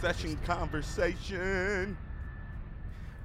[0.00, 1.96] session conversation.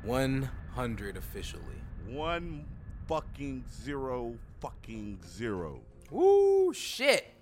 [0.04, 1.64] 100 officially.
[2.08, 2.66] One
[3.08, 5.80] fucking zero fucking zero.
[6.12, 7.34] Woo, shit.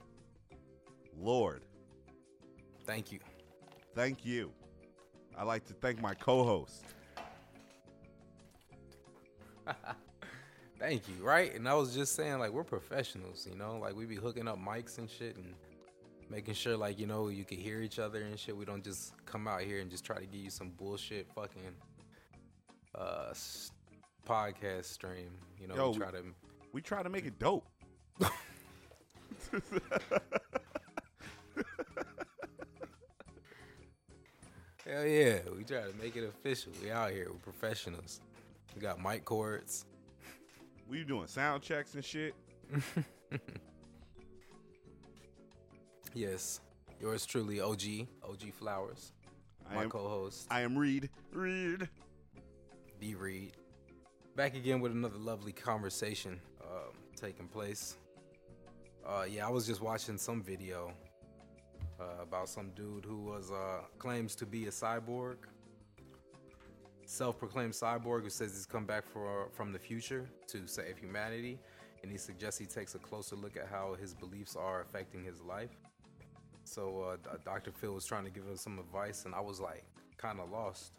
[1.20, 1.64] Lord,
[2.86, 3.20] Thank you.
[3.96, 4.52] thank you.
[5.38, 6.84] I'd like to thank my co-host.
[10.80, 11.56] Thank you, right?
[11.56, 13.78] And I was just saying, like, we're professionals, you know?
[13.78, 15.54] Like, we be hooking up mics and shit and
[16.34, 18.58] making sure, like, you know, you can hear each other and shit.
[18.58, 21.62] We don't just come out here and just try to give you some bullshit fucking
[22.96, 23.34] uh,
[24.28, 25.30] podcast stream.
[25.62, 26.24] You know, Yo, we try to.
[26.72, 27.68] We try to make it dope.
[34.86, 36.72] Hell yeah, we try to make it official.
[36.82, 38.22] We out here, we're professionals.
[38.76, 39.86] We got mic cords.
[40.90, 42.34] We doing sound checks and shit.
[46.16, 46.62] Yes,
[47.02, 47.82] yours truly, OG,
[48.24, 49.14] OG Flowers,
[49.70, 50.48] I my am, co-host.
[50.52, 51.10] I am Reed.
[51.32, 51.90] Reed.
[53.02, 53.54] D Reed.
[54.36, 57.98] Back again with another lovely conversation um, taking place.
[59.06, 60.94] Uh, yeah, I was just watching some video
[62.00, 65.38] uh, about some dude who was uh, claims to be a cyborg,
[67.06, 71.60] self-proclaimed cyborg who says he's come back for from the future to save humanity,
[72.04, 75.42] and he suggests he takes a closer look at how his beliefs are affecting his
[75.42, 75.72] life.
[76.64, 77.72] So uh, Dr.
[77.72, 79.84] Phil was trying to give him some advice, and I was like
[80.18, 80.94] kind of lost.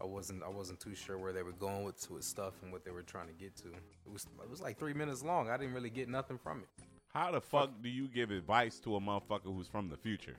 [0.00, 2.84] I wasn't I wasn't too sure where they were going with with stuff and what
[2.84, 3.68] they were trying to get to.
[3.68, 5.48] It was it was like three minutes long.
[5.48, 6.68] I didn't really get nothing from it.
[7.14, 10.36] How the fuck do you give advice to a motherfucker who's from the future?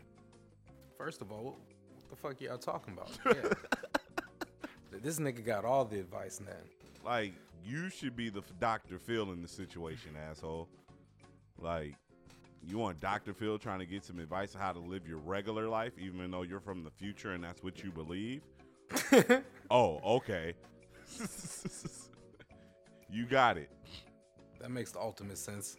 [0.97, 3.11] First of all, what, what the fuck y'all talking about?
[4.93, 4.99] Yeah.
[5.01, 6.51] this nigga got all the advice now.
[7.03, 7.33] Like,
[7.65, 8.97] you should be the Dr.
[8.97, 10.67] Phil in the situation, asshole.
[11.59, 11.95] Like,
[12.67, 13.33] you want Dr.
[13.33, 16.41] Phil trying to get some advice on how to live your regular life, even though
[16.43, 18.41] you're from the future and that's what you believe?
[19.71, 20.53] oh, okay.
[23.09, 23.69] you got it.
[24.59, 25.77] That makes the ultimate sense.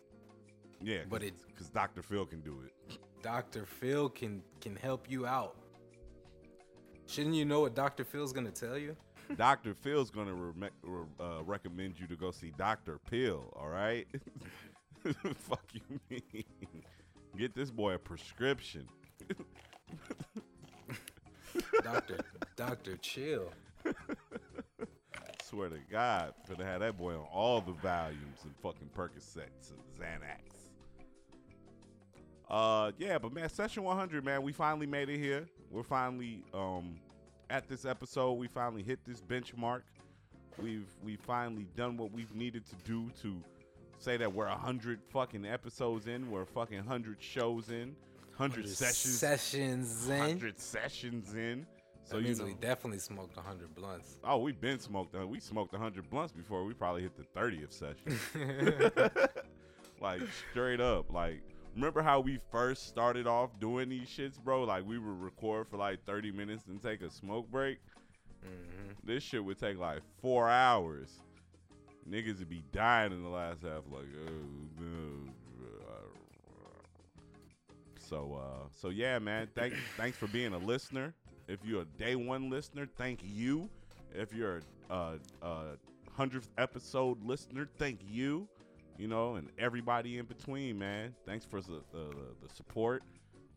[0.82, 2.02] Yeah, But it- because Dr.
[2.02, 2.98] Phil can do it.
[3.22, 3.64] Dr.
[3.64, 5.56] Phil can can help you out.
[7.06, 8.04] Shouldn't you know what Dr.
[8.04, 8.94] Phil's gonna tell you?
[9.36, 9.74] Dr.
[9.74, 12.98] Phil's gonna re- re- uh, recommend you to go see Dr.
[13.10, 13.52] Pill.
[13.56, 14.06] All right.
[15.36, 16.44] Fuck you mean?
[17.36, 18.88] Get this boy a prescription.
[21.82, 22.18] Doctor
[22.56, 23.50] Doctor Chill.
[25.42, 29.80] Swear to God, finna have that boy on all the Valiums and fucking Percocets and
[29.96, 30.56] Xanax.
[32.50, 35.46] Uh, yeah, but man, session 100, man, we finally made it here.
[35.70, 36.96] We're finally um
[37.50, 38.32] at this episode.
[38.32, 39.82] We finally hit this benchmark.
[40.60, 43.36] We've we finally done what we've needed to do to
[43.98, 46.30] say that we're a 100 fucking episodes in.
[46.30, 47.94] We're fucking 100 shows in,
[48.36, 50.18] 100 sessions, Sessions in.
[50.18, 51.66] 100 sessions in.
[52.04, 54.18] So that you know, we definitely smoked 100 blunts.
[54.22, 55.14] Oh, we've been smoked.
[55.16, 59.10] Uh, we smoked 100 blunts before we probably hit the 30th session.
[60.00, 60.20] like
[60.50, 61.12] straight up.
[61.12, 61.42] Like
[61.74, 64.62] remember how we first started off doing these shits, bro?
[64.62, 67.78] Like we would record for like 30 minutes and take a smoke break.
[68.42, 71.10] hmm This shit would take like four hours.
[72.10, 73.82] Niggas would be dying in the last half.
[73.90, 75.32] Like, oh no.
[77.98, 79.48] So, uh, so yeah, man.
[79.56, 81.12] Thank, thanks for being a listener.
[81.48, 83.68] If you're a day one listener, thank you.
[84.14, 85.62] If you're a, a, a
[86.12, 88.48] hundredth episode listener, thank you.
[88.96, 91.14] You know, and everybody in between, man.
[91.26, 92.08] Thanks for the the,
[92.42, 93.02] the support.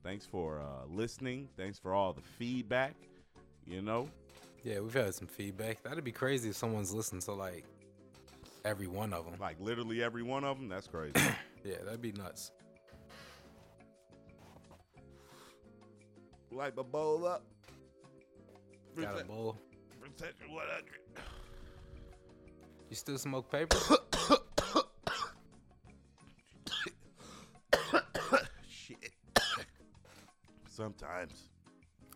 [0.04, 1.48] Thanks for uh, listening.
[1.56, 2.96] Thanks for all the feedback.
[3.68, 4.10] You know,
[4.64, 5.84] Yeah, we've had some feedback.
[5.84, 7.66] That'd be crazy if someone's listened to like
[8.70, 9.34] every one of them.
[9.40, 10.70] like literally every one of them.
[10.70, 11.14] That's crazy.
[11.66, 12.52] Yeah, that'd be nuts.
[16.54, 17.44] Light my bowl up.
[18.96, 19.58] Got a bowl.
[20.02, 20.86] Protection 100.
[22.90, 23.76] You still smoke paper?
[28.70, 29.12] Shit.
[30.70, 31.50] Sometimes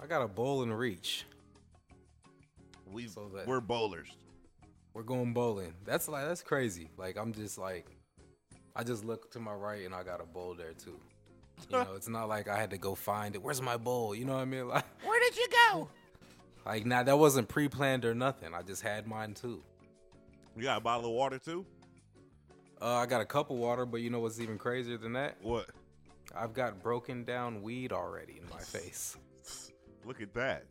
[0.01, 1.25] I got a bowl in reach.
[2.89, 4.07] we So that- we're bowlers.
[4.93, 5.73] We're going bowling.
[5.85, 6.89] That's like that's crazy.
[6.97, 7.87] Like I'm just like
[8.75, 10.99] I just look to my right and I got a bowl there too.
[11.69, 13.41] You know, it's not like I had to go find it.
[13.41, 14.13] Where's my bowl?
[14.13, 14.67] You know what I mean?
[14.67, 15.87] Like Where did you go?
[16.65, 18.53] like now that wasn't pre-planned or nothing.
[18.53, 19.63] I just had mine too.
[20.55, 21.65] You got a bottle of water too?
[22.81, 25.37] Uh, I got a cup of water, but you know what's even crazier than that?
[25.41, 25.69] What?
[26.35, 29.17] I've got broken down weed already in my face.
[30.05, 30.65] Look at that.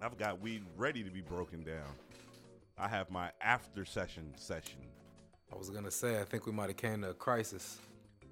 [0.00, 1.88] I've got weed ready to be broken down.
[2.80, 4.78] I have my after session session.
[5.52, 7.78] I was gonna say I think we might have came to a crisis.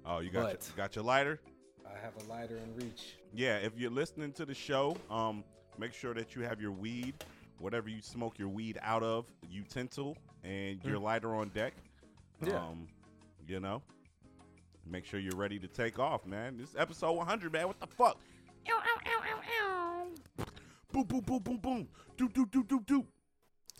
[0.05, 1.39] Oh, you got your, got your lighter?
[1.85, 3.17] I have a lighter in reach.
[3.33, 5.43] Yeah, if you're listening to the show, um,
[5.77, 7.13] make sure that you have your weed,
[7.59, 11.73] whatever you smoke your weed out of, utensil, and your lighter on deck.
[12.41, 12.55] Yeah.
[12.55, 12.87] Um,
[13.47, 13.81] you know,
[14.89, 16.57] make sure you're ready to take off, man.
[16.57, 17.67] This is episode 100, man.
[17.67, 18.17] What the fuck?
[18.69, 20.45] Ow, ow, ow, ow, ow.
[20.93, 21.87] Boom, boom, boom, boom, boom.
[22.15, 23.05] Do, do, do, do, do.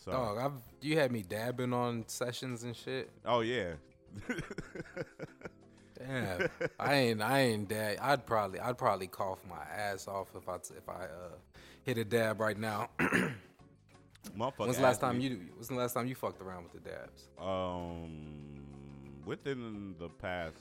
[0.08, 3.12] So, Dog, I've you had me dabbing on sessions and shit.
[3.26, 3.74] oh yeah.
[5.98, 6.48] Damn,
[6.80, 7.98] I ain't I ain't dab.
[8.02, 11.36] I'd probably I'd probably cough my ass off if I if I uh
[11.84, 12.90] hit a dab right now.
[14.38, 16.82] Motherfucker When's the last time me- you When's the last time you fucked around with
[16.82, 17.28] the dabs?
[17.38, 20.56] Um, within the past,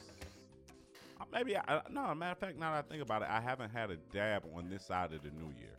[1.20, 2.12] uh, maybe I, no.
[2.16, 4.68] Matter of fact, now that I think about it, I haven't had a dab on
[4.68, 5.76] this side of the new year.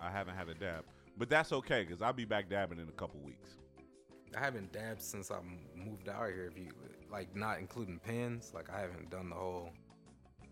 [0.00, 0.84] I, I haven't had a dab,
[1.16, 3.50] but that's okay because I'll be back dabbing in a couple weeks.
[4.36, 5.38] I haven't dabbed since I
[5.76, 6.50] moved out here.
[6.50, 6.68] If you
[7.10, 9.70] like, not including pens, like I haven't done the whole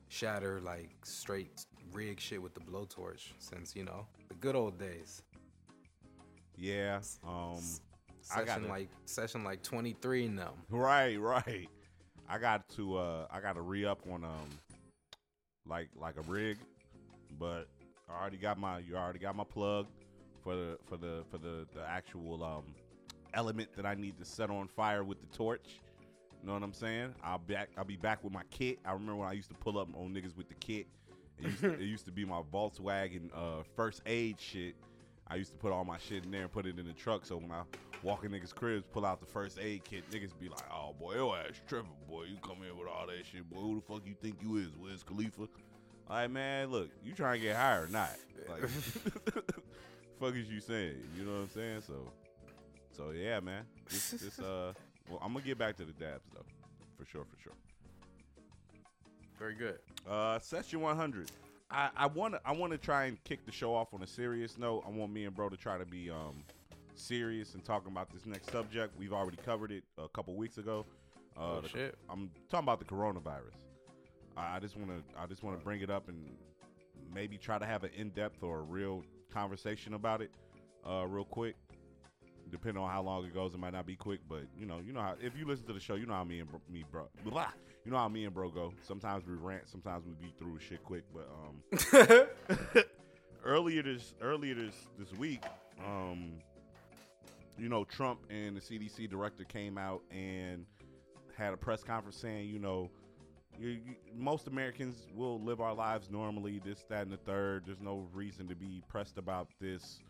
[0.09, 5.23] shatter like straight rig shit with the blowtorch since you know the good old days.
[6.57, 7.01] Yeah.
[7.27, 7.59] Um.
[8.31, 10.55] I Session gotta- like session like 23 now.
[10.71, 11.17] Right.
[11.21, 11.69] Right.
[12.29, 12.99] I got to.
[12.99, 13.27] Uh.
[13.31, 14.49] I got to re up on um.
[15.69, 16.59] Like like a rig,
[17.39, 17.69] but
[18.09, 18.79] I already got my.
[18.79, 19.87] You already got my plug
[20.43, 22.75] for the for the for the the actual um
[23.35, 25.81] element that I need to set on fire with the torch.
[26.41, 27.15] You know what I'm saying?
[27.23, 27.71] I'll back.
[27.77, 28.79] I'll be back with my kit.
[28.85, 30.87] I remember when I used to pull up on niggas with the kit.
[31.39, 34.75] It used to, it used to be my Volkswagen uh, first aid shit.
[35.29, 37.25] I used to put all my shit in there and put it in the truck.
[37.25, 37.63] So when I
[38.03, 41.15] walk in niggas' cribs, pull out the first aid kit, niggas be like, "Oh boy,
[41.15, 42.25] your ass tripping, boy.
[42.25, 43.61] You come in with all that shit, boy.
[43.61, 46.71] Who the fuck you think you is, Wiz Khalifa?" All right, man.
[46.71, 48.11] Look, you trying to get higher or not?
[48.49, 48.63] Like,
[50.23, 50.95] fuck is you saying?
[51.19, 51.83] You know what I'm saying?
[51.87, 51.95] So,
[52.97, 53.65] so yeah, man.
[53.91, 54.73] This, this uh,
[55.11, 56.45] well, I'm gonna get back to the dabs though,
[56.97, 57.53] for sure, for sure.
[59.39, 59.79] Very good.
[60.09, 61.31] Uh, session 100.
[61.71, 64.07] I I want to I want to try and kick the show off on a
[64.07, 64.85] serious note.
[64.87, 66.45] I want me and bro to try to be um
[66.95, 68.97] serious and talking about this next subject.
[68.99, 70.87] We've already covered it a couple weeks ago.
[71.37, 71.99] Uh, Oh, the- shit.
[72.11, 73.57] I'm talking about the coronavirus.
[74.37, 76.37] I, I just want to I just want to bring it up and
[77.13, 79.03] maybe try to have an in-depth or a real
[79.33, 80.31] conversation about it,
[80.89, 81.57] uh, real quick.
[82.51, 84.93] Depending on how long it goes, it might not be quick, but you know, you
[84.93, 86.85] know how if you listen to the show, you know how me and bro, me
[86.91, 87.49] bro, blah,
[87.85, 88.75] you know how me and bro go.
[88.83, 92.83] Sometimes we rant, sometimes we beat through shit quick, but um,
[93.45, 95.43] earlier this earlier this this week,
[95.87, 96.33] um,
[97.59, 100.67] you know, Trump and the CDC director came out and
[101.37, 102.91] had a press conference saying, you know,
[103.59, 107.65] you, you, most Americans will live our lives normally, this, that, and the third.
[107.67, 110.01] There's no reason to be pressed about this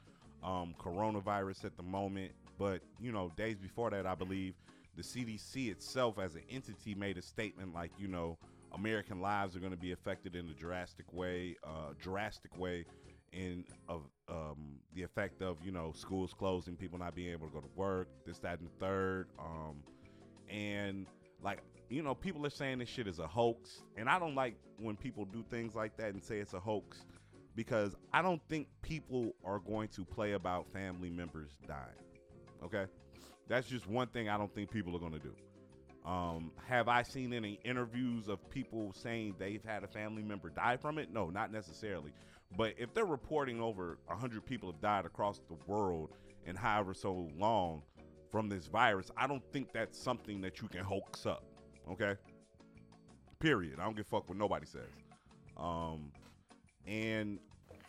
[0.42, 2.32] um, coronavirus at the moment.
[2.58, 4.54] But, you know, days before that, I believe
[4.96, 8.38] the CDC itself as an entity made a statement like, you know,
[8.74, 12.84] American lives are going to be affected in a drastic way, uh, drastic way
[13.32, 17.52] in of um, the effect of, you know, schools closing, people not being able to
[17.52, 19.26] go to work, this, that, and the third.
[19.38, 19.82] Um,
[20.50, 21.06] and
[21.42, 24.56] like you know people are saying this shit is a hoax and i don't like
[24.78, 27.04] when people do things like that and say it's a hoax
[27.54, 32.02] because i don't think people are going to play about family members dying
[32.64, 32.84] okay?
[33.48, 35.34] That's just one thing i don't think people are going to do.
[36.08, 40.76] Um, have i seen any interviews of people saying they've had a family member die
[40.76, 41.12] from it?
[41.12, 42.12] No not necessarily.
[42.56, 46.10] But if they're reporting over 100 people have died across the world
[46.44, 47.82] in however so long
[48.30, 51.44] from this virus, I don't think that's something that you can hoax up.
[51.90, 52.14] Okay.
[53.40, 53.78] Period.
[53.80, 54.90] I don't give fuck what nobody says.
[55.56, 56.12] Um,
[56.86, 57.38] and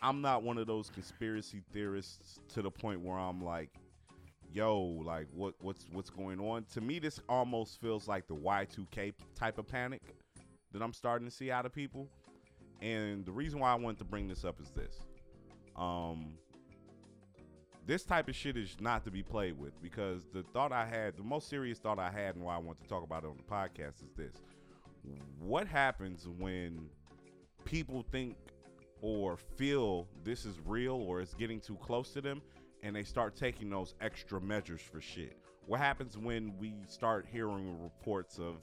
[0.02, 3.70] I'm not one of those conspiracy theorists to the point where I'm like,
[4.52, 6.64] yo, like what what's what's going on?
[6.74, 10.02] To me, this almost feels like the Y2K type of panic
[10.72, 12.08] that I'm starting to see out of people.
[12.82, 15.00] And the reason why I wanted to bring this up is this.
[15.76, 16.34] Um,
[17.86, 21.16] this type of shit is not to be played with because the thought I had,
[21.16, 23.36] the most serious thought I had, and why I want to talk about it on
[23.36, 24.42] the podcast is this:
[25.38, 26.88] What happens when
[27.64, 28.36] people think
[29.02, 32.40] or feel this is real or it's getting too close to them,
[32.82, 35.36] and they start taking those extra measures for shit?
[35.66, 38.56] What happens when we start hearing reports of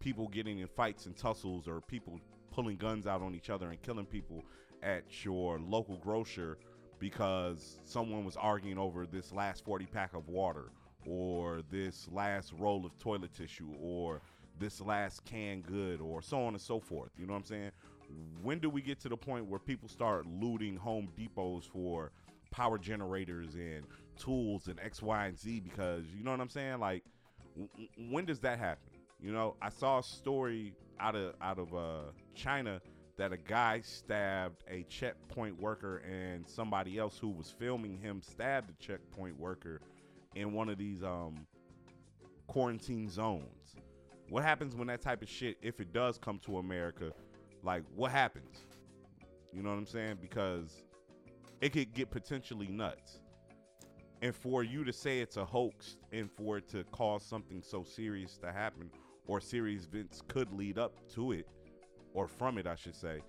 [0.00, 3.80] people getting in fights and tussles or people pulling guns out on each other and
[3.82, 4.44] killing people
[4.82, 6.58] at your local grocer
[6.98, 10.66] because someone was arguing over this last 40 pack of water
[11.06, 14.20] or this last roll of toilet tissue or
[14.58, 17.10] this last canned good or so on and so forth.
[17.18, 17.70] You know what I'm saying?
[18.42, 22.12] When do we get to the point where people start looting Home Depots for
[22.50, 23.84] power generators and
[24.16, 25.60] tools and X, Y, and Z?
[25.60, 26.78] Because you know what I'm saying?
[26.78, 27.04] Like,
[27.56, 28.90] w- when does that happen?
[29.20, 32.80] You know, I saw a story out of out of uh, China
[33.16, 38.70] that a guy stabbed a checkpoint worker and somebody else who was filming him stabbed
[38.70, 39.80] a checkpoint worker
[40.34, 41.46] in one of these um,
[42.46, 43.76] quarantine zones.
[44.28, 47.12] What happens when that type of shit, if it does come to America,
[47.62, 48.66] like what happens?
[49.52, 50.18] You know what I'm saying?
[50.20, 50.82] Because
[51.60, 53.20] it could get potentially nuts.
[54.20, 57.82] And for you to say it's a hoax and for it to cause something so
[57.82, 58.90] serious to happen,
[59.26, 61.48] or serious events could lead up to it,
[62.16, 63.20] or from it, I should say.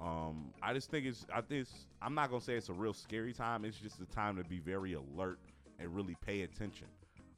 [0.00, 2.94] Um, I just think it's, I think it's, I'm not gonna say it's a real
[2.94, 3.64] scary time.
[3.66, 5.38] It's just a time to be very alert
[5.78, 6.88] and really pay attention.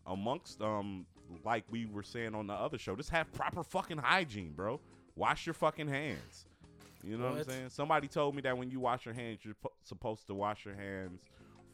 [0.07, 1.05] Amongst, um,
[1.45, 4.81] like we were saying on the other show, just have proper fucking hygiene, bro.
[5.17, 6.47] Wash your fucking hands.
[7.03, 7.41] You know what, What?
[7.41, 7.69] I'm saying?
[7.71, 10.75] Somebody told me that when you wash your hands, you're po- supposed to wash your
[10.77, 11.23] hands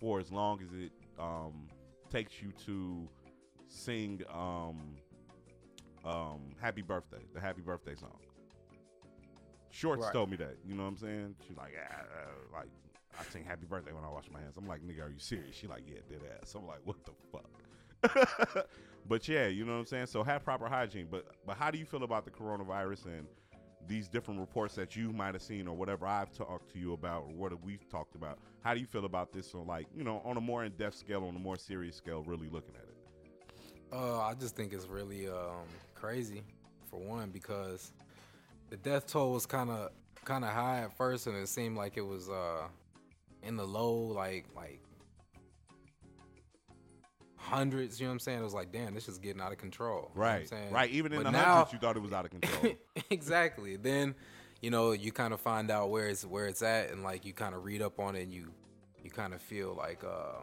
[0.00, 1.69] for as long as it um,
[2.11, 3.07] takes you to
[3.69, 4.97] sing um,
[6.05, 8.19] um, "Happy Birthday," the "Happy Birthday" song.
[9.71, 10.12] Shorts Right.
[10.12, 10.57] told me that.
[10.67, 11.35] You know what I'm saying?
[11.47, 12.69] She's like, ah, uh, like
[13.19, 14.57] I sing "Happy Birthday" when I wash my hands.
[14.57, 15.57] I'm like, nigga, are you serious?
[15.57, 16.55] She like, yeah, did ass.
[16.55, 18.67] I'm like, what the fuck?
[19.09, 20.07] but yeah, you know what I'm saying.
[20.07, 21.09] So have proper hygiene.
[21.11, 23.27] But but how do you feel about the coronavirus and
[23.87, 27.25] these different reports that you might have seen or whatever I've talked to you about
[27.25, 28.39] or what we've talked about?
[28.62, 30.97] How do you feel about this on like you know on a more in depth
[30.97, 32.97] scale, on a more serious scale, really looking at it?
[33.93, 36.43] Uh, I just think it's really um, crazy,
[36.89, 37.93] for one, because
[38.71, 39.91] the death toll was kind of
[40.25, 42.62] kind of high at first, and it seemed like it was uh,
[43.43, 44.81] in the low, like like
[47.37, 48.00] hundreds.
[48.00, 48.41] You know what I'm saying?
[48.41, 50.11] It was like, damn, this is getting out of control.
[50.15, 50.91] You know Right, right.
[50.91, 52.75] Even in But the now- hundreds, you thought it was out of control.
[53.11, 53.77] exactly.
[53.77, 54.15] Then,
[54.61, 57.33] you know, you kind of find out where it's where it's at, and like you
[57.33, 58.53] kind of read up on it, and you
[59.03, 60.43] you kind of feel like uh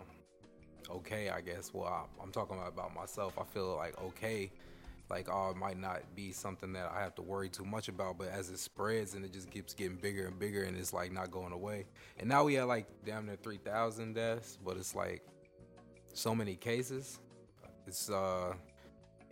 [0.90, 1.72] okay, I guess.
[1.74, 3.38] Well, I, I'm talking about, about myself.
[3.40, 4.52] I feel like okay,
[5.10, 8.18] like oh, it might not be something that I have to worry too much about,
[8.18, 11.12] but as it spreads and it just keeps getting bigger and bigger, and it's like
[11.12, 11.86] not going away.
[12.20, 15.24] And now we have like damn near three thousand deaths, but it's like
[16.14, 17.20] so many cases.
[17.86, 18.54] It's uh,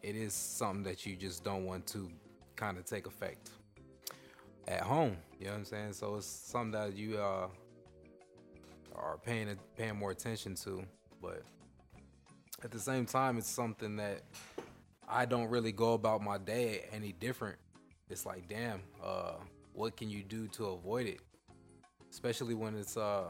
[0.02, 2.10] it is something that you just don't want to
[2.56, 3.50] kind of take effect
[4.68, 5.18] at home.
[5.40, 5.94] You know what I'm saying?
[5.94, 7.48] So it's something that you uh
[8.96, 10.84] are paying paying more attention to,
[11.22, 11.44] but
[12.64, 14.22] at the same time, it's something that
[15.08, 17.58] I don't really go about my day any different.
[18.10, 19.34] It's like, damn, uh,
[19.74, 21.20] what can you do to avoid it?
[22.12, 23.26] Especially when it's uh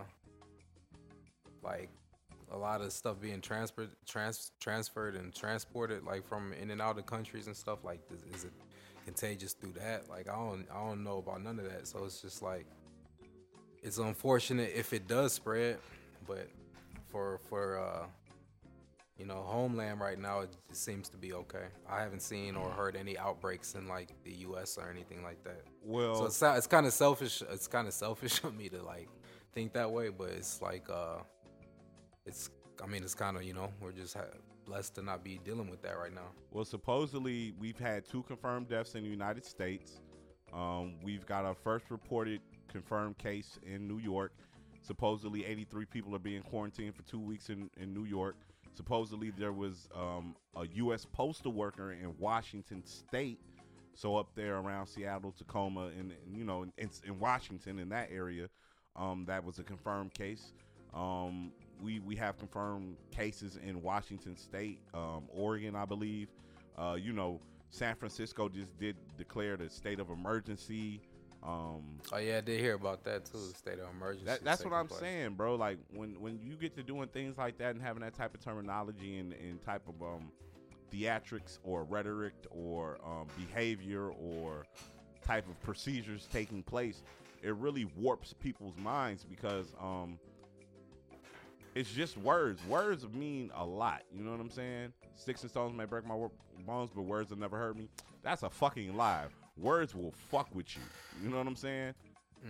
[1.63, 1.89] like
[2.51, 6.97] a lot of stuff being transferred trans- transferred and transported like from in and out
[6.97, 8.53] of countries and stuff like this is it
[9.03, 12.21] contagious through that like i don't i don't know about none of that so it's
[12.21, 12.65] just like
[13.83, 15.77] it's unfortunate if it does spread
[16.27, 16.47] but
[17.09, 18.05] for for uh
[19.17, 22.95] you know homeland right now it seems to be okay i haven't seen or heard
[22.95, 26.85] any outbreaks in like the us or anything like that well, so it's, it's kind
[26.85, 29.07] of selfish it's kind of selfish of me to like
[29.53, 31.17] think that way but it's like uh
[32.25, 32.49] it's
[32.83, 34.23] i mean it's kind of you know we're just ha-
[34.65, 38.67] blessed to not be dealing with that right now Well, supposedly we've had two confirmed
[38.67, 40.01] deaths in the United States.
[40.53, 44.31] Um, we've got our first reported confirmed case in New York.
[44.81, 48.35] Supposedly, 83 people are being quarantined for two weeks in, in New York.
[48.75, 51.05] Supposedly, there was um, a U.S.
[51.05, 53.39] postal worker in Washington State,
[53.93, 57.89] so up there around Seattle, Tacoma, and, and, you know, in, in, in Washington in
[57.89, 58.49] that area,
[58.95, 60.53] um, that was a confirmed case.
[60.93, 61.51] Um,
[61.81, 66.29] we we have confirmed cases in Washington State, um, Oregon, I believe.
[66.77, 67.39] Uh, you know,
[67.69, 71.01] San Francisco just did declare the state of emergency.
[71.45, 74.73] Um, oh yeah i did hear about that too state of emergency that, that's what
[74.73, 74.99] I'm place.
[74.99, 75.55] saying, bro.
[75.55, 78.43] Like when when you get to doing things like that and having that type of
[78.43, 80.31] terminology and, and type of um,
[80.91, 84.65] theatrics or rhetoric or um, behavior or
[85.23, 87.03] type of procedures taking place,
[87.43, 90.17] it really warps people's minds because um,
[91.75, 92.59] it's just words.
[92.67, 94.01] Words mean a lot.
[94.11, 94.93] You know what I'm saying?
[95.15, 96.15] Sticks and stones may break my
[96.65, 97.89] bones, but words will never hurt me.
[98.23, 99.25] That's a fucking lie.
[99.57, 100.81] Words will fuck with you.
[101.21, 101.93] You know what I'm saying?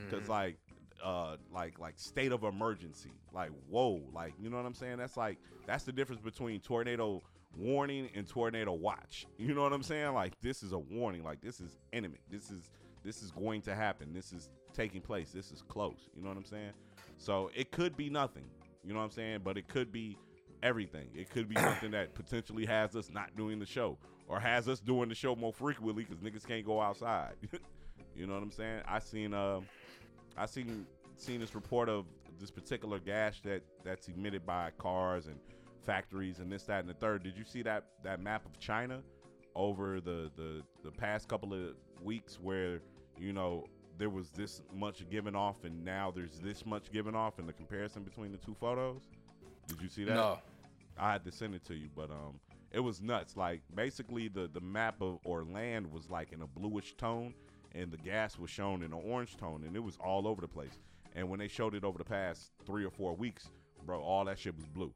[0.05, 0.29] Because Mhm.
[0.29, 0.57] like,
[1.03, 3.11] uh, like like state of emergency.
[3.31, 4.97] Like whoa, like you know what I'm saying?
[4.97, 7.21] That's like that's the difference between tornado
[7.57, 9.27] warning and tornado watch.
[9.37, 10.13] You know what I'm saying?
[10.13, 11.23] Like this is a warning.
[11.23, 12.21] Like this is imminent.
[12.29, 12.69] This is
[13.03, 14.13] this is going to happen.
[14.13, 15.31] This is taking place.
[15.31, 16.09] This is close.
[16.15, 16.71] You know what I'm saying?
[17.17, 18.45] So it could be nothing.
[18.83, 19.41] You know what I'm saying?
[19.43, 20.17] But it could be
[20.65, 21.07] everything.
[21.13, 24.79] It could be something that potentially has us not doing the show or has us
[24.79, 27.35] doing the show more frequently because niggas can't go outside.
[28.15, 28.81] you know what I'm saying?
[28.87, 29.61] I seen uh,
[30.35, 32.05] I seen seen this report of
[32.39, 35.37] this particular gas that that's emitted by cars and
[35.85, 37.23] factories and this that and the third.
[37.23, 39.01] Did you see that that map of China
[39.53, 42.81] over the the the past couple of weeks where
[43.19, 43.65] you know
[43.99, 47.53] there was this much given off and now there's this much given off in the
[47.53, 49.03] comparison between the two photos?
[49.67, 50.15] Did you see that?
[50.15, 50.39] No.
[50.97, 52.39] I had to send it to you, but um,
[52.71, 53.35] it was nuts.
[53.35, 57.33] Like basically, the the map of or land was like in a bluish tone,
[57.73, 60.47] and the gas was shown in an orange tone, and it was all over the
[60.47, 60.79] place.
[61.15, 63.49] And when they showed it over the past three or four weeks,
[63.85, 64.93] bro, all that shit was blue.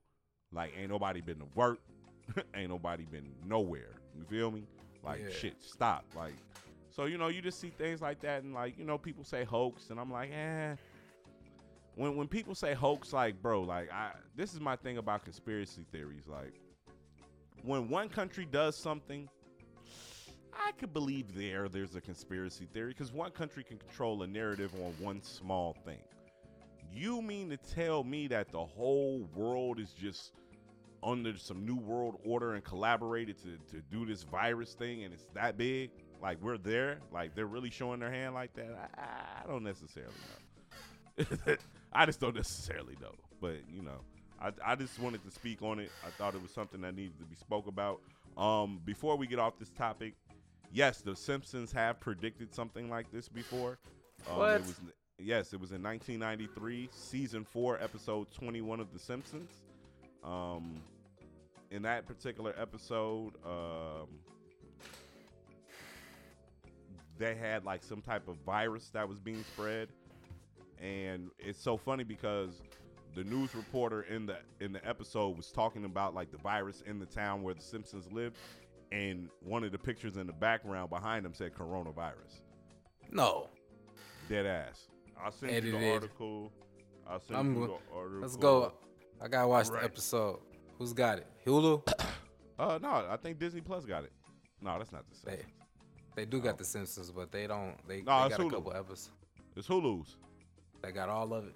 [0.52, 1.80] Like ain't nobody been to work,
[2.56, 3.96] ain't nobody been nowhere.
[4.18, 4.68] You feel me?
[5.04, 5.34] Like Yeah.
[5.34, 6.06] shit, stop.
[6.16, 6.34] Like
[6.92, 9.44] so, you know, you just see things like that, and like you know, people say
[9.44, 10.76] hoax, and I'm like, eh.
[12.00, 15.86] When when people say hoax, like bro, like I this is my thing about conspiracy
[15.92, 16.28] theories.
[16.28, 16.54] Like
[17.62, 19.28] when one country does something,
[20.54, 24.72] I could believe there there's a conspiracy theory because one country can control a narrative
[24.76, 26.00] on one small thing.
[26.90, 30.32] You mean to tell me that the whole world is just
[31.04, 35.28] under some new world order and collaborated to, to do this virus thing and it's
[35.34, 35.92] that big?
[36.22, 37.00] Like we're there?
[37.12, 38.90] Like they're really showing their hand like that?
[38.98, 40.14] I, I don't necessarily
[41.18, 41.26] know.
[41.94, 43.14] I just don't necessarily know.
[43.42, 44.02] But you know,
[44.42, 45.92] I, I just wanted to speak on it.
[46.06, 48.02] I thought it was something that needed to be spoke about.
[48.38, 50.14] Um, before we get off this topic,
[50.72, 53.80] yes, the Simpsons have predicted something like this before.
[54.30, 54.56] Um, What?
[54.56, 54.76] It was,
[55.18, 59.52] yes, it was in 1993, season four, episode 21 of The Simpsons.
[60.24, 60.82] Um,
[61.72, 64.08] in that particular episode, um,
[67.18, 69.90] they had like some type of virus that was being spread,
[70.82, 72.62] and it's so funny because
[73.16, 77.00] the news reporter in the in the episode was talking about like the virus in
[77.00, 78.38] the town where the Simpsons lived,
[78.92, 82.42] and one of the pictures in the background behind them said coronavirus.
[83.12, 83.50] No.
[84.30, 84.88] Dead ass.
[85.24, 86.52] I'll send you the article.
[87.10, 88.22] I'll send I'm you the article.
[88.22, 88.74] Let's go.
[89.22, 89.80] I gotta watch Right.
[89.82, 90.40] the episode.
[90.78, 91.28] Who's got it?
[91.46, 91.88] Hulu.
[92.60, 94.12] Uh, no, I think Disney Plus got it.
[94.62, 95.38] No, that's not the same.
[95.38, 97.76] They, they do got the Simpsons, but they don't.
[97.88, 99.12] They, Nah, they got a couple episodes.
[99.56, 100.18] It's Hulu's.
[100.82, 101.56] They got all of it.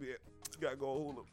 [0.00, 0.14] Yeah,
[0.60, 1.24] gotta go Hulu.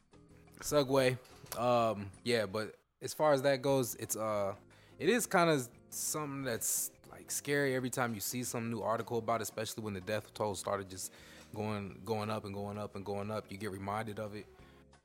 [0.61, 1.17] Segue.
[1.57, 4.53] Um, yeah, but as far as that goes, it's uh,
[4.99, 9.17] it is kind of something that's like scary every time you see some new article
[9.17, 11.11] about, it, especially when the death toll started just
[11.55, 13.45] going going up and going up and going up.
[13.49, 14.45] You get reminded of it,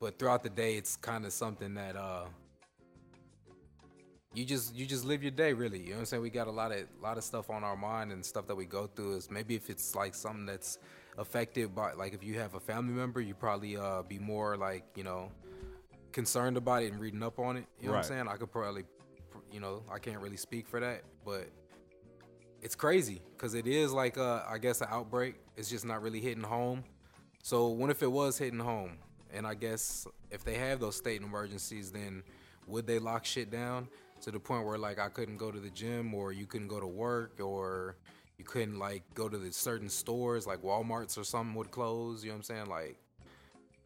[0.00, 2.24] but throughout the day, it's kind of something that uh,
[4.34, 5.78] you just you just live your day really.
[5.78, 6.22] You know what I'm saying?
[6.22, 8.64] We got a lot of lot of stuff on our mind and stuff that we
[8.66, 9.16] go through.
[9.16, 10.78] Is maybe if it's like something that's
[11.16, 14.84] affected by like if you have a family member, you probably uh be more like
[14.96, 15.30] you know
[16.12, 17.66] concerned about it and reading up on it.
[17.80, 18.28] You know what I'm saying?
[18.28, 18.84] I could probably,
[19.52, 21.48] you know, I can't really speak for that, but
[22.60, 25.36] it's crazy because it is like uh I guess an outbreak.
[25.56, 26.82] It's just not really hitting home.
[27.42, 28.98] So what if it was hitting home?
[29.32, 32.24] And I guess if they have those state emergencies, then
[32.66, 33.88] would they lock shit down
[34.24, 36.80] to the point where like I couldn't go to the gym or you couldn't go
[36.80, 37.96] to work or
[38.38, 42.24] you couldn't like go to the certain stores like Walmart's or something would close?
[42.24, 42.66] You know what I'm saying?
[42.66, 42.98] Like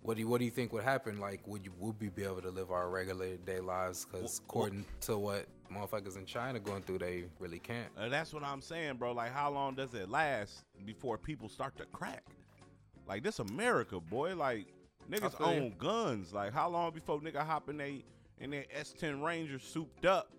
[0.03, 1.19] what do you what do you think would happen?
[1.19, 4.07] Like, would you would we be able to live our regular day lives?
[4.07, 7.91] Because according to what motherfuckers in China going through, they really can't.
[7.97, 9.13] And that's what I'm saying, bro.
[9.13, 12.25] Like, how long does it last before people start to crack?
[13.07, 14.37] Like, this America, boy.
[14.37, 14.67] Like,
[15.11, 16.33] niggas own guns.
[16.33, 18.05] Like, how long before nigga hop in they
[18.41, 20.31] in their S10 Ranger souped up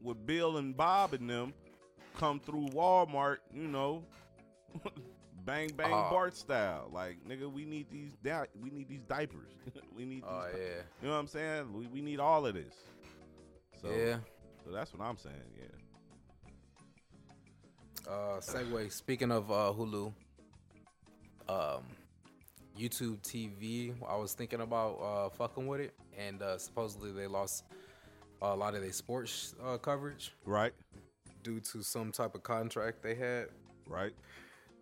[0.00, 1.52] with Bill and Bob and them
[2.18, 4.04] come through Walmart, you know,
[5.44, 6.10] bang bang Uh.
[6.10, 6.90] Bart style.
[6.92, 9.50] Like, nigga, we need these di- we need these diapers.
[9.96, 10.30] we need these.
[10.30, 11.72] Oh yeah, You know what I'm saying?
[11.72, 12.74] We, we need all of this.
[13.80, 14.16] So, yeah.
[14.64, 15.34] so that's what I'm saying.
[15.58, 15.66] Yeah.
[18.12, 18.92] Uh, segue.
[18.92, 20.12] Speaking of uh, Hulu,
[21.48, 21.82] um,
[22.78, 23.94] YouTube TV.
[24.08, 27.64] I was thinking about uh, fucking with it, and uh, supposedly they lost
[28.40, 30.72] a lot of their sports uh, coverage Right.
[31.42, 33.48] due to some type of contract they had.
[33.88, 34.12] Right.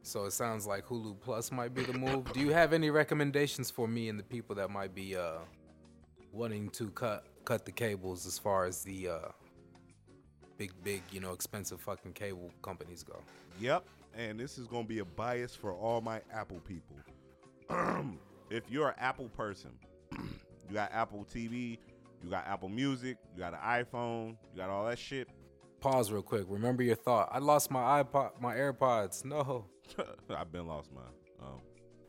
[0.03, 2.33] So it sounds like Hulu Plus might be the move.
[2.33, 5.39] Do you have any recommendations for me and the people that might be uh,
[6.33, 9.19] wanting to cut cut the cables as far as the uh,
[10.57, 13.21] big big you know expensive fucking cable companies go?
[13.61, 13.85] Yep.
[14.17, 16.97] And this is going to be a bias for all my Apple people.
[18.51, 19.71] if you're an Apple person,
[20.71, 21.79] you got Apple TV,
[22.23, 25.29] you got Apple Music, you got an iPhone, you got all that shit.
[25.81, 26.45] Pause real quick.
[26.47, 27.29] Remember your thought.
[27.33, 29.25] I lost my iPod, my AirPods.
[29.25, 29.65] No,
[30.31, 31.05] I've been lost mine.
[31.43, 31.61] Um,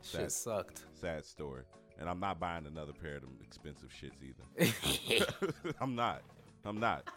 [0.02, 0.82] shit sucked.
[0.92, 1.62] sad story.
[1.98, 5.54] And I'm not buying another pair of them expensive shits either.
[5.80, 6.22] I'm not.
[6.64, 7.08] I'm not.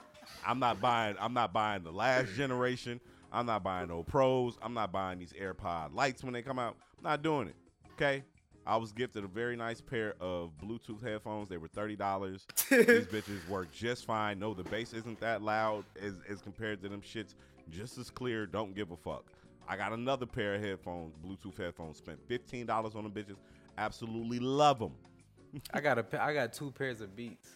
[0.46, 1.16] I'm not buying.
[1.20, 3.00] I'm not buying the last generation.
[3.32, 4.58] I'm not buying no pros.
[4.62, 6.76] I'm not buying these AirPod lights when they come out.
[6.98, 7.56] I'm not doing it.
[7.94, 8.24] Okay.
[8.68, 11.50] I was gifted a very nice pair of Bluetooth headphones.
[11.50, 12.46] They were thirty dollars.
[12.70, 14.40] These bitches work just fine.
[14.40, 17.36] No, the bass isn't that loud as, as compared to them shits.
[17.70, 18.46] Just as clear.
[18.46, 19.26] Don't give a fuck.
[19.68, 21.98] I got another pair of headphones, Bluetooth headphones.
[21.98, 23.38] Spent fifteen dollars on them bitches.
[23.78, 24.94] Absolutely love them.
[25.74, 27.50] I got a I got two pairs of Beats.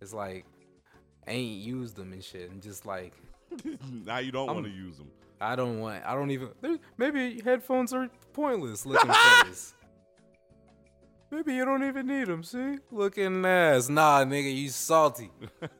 [0.00, 0.44] It's like
[1.26, 3.14] I ain't used them and shit, and just like
[3.90, 5.10] now you don't want to use them.
[5.40, 6.04] I don't want.
[6.06, 6.50] I don't even.
[6.96, 8.86] Maybe headphones are pointless.
[8.86, 9.10] Looking
[9.44, 9.74] face.
[11.32, 12.42] Maybe you don't even need them.
[12.44, 13.88] See, looking ass.
[13.88, 15.30] Nah, nigga, you salty.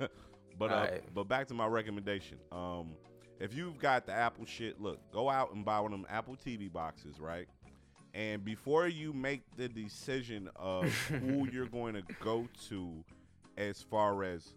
[0.58, 1.14] but uh, Alright.
[1.14, 2.38] but back to my recommendation.
[2.50, 2.92] Um,
[3.38, 6.36] if you've got the Apple shit, look, go out and buy one of them Apple
[6.36, 7.46] TV boxes, right?
[8.14, 13.04] And before you make the decision of who you're going to go to,
[13.58, 14.54] as far as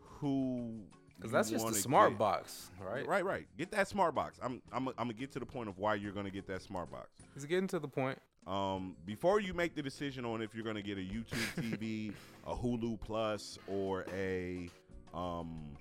[0.00, 0.80] who,
[1.16, 3.06] Because that's just a smart get- box, right?
[3.06, 3.46] Right, right.
[3.56, 4.40] Get that smart box.
[4.42, 6.90] I'm, I'm, I'm gonna get to the point of why you're gonna get that smart
[6.90, 7.10] box.
[7.36, 8.18] It's getting to the point.
[8.46, 12.12] Um, before you make the decision on if you're gonna get a YouTube TV,
[12.46, 14.68] a Hulu Plus, or a
[15.12, 15.76] um,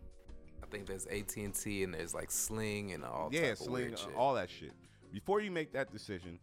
[0.63, 3.29] I think there's AT and T and there's like Sling and all.
[3.31, 4.15] yeah, type of Sling, weird shit.
[4.15, 4.71] all that shit.
[5.13, 6.39] Before you make that decision,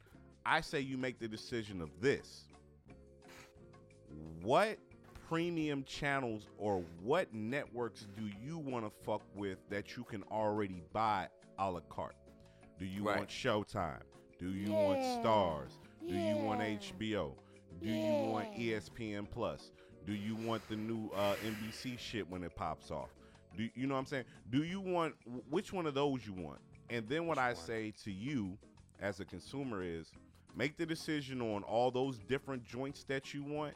[0.46, 2.44] I say you make the decision of this.
[4.42, 4.78] What
[5.28, 10.82] premium channels or what networks do you want to fuck with that you can already
[10.92, 12.14] buy a la carte?
[12.78, 13.18] Do you Right.
[13.18, 14.02] want Showtime?
[14.38, 15.72] Do you want Stars?
[16.08, 17.32] Do you want HBO?
[17.82, 19.70] Do you want ESPN Plus?
[20.06, 23.10] Do you want the new uh, NBC shit when it pops off?
[23.56, 24.24] Do you know what I'm saying?
[24.50, 25.14] Do you want
[25.50, 26.58] which one of those you want?
[26.90, 27.56] And then what I one?
[27.56, 28.58] say to you
[29.00, 30.10] as a consumer is
[30.56, 33.74] make the decision on all those different joints that you want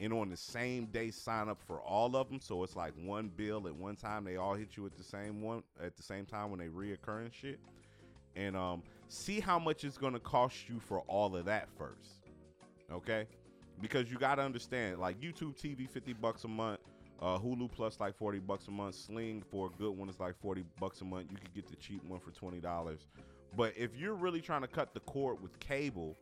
[0.00, 3.30] and on the same day sign up for all of them so it's like one
[3.36, 6.26] bill at one time they all hit you at the same one at the same
[6.26, 7.58] time when they reoccur and shit
[8.34, 12.22] and um see how much it's going to cost you for all of that first
[12.92, 13.26] okay
[13.80, 16.80] because you got to understand like youtube tv 50 bucks a month
[17.22, 20.36] uh, hulu plus like 40 bucks a month sling for a good one is like
[20.40, 22.98] 40 bucks a month you could get the cheap one for $20
[23.56, 26.16] but if you're really trying to cut the cord with cable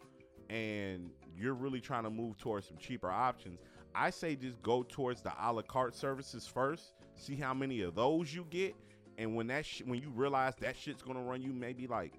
[0.51, 3.61] and you're really trying to move towards some cheaper options,
[3.95, 6.93] I say just go towards the a la carte services first.
[7.17, 8.75] See how many of those you get,
[9.19, 12.15] and when that sh- when you realize that shit's gonna run you maybe like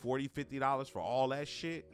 [0.00, 1.84] 40 50 dollars for all that shit,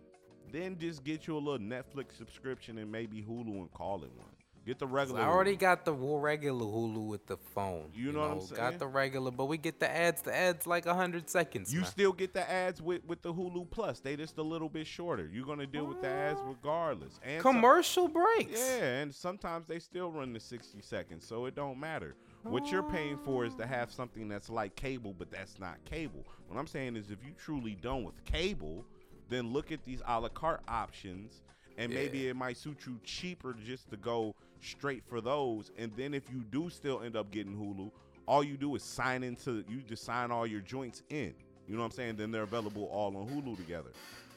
[0.53, 4.29] then just get you a little Netflix subscription and maybe Hulu and call it one.
[4.65, 5.21] Get the regular.
[5.21, 5.61] I already Hulu.
[5.61, 7.89] got the regular Hulu with the phone.
[7.95, 8.57] You know what I'm saying?
[8.57, 10.23] Got the regular, but we get the ads.
[10.23, 11.73] The ads like hundred seconds.
[11.73, 11.91] You man.
[11.91, 14.01] still get the ads with, with the Hulu Plus.
[14.01, 15.31] They just a little bit shorter.
[15.33, 17.21] You're gonna deal with the ads regardless.
[17.25, 18.59] And some- commercial breaks.
[18.59, 22.17] Yeah, and sometimes they still run the 60 seconds, so it don't matter.
[22.49, 23.67] What you're paying for is to ah.
[23.67, 26.25] have something that's like cable, but that's not cable.
[26.49, 28.85] What I'm saying is if you truly done with cable,
[29.29, 31.43] then look at these a la carte options,
[31.77, 35.73] and maybe it might suit you cheaper just to go straight for those.
[35.77, 37.91] And then if you do still end up getting Hulu,
[38.27, 41.35] all you do is sign into you just sign all your joints in.
[41.67, 42.17] You know what I'm saying?
[42.17, 43.91] Then they're available all on Hulu together.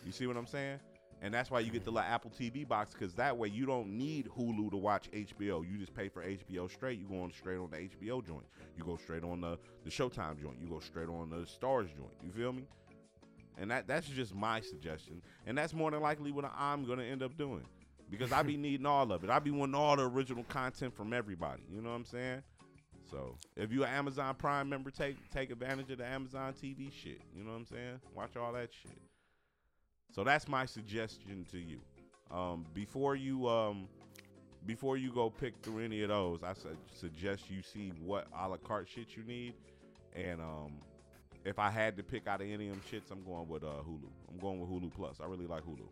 [0.05, 0.79] You see what I'm saying?
[1.21, 3.89] And that's why you get the little Apple TV box because that way you don't
[3.89, 5.69] need Hulu to watch HBO.
[5.69, 6.99] You just pay for HBO straight.
[6.99, 8.45] You go on straight on the HBO joint.
[8.77, 10.57] You go straight on the, the Showtime joint.
[10.61, 12.13] You go straight on the Stars joint.
[12.23, 12.63] You feel me?
[13.57, 15.21] And that that's just my suggestion.
[15.45, 17.65] And that's more than likely what I'm gonna end up doing.
[18.09, 19.29] Because I be needing all of it.
[19.29, 21.63] I be wanting all the original content from everybody.
[21.69, 22.43] You know what I'm saying?
[23.11, 27.19] So if you an Amazon Prime member, take take advantage of the Amazon TV shit.
[27.35, 27.99] You know what I'm saying?
[28.15, 28.97] Watch all that shit.
[30.11, 31.79] So that's my suggestion to you.
[32.31, 33.87] Um, before you um,
[34.65, 38.47] before you go pick through any of those, I su- suggest you see what a
[38.47, 39.53] la carte shit you need.
[40.15, 40.73] And um,
[41.45, 43.67] if I had to pick out of any of them shits, I'm going with uh,
[43.87, 44.09] Hulu.
[44.29, 45.19] I'm going with Hulu Plus.
[45.23, 45.87] I really like Hulu.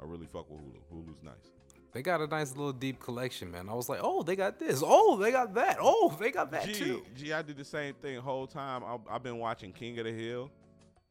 [0.00, 0.78] I really fuck with Hulu.
[0.92, 1.52] Hulu's nice.
[1.92, 3.68] They got a nice little deep collection, man.
[3.68, 4.82] I was like, oh, they got this.
[4.84, 5.76] Oh, they got that.
[5.78, 7.02] Oh, they got that Gee, too.
[7.14, 8.82] gee, I did the same thing the whole time.
[8.82, 10.50] I, I've been watching King of the Hill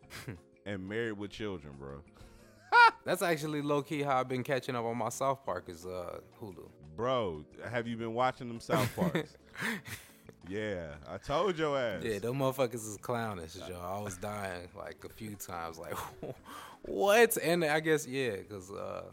[0.65, 2.01] and Married with Children, bro.
[3.03, 6.19] That's actually low key how I've been catching up on my South Park is uh
[6.41, 6.69] Hulu.
[6.95, 9.37] Bro, have you been watching them South Parks?
[10.47, 12.03] yeah, I told your ass.
[12.03, 13.79] Yeah, them motherfuckers is clownish, yo.
[13.79, 15.95] I was dying like a few times, like
[16.83, 17.37] what?
[17.37, 19.03] And I guess yeah, cause uh,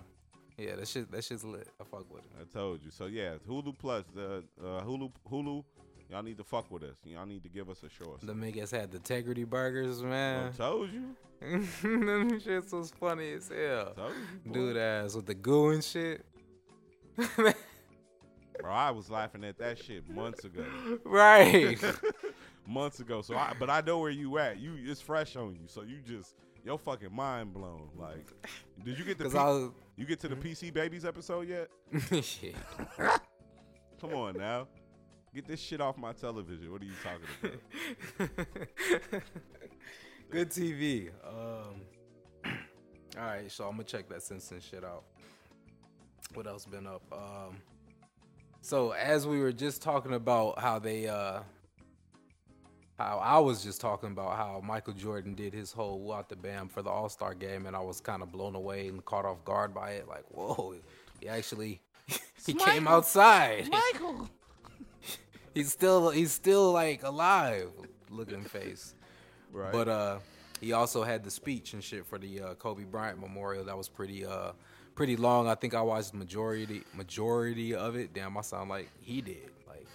[0.58, 1.68] yeah, that shit that shit's lit.
[1.80, 2.30] I fuck with it.
[2.40, 2.90] I told you.
[2.90, 5.64] So yeah, Hulu Plus, the uh, Hulu Hulu,
[6.10, 6.96] y'all need to fuck with us.
[7.04, 8.16] Y'all need to give us a show.
[8.22, 10.52] The niggas had the integrity burgers, man.
[10.52, 11.16] I told you.
[11.40, 13.92] them shits was funny as hell.
[13.94, 14.12] Told
[14.44, 14.52] you.
[14.52, 16.24] Dude ass with the goo and shit.
[17.36, 20.64] Bro, I was laughing at that shit months ago.
[21.04, 21.78] right.
[22.66, 23.22] months ago.
[23.22, 24.58] So I, but I know where you at.
[24.58, 25.66] You, it's fresh on you.
[25.66, 27.88] So you just your fucking mind blown.
[27.96, 28.32] Like,
[28.84, 29.70] did you get the Because P- I was.
[29.96, 31.68] you get to the PC Babies episode yet?
[32.24, 32.56] shit.
[34.00, 34.66] Come on now,
[35.34, 36.70] get this shit off my television.
[36.72, 37.58] What are you talking
[38.20, 39.22] about?
[40.30, 41.10] Good TV.
[41.26, 41.80] Um,
[43.18, 45.04] all right, so I'm gonna check that Simpsons shit out.
[46.34, 47.02] What else been up?
[47.12, 47.56] Um,
[48.60, 51.40] so as we were just talking about how they, uh,
[52.98, 56.36] how I was just talking about how Michael Jordan did his whole "Woo out the
[56.36, 59.24] bam" for the All Star game, and I was kind of blown away and caught
[59.24, 60.08] off guard by it.
[60.08, 60.74] Like, whoa,
[61.20, 61.80] he actually
[62.46, 63.68] he came outside.
[63.70, 64.28] Michael.
[65.58, 67.72] He's still he's still like alive,
[68.10, 68.94] looking face.
[69.52, 69.72] Right.
[69.72, 70.18] But uh,
[70.60, 73.64] he also had the speech and shit for the uh, Kobe Bryant Memorial.
[73.64, 74.52] That was pretty uh
[74.94, 75.48] pretty long.
[75.48, 78.14] I think I watched majority majority of it.
[78.14, 79.50] Damn, I sound like he did.
[79.66, 79.88] Like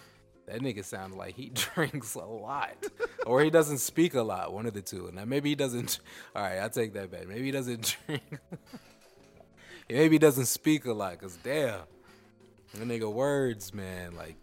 [0.47, 2.75] that nigga sounded like he drinks a lot,
[3.25, 4.51] or he doesn't speak a lot.
[4.51, 5.07] One of the two.
[5.07, 6.01] And maybe he doesn't.
[6.35, 7.25] All right, I take that back.
[7.25, 8.23] Maybe he doesn't drink.
[9.89, 11.17] maybe he doesn't speak a lot.
[11.21, 11.79] Cause damn,
[12.73, 14.13] that nigga words, man.
[14.17, 14.35] Like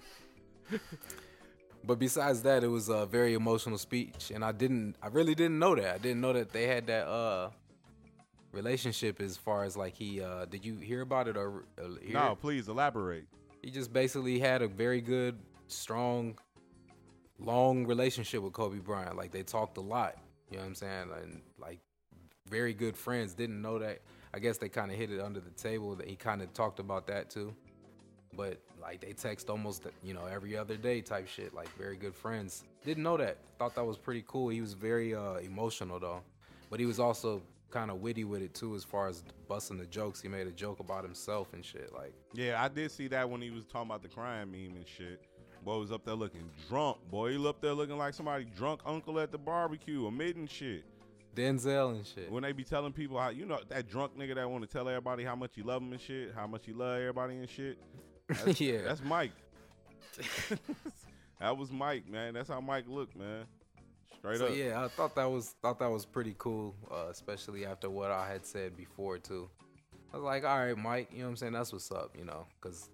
[1.84, 5.58] but besides that, it was a very emotional speech, and I didn't, I really didn't
[5.58, 5.94] know that.
[5.94, 7.50] I didn't know that they had that uh
[8.52, 10.20] relationship as far as like he.
[10.22, 11.64] uh Did you hear about it or?
[11.78, 12.40] Uh, hear no, it?
[12.40, 13.26] please elaborate.
[13.62, 16.38] he just basically had a very good, strong,
[17.38, 19.16] long relationship with Kobe Bryant.
[19.16, 20.16] Like they talked a lot.
[20.50, 21.08] You know what I'm saying?
[21.22, 21.80] And like
[22.48, 23.34] very good friends.
[23.34, 24.00] Didn't know that.
[24.34, 25.94] I guess they kind of hid it under the table.
[25.96, 27.54] That he kind of talked about that too.
[28.36, 31.54] But like they text almost you know every other day type shit.
[31.54, 32.64] Like very good friends.
[32.84, 33.38] Didn't know that.
[33.58, 34.48] Thought that was pretty cool.
[34.48, 36.22] He was very uh, emotional though,
[36.70, 39.86] but he was also kind of witty with it too, as far as busting the
[39.86, 40.20] jokes.
[40.20, 41.92] He made a joke about himself and shit.
[41.94, 44.86] Like Yeah, I did see that when he was talking about the crime meme and
[44.86, 45.20] shit.
[45.64, 46.98] Boy was up there looking drunk.
[47.10, 50.84] Boy, he up there looking like somebody drunk uncle at the barbecue, admitting shit.
[51.36, 52.30] Denzel and shit.
[52.30, 54.88] When they be telling people how, you know, that drunk nigga that want to tell
[54.88, 57.78] everybody how much he love them and shit, how much he love everybody and shit.
[58.44, 58.82] That's, yeah.
[58.82, 59.32] That's Mike.
[61.40, 62.34] that was Mike, man.
[62.34, 63.44] That's how Mike looked, man.
[64.18, 64.56] Straight so up.
[64.56, 68.30] yeah, I thought that was thought that was pretty cool, uh, especially after what I
[68.30, 69.48] had said before too.
[70.12, 71.52] I was like, all right, Mike, you know what I'm saying?
[71.54, 72.90] That's what's up, you know, because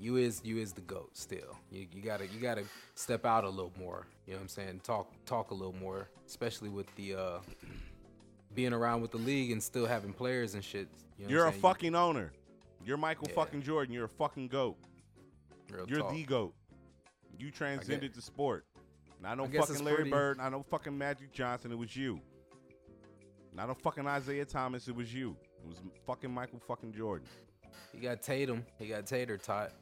[0.00, 1.56] you is you is the goat still.
[1.70, 4.06] You you gotta you gotta step out a little more.
[4.26, 4.80] You know what I'm saying?
[4.82, 7.38] Talk talk a little more, especially with the uh,
[8.54, 10.88] being around with the league and still having players and shit.
[11.18, 12.32] You know what You're I'm a fucking owner.
[12.86, 13.34] You're Michael Yeah.
[13.34, 13.92] fucking Jordan.
[13.92, 14.76] You're a fucking goat.
[15.70, 16.12] Real You're talk.
[16.12, 16.54] the goat.
[17.36, 18.64] You transcended the sport.
[19.20, 20.36] Not no I guess it's fucking Larry pretty- Bird.
[20.38, 21.72] Not no fucking Magic Johnson.
[21.72, 22.20] It was you.
[23.52, 24.86] Not no fucking Isiah Thomas.
[24.86, 25.36] It was you.
[25.64, 27.26] It was fucking Michael fucking Jordan.
[27.92, 28.64] He got Tatum.
[28.78, 29.72] He got Tater Tot.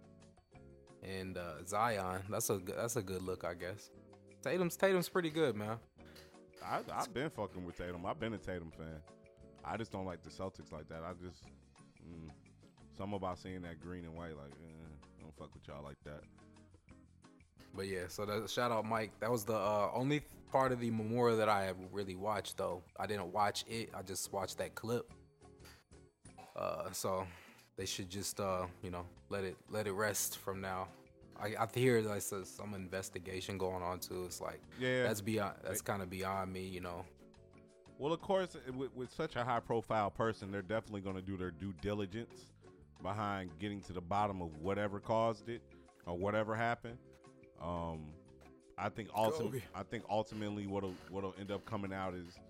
[1.02, 2.22] And uh, Zion.
[2.30, 3.90] That's a good- that's a good look, I guess.
[4.40, 5.78] Tatum's Tatum's pretty good, man.
[6.64, 8.06] I, I've been fucking with Tatum.
[8.06, 9.00] I've been a Tatum fan.
[9.62, 11.02] I just don't like the Celtics like that.
[11.02, 11.44] I just
[12.08, 12.30] mm,
[12.96, 14.36] something about seeing that green and white.
[14.36, 16.20] Like, eh, I don't fuck with y'all like that.
[17.76, 19.10] But yeah, so that, shout out Mike.
[19.20, 20.20] That was the uh, only
[20.52, 22.82] part of the memorial that I have really watched, though.
[22.98, 23.90] I didn't watch it.
[23.94, 25.10] I just watched that clip.
[26.56, 27.26] Uh, so
[27.76, 30.86] they should just uh, you know let it let it rest from now.
[31.40, 34.24] I, I hear like so- some investigation going on too.
[34.24, 35.02] It's like Yeah.
[35.02, 37.04] that's beyond that's kind of beyond me, you know.
[37.98, 41.36] Well, of course, with, with such a high profile person, they're definitely going to do
[41.36, 42.46] their due diligence
[43.04, 45.62] behind getting to the bottom of whatever caused it
[46.06, 46.98] or whatever happened.
[47.62, 48.06] Um,
[48.76, 52.40] I think ultimately, I think ultimately what'll what'll end up coming out is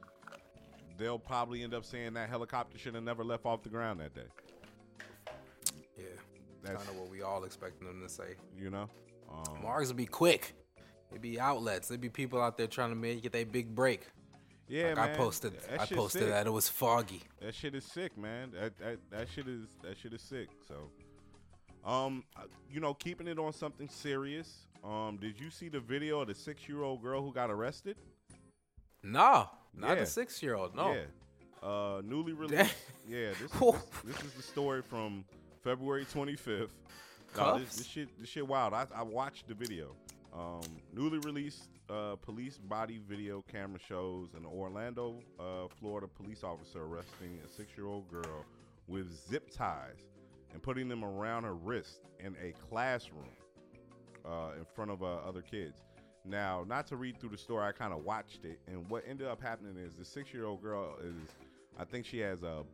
[0.96, 4.14] they'll probably end up saying that helicopter should have never left off the ground that
[4.14, 4.22] day.
[5.98, 6.04] Yeah,
[6.62, 8.36] That's kind of what we all expecting them to say.
[8.58, 8.88] you know.
[9.30, 10.54] Um, Mars will be quick.
[11.12, 11.88] It be outlets.
[11.88, 14.06] There be people out there trying to make get their big break.
[14.68, 15.11] Yeah, like man.
[15.11, 16.31] I posted, That I posted sick.
[16.31, 17.22] that it was foggy.
[17.40, 18.50] That shit is sick, man.
[18.53, 20.48] That that that shit is that shit is sick.
[20.68, 20.90] So,
[21.88, 22.24] um,
[22.70, 24.66] you know, keeping it on something serious.
[24.83, 27.96] Um, did you see the video of the six-year-old girl who got arrested?
[29.03, 29.94] No, not Yeah.
[29.96, 30.74] the six year old.
[30.74, 30.92] No.
[30.92, 31.03] Yeah.
[31.68, 32.74] Uh, newly released.
[33.09, 33.31] yeah.
[33.40, 33.74] This, this
[34.05, 35.24] this is the story from
[35.62, 36.68] February 25th.
[37.37, 38.74] Nah, this, this shit this shit wild.
[38.74, 39.94] I, I watched the video.
[40.33, 40.61] Um,
[40.92, 47.38] newly released uh, police body video camera shows an Orlando, uh, Florida police officer arresting
[47.44, 48.44] a six-year-old girl
[48.88, 50.00] with zip ties
[50.52, 53.30] and putting them around her wrist in a classroom
[54.24, 55.78] uh, in front of uh, other kids.
[56.24, 59.26] Now, not to read through the story, I kind of watched it, and what ended
[59.26, 61.28] up happening is the six-year-old girl is,
[61.78, 62.64] I think she has a,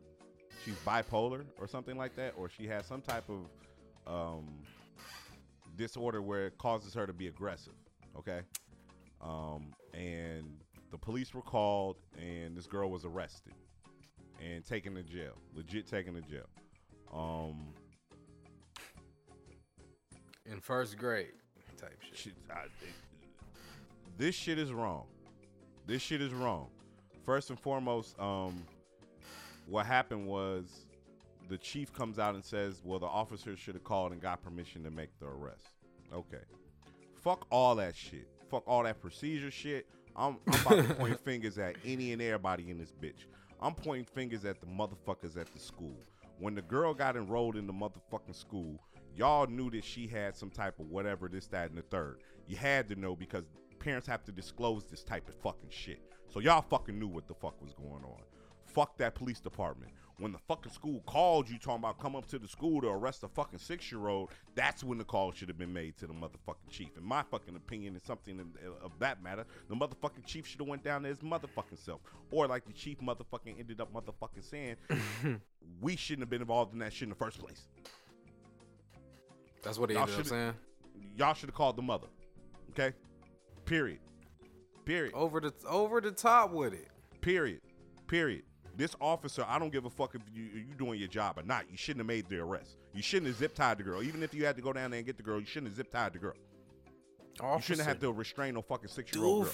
[0.63, 3.41] she's bipolar or something like that, or she has some type of
[4.07, 4.47] um,
[5.77, 7.73] disorder where it causes her to be aggressive.
[8.17, 8.41] Okay,
[9.23, 10.57] um, and
[10.91, 13.53] the police were called, and this girl was arrested
[14.41, 15.33] and taken to jail.
[15.55, 16.47] Legit taken to jail.
[17.13, 17.73] Um,
[20.51, 21.33] In first grade
[21.79, 22.17] type shit.
[22.17, 22.71] shit, I, it-
[24.17, 25.05] this shit is wrong.
[25.87, 26.67] This shit is wrong.
[27.23, 28.63] First and foremost, um,
[29.67, 30.85] what happened was
[31.49, 34.83] the chief comes out and says, "Well, the officer should have called and got permission
[34.83, 35.65] to make the arrest."
[36.13, 36.43] Okay,
[37.23, 38.27] fuck all that shit.
[38.51, 39.87] Fuck all that procedure shit.
[40.13, 43.25] I'm, I'm about to point fingers at any and everybody in this bitch.
[43.61, 45.95] I'm pointing fingers at the motherfuckers at the school.
[46.37, 48.77] When the girl got enrolled in the motherfucking school,
[49.15, 52.17] y'all knew that she had some type of whatever, this, that, and the third.
[52.47, 53.45] You had to know because
[53.79, 56.01] parents have to disclose this type of fucking shit.
[56.27, 58.21] So y'all fucking knew what the fuck was going on.
[58.65, 59.93] Fuck that police department.
[60.21, 63.23] When the fucking school called you talking about come up to the school to arrest
[63.23, 66.13] a fucking six year old, that's when the call should have been made to the
[66.13, 66.89] motherfucking chief.
[66.95, 68.39] In my fucking opinion, is something
[68.83, 69.45] of that matter.
[69.67, 72.99] The motherfucking chief should have went down there his motherfucking self, or like the chief
[72.99, 74.75] motherfucking ended up motherfucking saying,
[75.81, 77.67] we shouldn't have been involved in that shit in the first place.
[79.63, 80.53] That's what he Y'all ended up saying.
[81.17, 82.07] Y'all should have called the mother.
[82.69, 82.95] Okay.
[83.65, 83.99] Period.
[84.85, 85.15] Period.
[85.15, 86.89] Over the over the top with it.
[87.21, 87.61] Period.
[88.05, 88.43] Period.
[88.75, 91.65] This officer, I don't give a fuck if you you doing your job or not.
[91.69, 92.77] You shouldn't have made the arrest.
[92.93, 94.01] You shouldn't have zip tied the girl.
[94.01, 95.77] Even if you had to go down there and get the girl, you shouldn't have
[95.77, 96.33] zip tied the girl.
[97.57, 99.53] You shouldn't have to restrain no fucking six year old girl.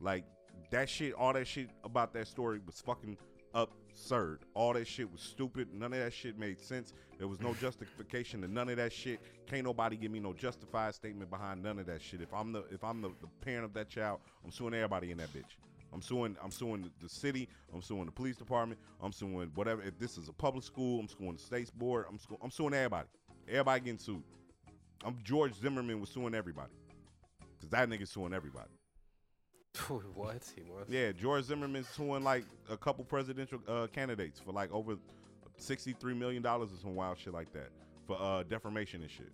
[0.00, 0.24] Like
[0.70, 3.16] that shit, all that shit about that story was fucking
[3.54, 4.40] absurd.
[4.54, 5.68] All that shit was stupid.
[5.72, 6.92] None of that shit made sense.
[7.18, 9.20] There was no justification to none of that shit.
[9.46, 12.20] Can't nobody give me no justified statement behind none of that shit.
[12.20, 15.18] If I'm the if I'm the, the parent of that child, I'm suing everybody in
[15.18, 15.56] that bitch.
[15.96, 17.48] I'm suing I'm suing the, city.
[17.72, 18.78] I'm suing the police department.
[19.02, 19.80] I'm suing whatever.
[19.80, 22.04] If this is a public school, I'm suing the state's board.
[22.06, 23.08] I'm su- I'm suing everybody.
[23.48, 24.22] Everybody getting sued.
[25.06, 26.74] I'm George Zimmerman was suing everybody.
[27.58, 28.68] Cause that nigga suing everybody.
[30.14, 30.42] what?
[30.54, 30.86] He was.
[30.86, 34.96] Yeah, George Zimmerman's suing like a couple presidential uh, candidates for like over
[35.56, 37.70] sixty-three million dollars or some wild shit like that
[38.06, 39.32] for uh, defamation and shit.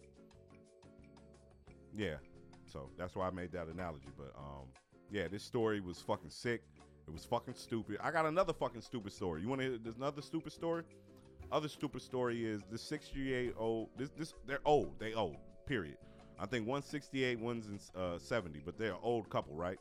[1.97, 2.19] Yeah,
[2.73, 4.07] so that's why I made that analogy.
[4.17, 4.69] But um,
[5.13, 6.63] yeah, this story was fucking sick.
[7.07, 7.99] It was fucking stupid.
[8.03, 9.43] I got another fucking stupid story.
[9.43, 9.69] You want to?
[9.69, 10.85] hear There's another stupid story.
[11.51, 13.91] Other stupid story is the 68 old.
[13.99, 14.99] This this they're old.
[14.99, 15.37] They old.
[15.67, 15.99] Period.
[16.39, 19.79] I think one's 68, one's in uh, 70, but they're an old couple, right?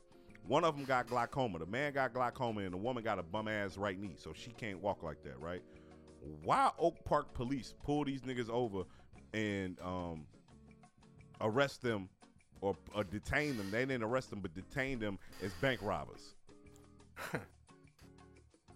[0.48, 1.60] One of them got glaucoma.
[1.60, 4.52] The man got glaucoma, and the woman got a bum ass right knee, so she
[4.52, 5.62] can't walk like that, right?
[6.44, 8.84] Why Oak Park police pull these niggas over
[9.34, 10.26] and um,
[11.40, 12.10] arrest them
[12.62, 13.70] or, or detain them?
[13.72, 16.36] They didn't arrest them, but detain them as bank robbers.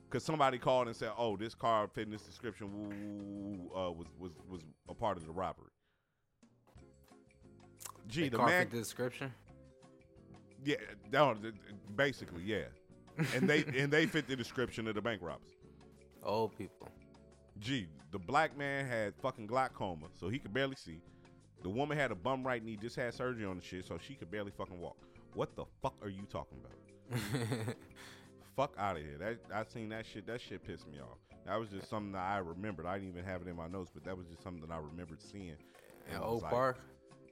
[0.09, 4.31] Cause somebody called and said, "Oh, this car fitting this description woo, uh, was was
[4.47, 5.69] was a part of the robbery."
[8.07, 9.33] Gee, They the car man fit the description.
[10.63, 10.75] yeah,
[11.11, 11.35] no,
[11.95, 12.65] basically, yeah.
[13.33, 15.49] And they and they fit the description of the bank robbers.
[16.23, 16.87] Old people.
[17.59, 21.01] Gee, the black man had fucking glaucoma, so he could barely see.
[21.65, 24.13] The woman had a bum right knee, just had surgery on the shit, so she
[24.13, 24.97] could barely fucking walk.
[25.33, 27.75] What the fuck are you talking about?
[28.55, 29.17] Fuck out of here.
[29.17, 30.27] That I seen that shit.
[30.27, 31.17] That shit pissed me off.
[31.47, 32.85] That was just something that I remembered.
[32.85, 34.77] I didn't even have it in my notes, but that was just something that I
[34.77, 35.55] remembered seeing.
[36.11, 36.77] In I Oak like, Park.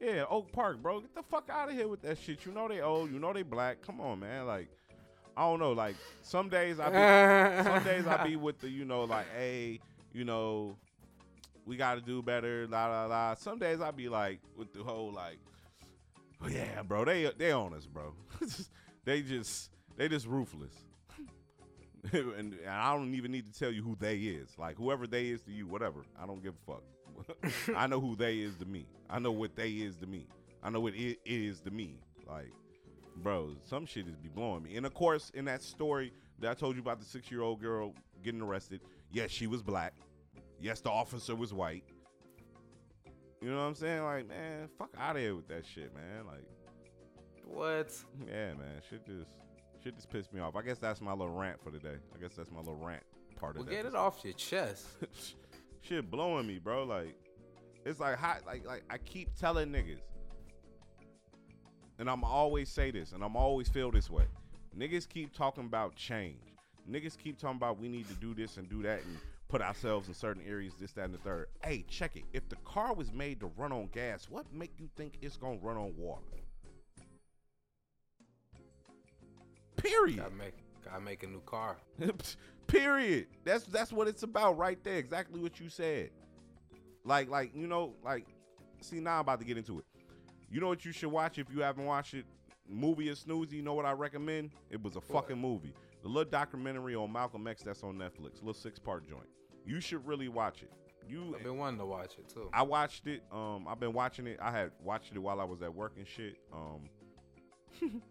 [0.01, 1.01] Yeah, Oak Park, bro.
[1.01, 2.43] Get the fuck out of here with that shit.
[2.43, 3.11] You know they old.
[3.11, 3.83] You know they black.
[3.83, 4.47] Come on, man.
[4.47, 4.67] Like,
[5.37, 5.73] I don't know.
[5.73, 9.79] Like, some days I be, some days I be with the, you know, like, hey,
[10.11, 10.75] you know,
[11.65, 12.67] we got to do better.
[12.69, 13.35] La la la.
[13.35, 15.39] Some days I be like with the whole like,
[16.41, 17.05] oh, yeah, bro.
[17.05, 18.13] They they on us, bro.
[19.05, 20.73] they just they just ruthless.
[22.11, 24.49] and, and I don't even need to tell you who they is.
[24.57, 26.01] Like whoever they is to you, whatever.
[26.21, 26.83] I don't give a fuck.
[27.75, 28.87] I know who they is to me.
[29.09, 30.27] I know what they is to me.
[30.61, 31.99] I know what it is to me.
[32.27, 32.51] Like,
[33.17, 34.75] bro, some shit is be blowing me.
[34.77, 37.61] And of course, in that story that I told you about the six year old
[37.61, 39.93] girl getting arrested, yes, she was black.
[40.63, 41.83] Yes, the officer was white.
[43.41, 44.01] You know what I'm saying?
[44.03, 46.25] Like, man, fuck out of here with that shit, man.
[46.25, 46.45] Like,
[47.45, 47.91] What?
[48.25, 49.31] yeah, man, shit just
[49.83, 50.55] shit just pissed me off.
[50.55, 51.97] I guess that's my little rant for today.
[52.15, 53.03] I guess that's my little rant
[53.35, 54.87] part Well, of well, get it off your chest.
[55.81, 56.85] shit blowing me, bro.
[56.85, 57.13] Like,
[57.85, 58.43] it's like hot.
[58.45, 59.99] Like, like I keep telling niggas,
[61.99, 64.27] and I'm always say this, and I'm always feel this way.
[64.79, 66.39] Niggas keep talking about change.
[66.89, 69.17] Niggas keep talking about we need to do this and do that and
[69.53, 71.45] put ourselves in certain areas, this, that, and the third.
[71.63, 72.23] Hey, check it.
[72.33, 75.59] If the car was made to run on gas, what make you think it's gonna
[75.61, 76.23] run on water?
[79.75, 80.17] Period.
[80.17, 81.77] gotta make gotta make a new car.
[82.67, 83.27] Period.
[83.43, 84.95] That's that's what it's about right there.
[84.95, 86.09] Exactly what you said.
[87.05, 88.25] Like like you know like
[88.81, 89.85] see now I'm about to get into it.
[90.49, 92.25] You know what you should watch if you haven't watched it.
[92.67, 94.49] movie is snoozy, you know what I recommend?
[94.71, 95.75] It was a fucking movie.
[96.01, 99.27] The little documentary on Malcolm X that's on Netflix, little six part joint.
[99.65, 100.71] You should really watch it.
[101.07, 102.49] You I've been wanting to watch it too.
[102.53, 103.23] I watched it.
[103.31, 104.39] Um, I've been watching it.
[104.41, 106.37] I had watched it while I was at work and shit.
[106.53, 106.89] Um,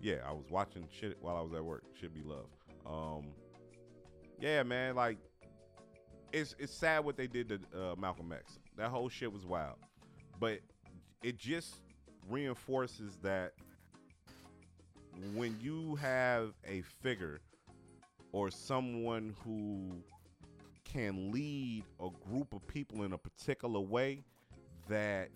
[0.00, 1.84] yeah, I was watching shit while I was at work.
[1.98, 2.46] Should be love.
[2.86, 3.26] Um,
[4.40, 4.94] yeah, man.
[4.94, 5.18] Like,
[6.32, 8.58] it's it's sad what they did to uh, Malcolm X.
[8.76, 9.76] That whole shit was wild,
[10.38, 10.60] but
[11.22, 11.80] it just
[12.28, 13.54] reinforces that
[15.34, 17.40] when you have a figure
[18.32, 20.02] or someone who
[20.96, 24.24] can lead a group of people in a particular way
[24.88, 25.28] that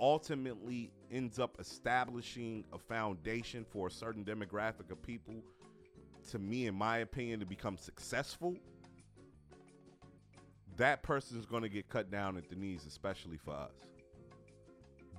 [0.00, 5.36] ultimately ends up establishing a foundation for a certain demographic of people
[6.28, 8.56] to me in my opinion to become successful
[10.76, 13.70] that person is going to get cut down at the knees especially for us.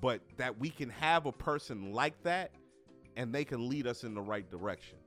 [0.02, 2.52] But that we can have a person like that
[3.16, 4.98] and they can lead us in the right direction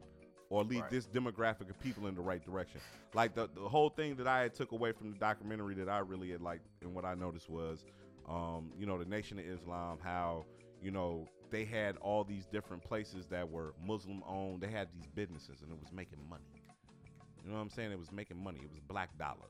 [0.50, 0.90] or lead Right.
[0.90, 2.80] this demographic of people in the right direction
[3.14, 5.98] like the, the whole thing that i had took away from the documentary that i
[5.98, 7.84] really had liked and what i noticed was
[8.28, 10.44] um, you know the nation of islam how
[10.82, 15.06] you know they had all these different places that were muslim owned they had these
[15.14, 16.44] businesses and it was making money
[17.44, 19.48] you know what i'm saying it was making money it was black dollar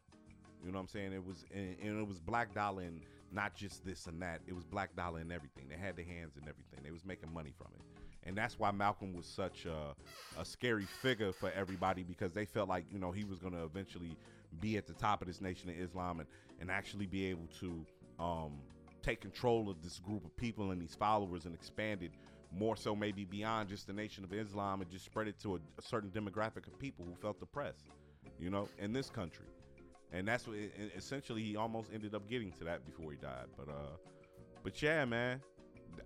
[0.64, 1.12] you know what I'm saying?
[1.12, 4.40] It was and, and it was black dollar and not just this and that.
[4.48, 5.66] It was black dollar and everything.
[5.68, 6.80] They had their hands in everything.
[6.82, 7.97] They was making money from it.
[8.28, 9.94] And that's why Malcolm was such a,
[10.40, 13.64] a scary figure for everybody because they felt like, you know, he was going to
[13.64, 14.16] eventually
[14.60, 16.28] be at the top of this nation of Islam and,
[16.60, 17.84] and actually be able to
[18.20, 18.58] um,
[19.02, 22.12] take control of this group of people and these followers and expand it
[22.52, 25.58] more so maybe beyond just the nation of Islam and just spread it to a,
[25.78, 27.86] a certain demographic of people who felt oppressed,
[28.38, 29.46] you know, in this country
[30.12, 33.46] and that's what e- essentially he almost ended up getting to that before he died.
[33.56, 33.96] But uh,
[34.62, 35.40] but yeah, man,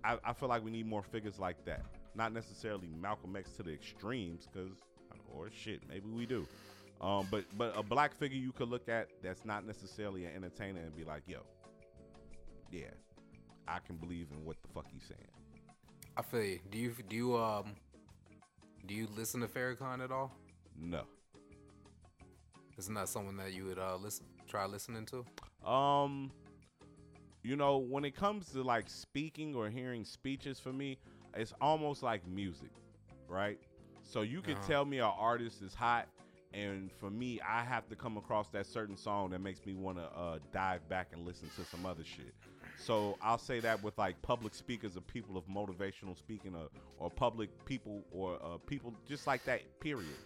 [0.03, 1.85] I, I feel like we need more figures like that.
[2.15, 4.71] Not necessarily Malcolm X to the extremes, because
[5.33, 6.47] or shit, maybe we do.
[7.01, 10.79] Um, but but a black figure you could look at that's not necessarily an entertainer
[10.79, 11.39] and be like, yo,
[12.71, 12.91] yeah,
[13.67, 15.27] I can believe in what the fuck he's saying.
[16.15, 16.59] I feel you.
[16.69, 17.75] Do you do you um
[18.85, 20.31] do you listen to Farrakhan at all?
[20.79, 21.03] No.
[22.77, 25.69] Isn't that someone that you would uh listen try listening to?
[25.69, 26.31] Um,
[27.43, 30.99] you know, when it comes to like speaking or hearing speeches for me,
[31.35, 32.71] it's almost like music,
[33.27, 33.59] right?
[34.03, 34.67] So you can Uh-huh.
[34.67, 36.07] tell me an artist is hot,
[36.53, 39.97] and for me, I have to come across that certain song that makes me want
[39.97, 42.33] to uh, dive back and listen to some other shit.
[42.75, 47.09] So I'll say that with like public speakers or people of motivational speaking or, or
[47.09, 50.17] public people or uh, people just like that, period.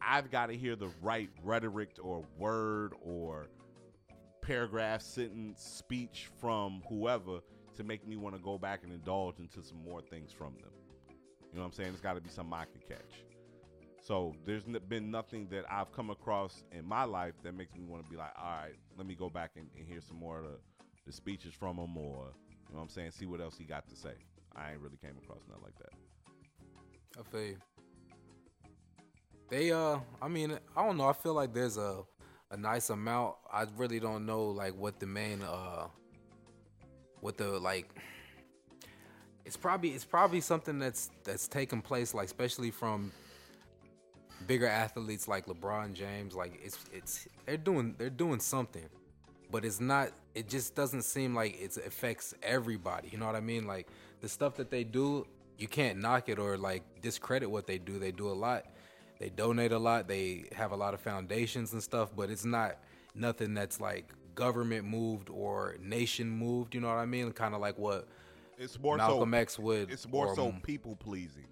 [0.00, 3.48] I've got to hear the right rhetoric or word or
[4.40, 7.40] paragraph, sentence, speech from whoever
[7.80, 10.70] to make me want to go back and indulge into some more things from them.
[11.50, 11.90] You know what I'm saying?
[11.92, 13.24] It's got to be something I can catch.
[14.02, 18.04] So there's been nothing that I've come across in my life that makes me want
[18.04, 20.44] to be like, all right, let me go back and, and hear some more of
[20.44, 20.58] the,
[21.06, 22.32] the speeches from him or,
[22.68, 24.12] you know what I'm saying, see what else he got to say.
[24.54, 27.18] I ain't really came across nothing like that.
[27.18, 27.56] I feel you.
[29.48, 32.02] They uh I mean, I don't know, I feel like there's a
[32.50, 33.36] a nice amount.
[33.52, 35.86] I really don't know like what the main uh
[37.20, 37.88] what the like
[39.44, 43.12] it's probably it's probably something that's that's taking place like especially from
[44.46, 48.88] bigger athletes like LeBron James like it's it's they're doing they're doing something
[49.50, 53.40] but it's not it just doesn't seem like it affects everybody you know what i
[53.40, 53.66] mean?
[53.66, 53.88] Like
[54.20, 55.26] the stuff that they do
[55.58, 58.66] you can't knock it or like discredit what they do they do a lot
[59.18, 62.78] they donate a lot they have a lot of foundations and stuff but it's not
[63.14, 67.60] nothing that's like government moved or nation moved you know what i mean kind of
[67.60, 68.08] like what
[68.56, 71.46] It's more malcolm so x would It's more or, so people pleasing.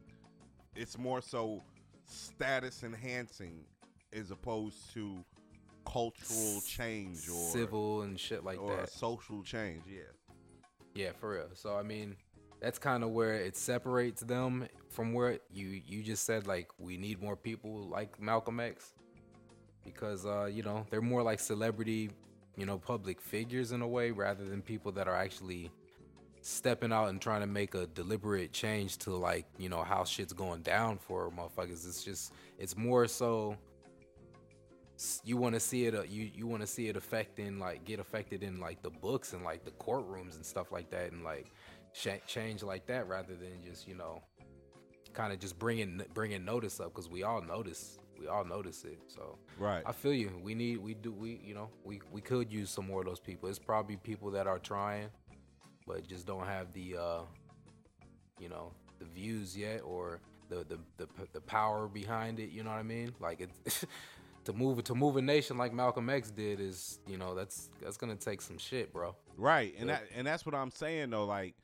[0.75, 1.63] It's more so
[2.07, 3.67] status enhancing
[4.13, 5.23] as opposed to
[5.85, 9.83] cultural change or civil and shit like or that social change.
[9.87, 10.01] Yeah.
[10.95, 11.49] Yeah, for real.
[11.55, 12.17] So I mean,
[12.61, 16.97] that's kind of where it separates them from where you you just said like we
[16.97, 18.95] need more people like Malcolm X
[19.85, 22.11] because uh you know they're more like celebrity
[22.59, 25.71] you know public figures in a way rather than people that are actually
[26.41, 30.33] stepping out and trying to make a deliberate change to like you know how shit's
[30.33, 31.87] going down for motherfuckers.
[31.87, 33.57] It's just it's more so
[35.25, 38.01] you want to see it uh, you you want to see it affecting like get
[38.01, 41.53] affected in like the books and like the courtrooms and stuff like that and like
[41.93, 44.21] sh- change like that rather than just you know
[45.13, 48.99] kind of just bringing bringing notice up because we all notice we all notice it
[49.07, 49.83] so Right.
[49.87, 50.31] I feel you.
[50.43, 53.21] We need, we do, we, you know, we, we could use some more of those
[53.21, 53.49] people.
[53.49, 55.09] It's probably people that are trying,
[55.87, 57.21] but just don't have the, uh,
[58.41, 62.51] you know the views yet or the the the, the power behind it.
[62.51, 63.15] You know what I mean?
[63.21, 63.51] Like it.
[64.45, 67.99] To move to move a nation like Malcolm X did is, you know, that's that's
[67.99, 69.15] gonna take some shit, bro.
[69.37, 71.27] Right, and that and that's what I'm saying though.
[71.27, 71.55] Like,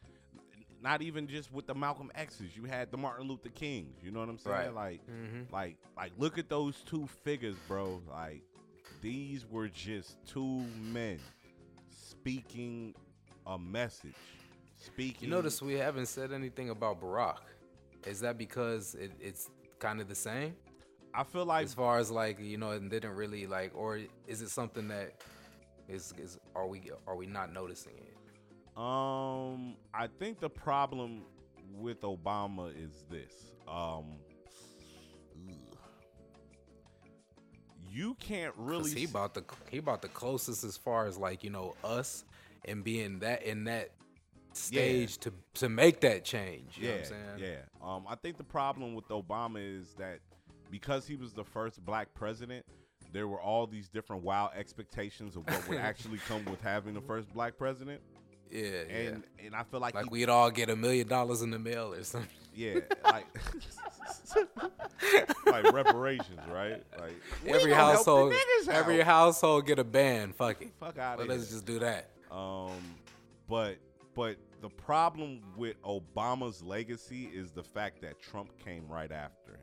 [0.85, 3.97] not even just with the Malcolm X's, you had the Martin Luther Kings.
[4.05, 4.57] You know what I'm saying?
[4.57, 4.74] Right.
[4.74, 5.53] Like, Mm-hmm.
[5.53, 8.01] like, like, look at those two figures, bro.
[8.09, 8.43] Like,
[9.01, 10.62] these were just two
[10.93, 11.18] men
[11.91, 12.95] speaking
[13.47, 14.14] a message.
[14.76, 15.28] Speaking.
[15.28, 17.39] You notice we haven't said anything about Barack.
[18.07, 20.55] Is that because it, it's kind of the same
[21.14, 24.43] I feel like as far as like you know, it didn't really like, or is
[24.43, 25.12] it something that
[25.89, 28.13] is is are we are we not noticing it?
[28.76, 31.22] Um, I think the problem
[31.72, 33.32] with Obama is this.
[33.68, 34.16] Um,
[35.48, 35.78] ugh.
[37.88, 38.90] you can't really.
[38.90, 42.24] He about the he about the closest as far as like you know us
[42.64, 43.90] and being that in that
[44.52, 46.76] stage to to make that change.
[46.76, 47.52] You yeah, know what I'm saying?
[47.52, 47.86] yeah.
[47.88, 50.18] Um, I think the problem with Obama is that
[50.70, 52.64] because he was the first black president,
[53.12, 57.00] there were all these different wild expectations of what would actually come with having the
[57.00, 58.00] first black president,
[58.51, 58.95] Yeah, yeah.
[58.97, 61.59] and and I feel like, like he- we'd all get a million dollars in the
[61.59, 62.28] mail or something.
[62.55, 63.26] yeah, like
[65.47, 66.82] like reparations, right?
[66.99, 67.14] Like
[67.47, 68.34] every gonna help the household,
[68.68, 70.36] every household get a band.
[70.36, 70.72] Fuck it.
[70.78, 71.38] fuck out let's here.
[71.38, 72.11] just do that.
[72.30, 72.70] Um,
[73.49, 73.76] but
[74.14, 79.59] but the problem with Obama's legacy is the fact that Trump came right after him.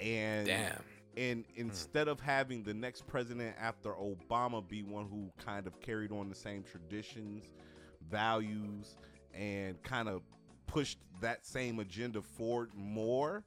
[0.00, 0.82] And Damn.
[1.16, 1.46] And mm.
[1.56, 6.28] instead of having the next president after Obama be one who kind of carried on
[6.28, 7.44] the same traditions,
[8.10, 8.96] values,
[9.34, 10.22] and kind of
[10.66, 13.44] pushed that same agenda forward more,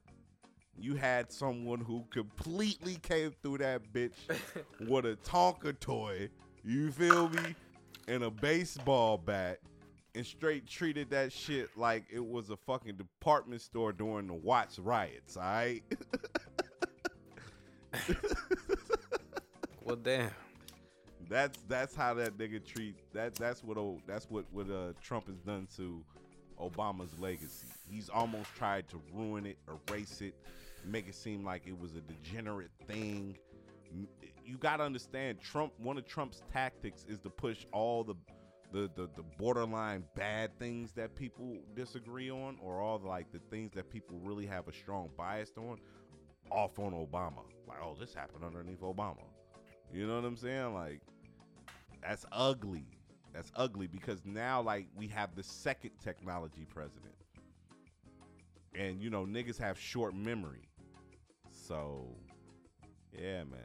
[0.78, 4.14] you had someone who completely came through that bitch
[4.88, 6.30] with a Tonka toy,
[6.64, 7.56] you feel me,
[8.08, 9.60] and a baseball bat,
[10.14, 14.80] and straight treated that shit like it was a fucking department store during the Watts
[14.80, 15.84] riots, alright?
[19.84, 20.32] Well, damn.
[21.30, 23.36] That's that's how that nigga treat that.
[23.36, 26.04] That's what O- that's what what uh, Trump has done to
[26.62, 27.68] Obama's legacy.
[27.90, 29.58] He's almost tried to ruin it,
[29.90, 30.36] erase it,
[30.86, 33.38] make it seem like it was a degenerate thing.
[34.46, 35.74] You got to understand, Trump.
[35.80, 38.16] One of Trump's tactics is to push all the
[38.72, 43.40] the, the the borderline bad things that people disagree on, or all the, like the
[43.50, 45.78] things that people really have a strong bias on,
[46.52, 47.44] off on Obama.
[47.68, 49.24] Like, oh, this happened underneath Obama.
[49.94, 50.74] You know what I'm saying?
[50.74, 51.02] Like,
[52.02, 52.86] that's ugly.
[53.34, 57.16] That's ugly because now, like, we have the second technology president.
[58.74, 60.70] And, you know, niggas have short memory.
[61.52, 62.08] So,
[63.14, 63.60] yeah, man.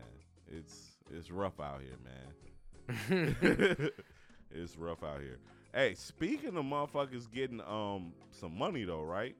[0.51, 3.37] It's it's rough out here, man.
[4.51, 5.39] it's rough out here.
[5.73, 9.37] Hey, speaking of motherfuckers getting um some money though, right?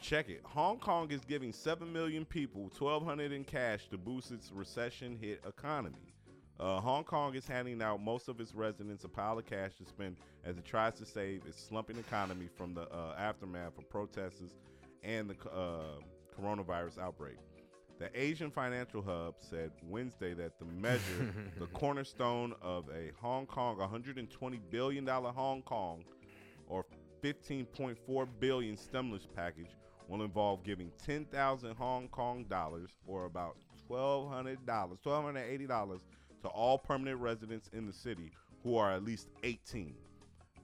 [0.00, 0.42] Check it.
[0.44, 5.42] Hong Kong is giving 7 million people 1200 in cash to boost its recession hit
[5.46, 6.12] economy.
[6.58, 9.84] Uh, Hong Kong is handing out most of its residents a pile of cash to
[9.84, 14.54] spend as it tries to save its slumping economy from the uh, aftermath of protests
[15.02, 16.00] and the uh,
[16.38, 17.36] coronavirus outbreak.
[17.98, 23.78] The Asian Financial Hub said Wednesday that the measure, the cornerstone of a Hong Kong,
[23.78, 26.04] 120 billion dollar Hong Kong,
[26.68, 26.84] or
[27.22, 29.70] 15.4 billion stimulus package,
[30.08, 33.56] will involve giving 10,000 Hong Kong dollars, or about
[33.90, 36.00] $1,200, $1,280
[36.42, 38.30] to all permanent residents in the city
[38.62, 39.94] who are at least 18.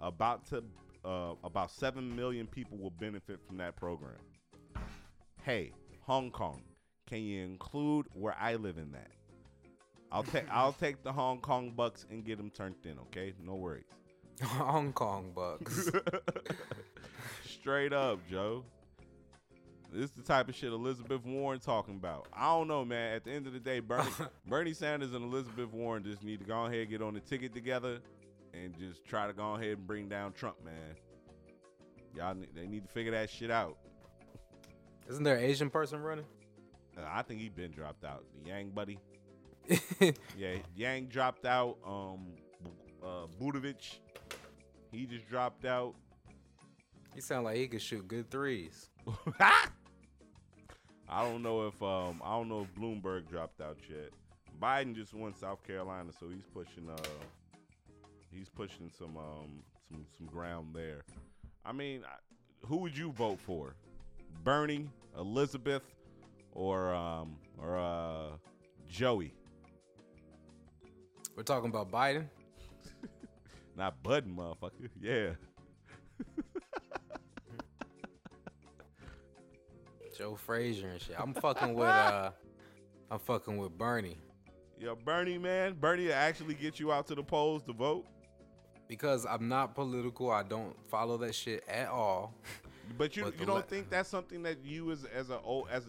[0.01, 0.65] About to,
[1.05, 4.17] uh, about 7 million people will benefit from that program.
[5.43, 5.73] Hey,
[6.03, 6.63] Hong Kong,
[7.09, 9.11] can you include where I live in that?
[10.11, 13.33] I'll take I'll take the Hong Kong bucks and get them turned in, okay?
[13.43, 13.85] No worries.
[14.43, 15.91] Hong Kong bucks.
[17.45, 18.65] Straight up, Joe.
[19.93, 22.27] This is the type of shit Elizabeth Warren talking about.
[22.33, 23.15] I don't know, man.
[23.15, 24.09] At the end of the day, Bernie,
[24.47, 27.53] Bernie Sanders and Elizabeth Warren just need to go ahead and get on the ticket
[27.53, 27.99] together
[28.55, 30.75] and just try to go ahead and bring down Trump, man.
[32.17, 33.77] Y'all, they need to figure that shit out.
[35.11, 36.25] Isn't there an Asian person running?
[36.97, 38.25] Uh, I think he been dropped out.
[38.43, 38.99] The Yang buddy.
[40.37, 41.77] Yeah, Yang dropped out.
[41.87, 42.29] Um,
[43.03, 43.99] uh, Budovich,
[44.91, 45.95] he just dropped out.
[47.15, 48.89] he sound like he could shoot good threes.
[51.13, 54.11] I don't know if um I don't know if Bloomberg dropped out yet.
[54.61, 56.97] Biden just won South Carolina, so he's pushing uh
[58.31, 61.05] he's pushing some um some some ground there.
[61.67, 62.03] I mean,
[62.67, 63.75] who would you vote for?
[64.43, 64.89] Bernie,
[65.19, 65.83] Elizabeth,
[66.55, 68.37] or um or uh
[68.89, 69.35] Joey?
[71.37, 72.25] We're talking about Biden.
[73.77, 74.89] Not Button, motherfucker.
[75.01, 75.33] Yeah.
[80.17, 81.17] Joe Frazier and shit.
[81.19, 82.31] I'm fucking with uh,
[83.11, 84.19] I'm fucking with Bernie
[84.79, 88.05] Yo, Bernie, man, Bernie actually get you out to the polls to vote.
[88.89, 90.31] because I'm not political.
[90.31, 92.35] I don't follow that shit at all.
[92.99, 95.69] But you But you don't le- think that's something that you as as a old
[95.71, 95.85] as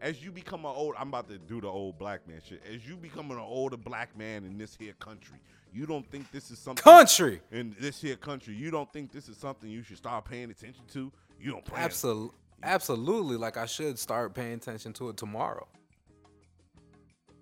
[0.00, 2.62] as you become an old I'm about to do the old black man shit.
[2.72, 5.38] As you become an older black man in this here country,
[5.72, 7.42] you don't think this is something Country.
[7.52, 10.84] in this here country, you don't think this is something you should start paying attention
[10.94, 11.12] to?
[11.38, 11.82] You don't plan.
[11.84, 12.30] Absolutely.
[12.62, 13.36] Absolutely.
[13.36, 15.66] Like I should start paying attention to it tomorrow.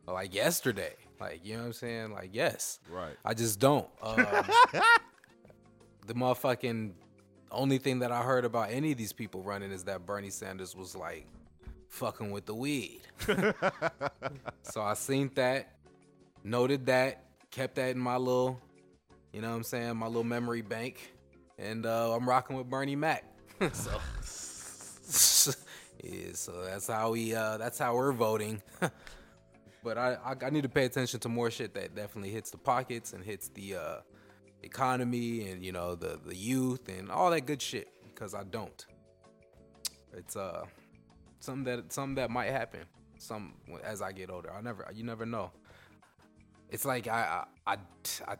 [0.06, 0.94] Or Like yesterday.
[1.20, 2.12] Like, you know what I'm saying?
[2.12, 2.78] Like, yes.
[2.90, 3.16] Right.
[3.24, 3.88] I just don't.
[4.02, 4.16] Um,
[6.06, 6.92] the motherfucking
[7.50, 10.76] only thing that I heard about any of these people running is that Bernie Sanders
[10.76, 11.26] was like
[11.88, 13.00] fucking with the weed.
[14.62, 15.72] so I seen that,
[16.44, 18.60] noted that, kept that in my little,
[19.32, 21.14] you know what I'm saying, my little memory bank.
[21.58, 23.24] And uh, I'm rocking with Bernie Mac.
[23.72, 23.98] so
[26.02, 28.62] yeah, so that's how we uh that's how we're voting.
[29.84, 32.58] but I, I I need to pay attention to more shit that definitely hits the
[32.58, 33.96] pockets and hits the uh
[34.62, 38.84] economy and you know the the youth and all that good shit because I don't.
[40.12, 40.64] It's uh
[41.40, 42.80] something that something that might happen
[43.18, 44.52] some as I get older.
[44.52, 45.50] I never you never know.
[46.70, 47.76] It's like I I I,
[48.28, 48.36] I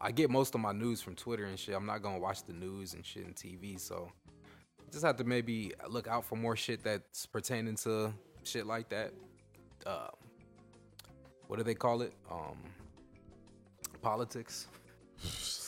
[0.00, 1.74] I get most of my news from Twitter and shit.
[1.74, 4.10] I'm not gonna watch the news and shit and TV, so
[4.94, 8.14] just have to maybe look out for more shit that's pertaining to
[8.44, 9.12] shit like that.
[9.84, 10.08] Uh,
[11.48, 12.12] what do they call it?
[12.30, 12.56] Um,
[14.00, 14.68] politics.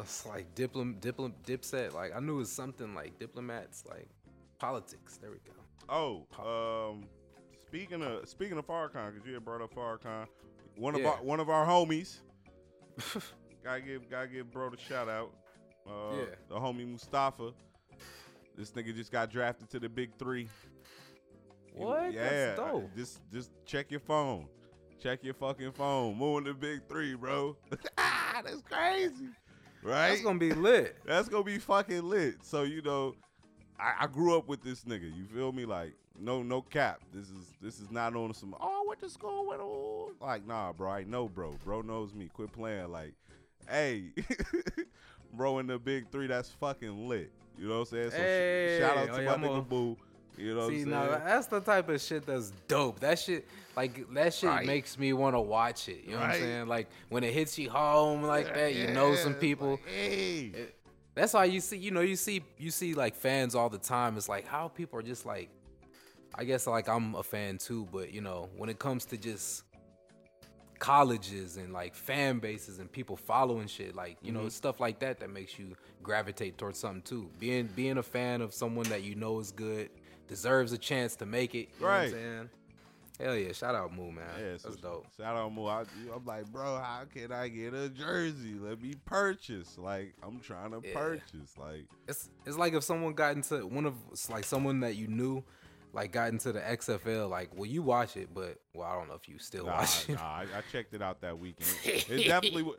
[0.00, 1.94] It's like diplom, diplom, dipset.
[1.94, 4.08] Like I knew it was something like diplomats, like
[4.58, 5.18] politics.
[5.18, 5.52] There we go.
[5.88, 7.04] Oh, um,
[7.68, 10.26] speaking of speaking of Farrakhan, because you had brought up Farrakhan,
[10.76, 11.10] one of Yeah.
[11.10, 12.18] our one of our homies.
[13.64, 15.32] gotta give gotta give bro the shout out.
[15.86, 16.24] Uh, Yeah.
[16.48, 17.52] the homie Mustafa.
[18.56, 20.48] This nigga just got drafted to the big three.
[21.74, 22.12] What?
[22.12, 22.54] Yeah.
[22.54, 22.90] That's dope.
[22.96, 24.46] Just just check your phone.
[25.02, 26.16] Check your fucking phone.
[26.16, 27.56] Moving the big three, bro.
[27.96, 29.28] That's crazy.
[29.82, 30.10] Right?
[30.10, 30.96] That's gonna be lit.
[31.06, 32.36] That's gonna be fucking lit.
[32.42, 33.14] So you know,
[33.80, 35.04] I, I grew up with this nigga.
[35.16, 35.64] You feel me?
[35.64, 37.00] Like no, no cap.
[37.12, 38.54] This is this is not on some.
[38.60, 39.58] Oh, I went to school with.
[39.60, 40.90] Oh, like nah, bro.
[40.90, 41.56] I know, bro.
[41.64, 42.28] Bro knows me.
[42.32, 42.92] Quit playing.
[42.92, 43.14] Like,
[43.68, 44.04] hey,
[45.32, 47.30] bro, in the big three, that's fucking lit.
[47.58, 48.10] You know what I'm saying?
[48.10, 49.96] So sh- shout out oh, to yeah, my I'm nigga a- Boo.
[50.38, 51.24] You know See, what I'm now saying?
[51.26, 53.00] that's the type of shit that's dope.
[53.00, 53.46] That shit,
[53.76, 54.66] like that shit, Right.
[54.66, 56.04] makes me want to watch it.
[56.04, 56.66] You know what I'm saying?
[56.68, 59.72] Like when it hits you home like that, you know some people.
[59.72, 60.52] like, hey.
[61.14, 64.16] That's why you see, you know, you see, you see like fans all the time.
[64.16, 65.50] It's like how people are just like,
[66.34, 69.64] I guess like I'm a fan too, but you know, when it comes to just
[70.82, 74.42] colleges and like fan bases and people following shit, like you Mm-hmm.
[74.42, 77.30] know, stuff like that that makes you gravitate towards something too.
[77.38, 79.90] Being being a fan of someone that you know is good,
[80.26, 81.68] deserves a chance to make it.
[81.78, 82.48] You know what Right.
[83.20, 84.24] Hell yeah, shout out Moo man.
[84.40, 85.06] Yeah, That's so dope.
[85.16, 85.66] Shout out Mo.
[85.66, 88.54] I, I'm like, bro, how can I get a jersey?
[88.58, 89.78] Let me purchase.
[89.78, 90.94] Like, I'm trying to Yeah.
[90.94, 91.54] purchase.
[91.56, 93.94] Like, It's it's like if someone got into one of
[94.28, 95.44] like someone that you knew,
[95.92, 97.28] like got into the XFL.
[97.28, 100.08] Like, well, you watch it, but well, I don't know if you still nah, watch
[100.08, 100.14] it.
[100.14, 101.70] nah, I, I checked it out that weekend.
[101.84, 102.70] It definitely,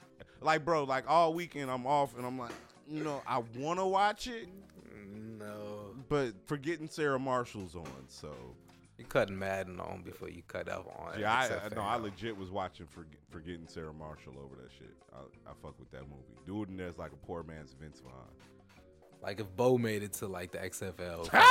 [0.41, 2.51] like, bro, like all weekend I'm off, and I'm like,
[2.87, 4.47] you know, I want to watch it,
[5.39, 7.87] No, but forgetting Sarah Marshall's on.
[8.07, 8.33] So,
[8.97, 11.19] you cutting Madden on before you cut up on.
[11.19, 14.95] yeah, I, I no, I legit was watching for forgetting Sarah Marshall over that shit.
[15.13, 16.37] I, I fuck with that movie.
[16.45, 18.13] Dude, and there's like a poor man's Vince Vaughn.
[19.23, 21.29] Like if Bo made it to like the XFL.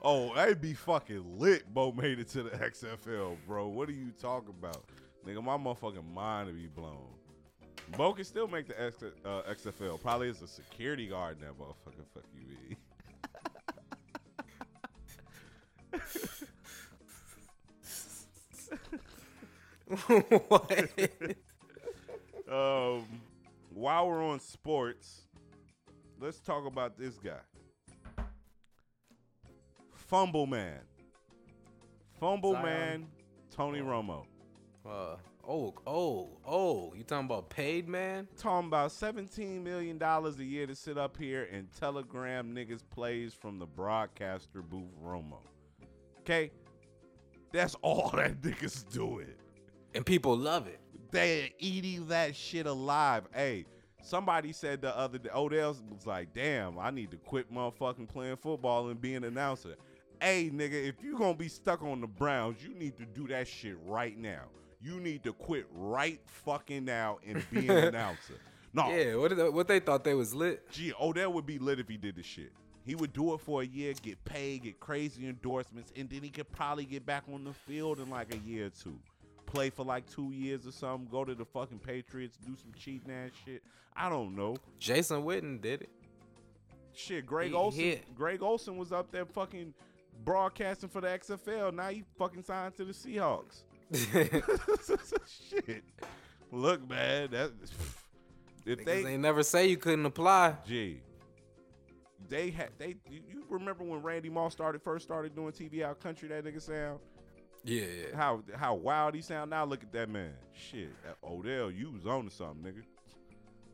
[0.00, 1.74] Oh, that'd be fucking lit.
[1.74, 3.66] Bo made it to the XFL, bro.
[3.66, 4.84] What are you talking about,
[5.26, 5.42] nigga?
[5.42, 7.08] My motherfucking mind would be blown.
[7.96, 10.00] Bo can still make the X, uh, XFL.
[10.00, 12.06] Probably as a security guard in that motherfucker.
[12.14, 12.76] Fuck you, be.
[20.48, 20.90] what?
[22.50, 23.04] Um,
[23.74, 25.27] while we're on sports,
[26.20, 27.40] let's talk about this guy.
[29.92, 30.80] Fumble Man.
[32.18, 32.64] Fumble Zion.
[32.64, 33.06] Man,
[33.54, 34.24] Tony Romo.
[34.84, 35.16] Uh,
[35.46, 36.92] oh, oh, oh!
[36.96, 38.26] You talking about paid man?
[38.36, 43.58] talking about $17 million a year to sit up here and telegram niggas plays from
[43.58, 45.38] the broadcaster booth Romo.
[46.20, 46.50] Okay?
[47.52, 49.34] That's all that niggas doing.
[49.94, 50.80] And people love it.
[51.10, 53.24] They eating that shit alive.
[53.32, 53.64] Hey,
[54.08, 58.36] somebody said the other day, Odell was like, damn, I need to quit motherfucking playing
[58.36, 59.74] football and be an announcer.
[60.20, 63.46] Hey, nigga, if you gonna be stuck on the Browns, you need to do that
[63.46, 64.44] shit right now.
[64.80, 68.34] You need to quit right fucking now and be an announcer.
[68.72, 69.16] No, Yeah.
[69.16, 70.70] What they, what they thought they was lit?
[70.70, 72.52] Gee, Odell would be lit if he did this shit.
[72.84, 76.30] He would do it for a year, get paid, get crazy endorsements, and then he
[76.30, 78.98] could probably get back on the field in like a year or two.
[79.48, 83.10] Play for like two years or something, go to the fucking Patriots, do some cheating
[83.10, 83.62] ass shit.
[83.96, 84.56] I don't know.
[84.78, 85.88] Jason Witten did it.
[86.92, 87.80] Shit, Greg He Olsen.
[87.80, 88.14] hit.
[88.14, 89.72] Greg Olsen was up there fucking
[90.24, 91.72] broadcasting for the XFL.
[91.74, 93.62] Now he fucking signed to the Seahawks.
[95.50, 95.82] Shit.
[96.52, 97.52] Look, man, that
[98.66, 100.56] if Niggas they ain't never say you couldn't apply.
[100.66, 101.00] Gee.
[102.28, 106.00] They had they you you remember when Randy Moss started first started doing TV out
[106.00, 106.98] country that nigga sound?
[107.68, 108.16] Yeah, yeah.
[108.16, 110.32] How how wild he sound now look at that man.
[110.54, 110.90] Shit.
[111.22, 112.82] Odell, you was on to something, nigga.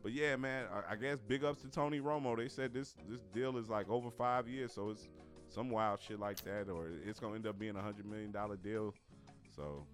[0.03, 2.35] But yeah, man, I, I guess big ups to Tony Romo.
[2.35, 5.07] They said this this deal is like over five years, so it's
[5.47, 8.57] some wild shit like that, or it's gonna end up being a hundred million dollar
[8.57, 8.93] deal.
[9.55, 9.85] So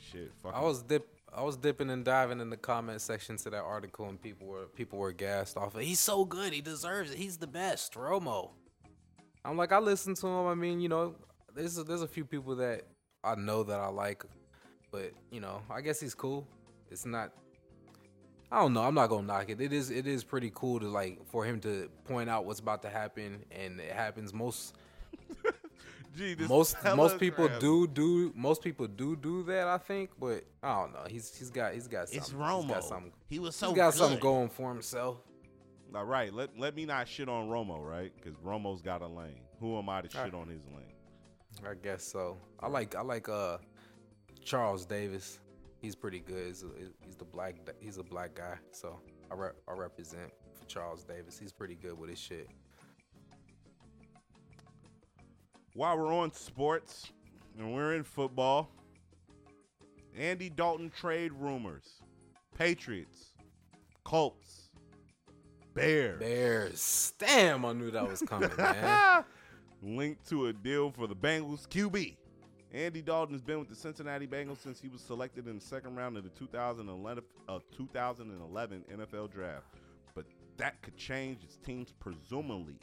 [0.00, 0.54] shit, fuck.
[0.54, 4.08] I was dip I was dipping and diving in the comment section to that article
[4.08, 7.18] and people were people were gassed off of he's so good, he deserves it.
[7.18, 8.52] He's the best, Romo.
[9.44, 10.46] I'm like I listened to him.
[10.46, 11.14] I mean, you know,
[11.54, 12.84] there's a, there's a few people that
[13.24, 14.24] I know that I like,
[14.90, 16.46] but you know, I guess he's cool.
[16.90, 17.32] It's not
[18.52, 18.82] I don't know.
[18.82, 19.60] I'm not gonna knock it.
[19.60, 22.82] It is it is pretty cool to like for him to point out what's about
[22.82, 24.74] to happen, and it happens most
[26.16, 30.44] Gee, most most people telegram- do do most people do do that I think, but
[30.62, 31.04] I don't know.
[31.08, 32.18] He's he's got he's got something.
[32.18, 32.68] It's He's Romo.
[32.68, 33.98] got something, he was he's so got good.
[33.98, 35.16] something going for himself.
[35.92, 38.12] All right, let let me not shit on Romo, right?
[38.14, 39.40] Because Romo's got a lane.
[39.58, 40.34] Who am I to shit Alright.
[40.34, 40.93] on his lane?
[41.68, 42.36] I guess so.
[42.60, 43.58] I like I like uh
[44.44, 45.38] Charles Davis.
[45.80, 46.46] He's pretty good.
[46.46, 46.68] He's, a,
[47.04, 49.00] he's the black he's a black guy, so
[49.30, 51.38] I rep, I represent for Charles Davis.
[51.38, 52.48] He's pretty good with his shit.
[55.74, 57.10] While we're on sports
[57.58, 58.70] and we're in football,
[60.16, 62.00] Andy Dalton trade rumors,
[62.56, 63.32] Patriots,
[64.04, 64.70] Colts,
[65.74, 67.12] Bears, Bears.
[67.18, 69.24] Damn, I knew that was coming, man.
[69.84, 72.16] linked to a deal for the Bengals QB.
[72.72, 75.94] Andy Dalton has been with the Cincinnati Bengals since he was selected in the second
[75.94, 79.66] round of the 2011, uh, 2011 NFL draft.
[80.14, 80.24] But
[80.56, 82.74] that could change as teams presumably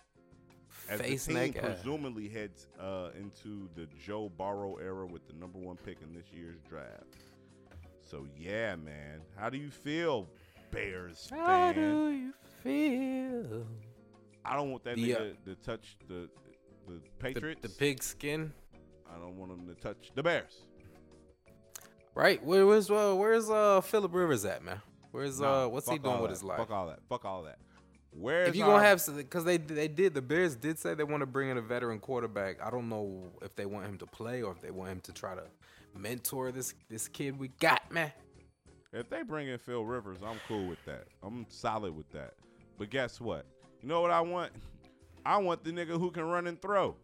[0.90, 5.60] as Face the team presumably heads uh, into the Joe Burrow era with the number
[5.60, 7.18] one pick in this year's draft.
[8.10, 10.30] So yeah, man, how do you feel,
[10.72, 11.76] Bears How fan?
[11.76, 12.34] do you
[12.64, 13.66] feel?
[14.44, 16.30] I don't want that The, uh, nigga to touch the
[16.88, 17.62] the The, Patriots.
[17.62, 18.54] the pig skin.
[19.14, 20.62] I don't want them to touch the Bears.
[22.14, 22.44] Right?
[22.44, 24.82] Where, where's uh, where's uh Philip Rivers at, man?
[25.12, 26.30] Where's Nah, uh what's he doing with that.
[26.32, 26.58] his life?
[26.58, 27.00] Fuck all that.
[27.10, 27.58] Fuck all that.
[28.12, 31.22] Where if you gonna have because they they did the Bears did say they want
[31.22, 32.62] to bring in a veteran quarterback.
[32.62, 35.14] I don't know if they want him to play or if they want him to
[35.14, 35.44] try to
[35.98, 38.12] mentor this this kid we got, man.
[38.92, 41.06] If they bring in Phil Rivers, I'm cool with that.
[41.24, 42.34] I'm solid with that.
[42.78, 43.46] But guess what?
[43.82, 44.52] You know what I want?
[45.26, 46.96] I want the nigga who can run and throw.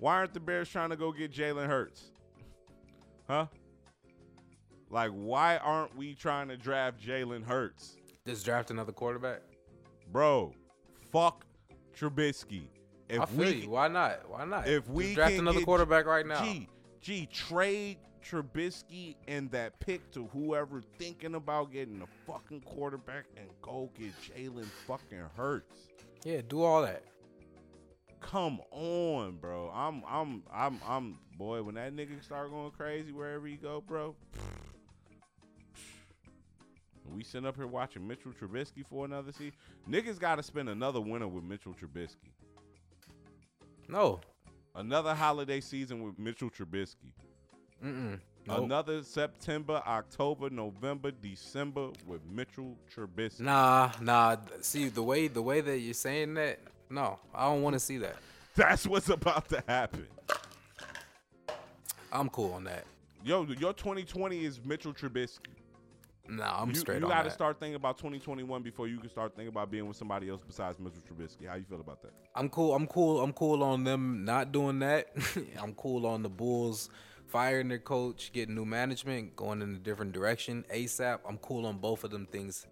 [0.00, 2.12] Why aren't the Bears trying to go get Jalen Hurts?
[3.28, 3.46] Huh?
[4.90, 7.96] Like, why aren't we trying to draft Jalen Hurts?
[8.26, 9.42] Just draft another quarterback.
[10.10, 10.54] Bro,
[11.12, 11.44] fuck
[11.98, 12.68] Trubisky.
[13.08, 13.70] If I feel we you.
[13.70, 14.28] Why not?
[14.28, 14.66] Why not?
[14.66, 16.42] if Just we draft another quarterback right now.
[16.42, 16.68] Gee,
[17.00, 23.48] gee, trade Trubisky and that pick to whoever thinking about getting a fucking quarterback and
[23.62, 25.88] go get Jalen fucking Hurts.
[26.24, 27.02] Yeah, do all that.
[28.20, 29.70] Come on, bro.
[29.74, 34.14] I'm I'm I'm I'm boy, when that nigga start going crazy wherever he go, bro.
[37.14, 39.54] We sitting up here watching Mitchell Trubisky for another season.
[39.88, 42.32] Niggas got to spend another winter with Mitchell Trubisky.
[43.88, 44.20] No.
[44.74, 47.12] Another holiday season with Mitchell Trubisky.
[47.82, 48.20] Mm-mm.
[48.46, 48.64] Nope.
[48.64, 53.40] Another September, October, November, December with Mitchell Trubisky.
[53.40, 54.36] Nah, nah.
[54.60, 56.58] See the way the way that you're saying that.
[56.90, 58.16] No, I don't want to see that.
[58.56, 60.06] That's what's about to happen.
[62.10, 62.84] I'm cool on that.
[63.24, 65.58] Yo, your 2020 is Mitchell Trubisky.
[66.28, 69.48] Nah, I'm you straight you gotta start thinking about 2021 before you can start thinking
[69.48, 71.48] about being with somebody else besides Mitchell Trubisky.
[71.48, 72.12] How you feel about that?
[72.34, 72.74] I'm cool.
[72.74, 73.22] I'm cool.
[73.22, 75.08] I'm cool on them not doing that.
[75.60, 76.90] I'm cool on the Bulls
[77.26, 81.20] firing their coach, getting new management, going in a different direction ASAP.
[81.26, 82.66] I'm cool on both of them things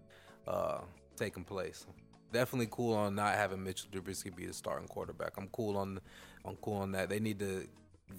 [0.47, 0.79] uh,
[1.15, 1.85] taking place.
[2.31, 5.37] Definitely cool on not having Mitchell Trubisky be the starting quarterback.
[5.37, 5.99] I'm cool on
[6.45, 7.09] I'm cool on that.
[7.09, 7.67] They need to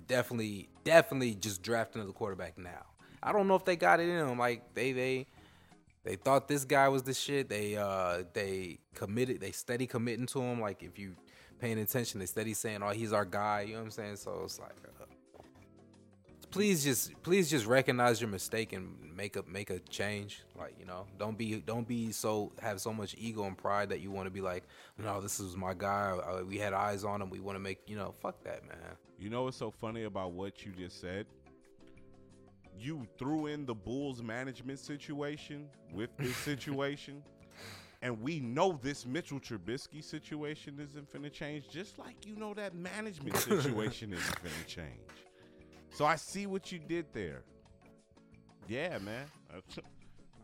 [0.06, 2.86] definitely definitely just draft another quarterback now.
[3.22, 4.38] I don't know if they got it in them.
[4.38, 5.26] Like they they
[6.04, 7.48] they thought this guy was the shit.
[7.48, 9.40] They uh they committed.
[9.40, 10.60] They steady committing to him.
[10.60, 11.14] Like if you
[11.58, 14.16] paying attention, they steady saying, "Oh, he's our guy." You know what I'm saying?
[14.16, 14.97] So it's like uh,
[16.50, 20.42] please just please just recognize your mistake and make a make a change.
[20.58, 24.00] Like you know, don't be don't be so have so much ego and pride that
[24.00, 24.64] you want to be like,
[24.96, 26.10] no, this is my guy.
[26.10, 27.30] Uh, we had eyes on him.
[27.30, 28.78] We want to make you know, fuck that, man.
[29.18, 31.26] You know what's so funny about what you just said?
[32.78, 37.22] You threw in the Bulls management situation with this situation.
[38.00, 42.72] And we know this Mitchell Trubisky situation isn't finna change, just like you know that
[42.76, 45.27] management situation isn't finna change.
[45.90, 47.42] So I see what you did there.
[48.68, 49.26] Yeah, man.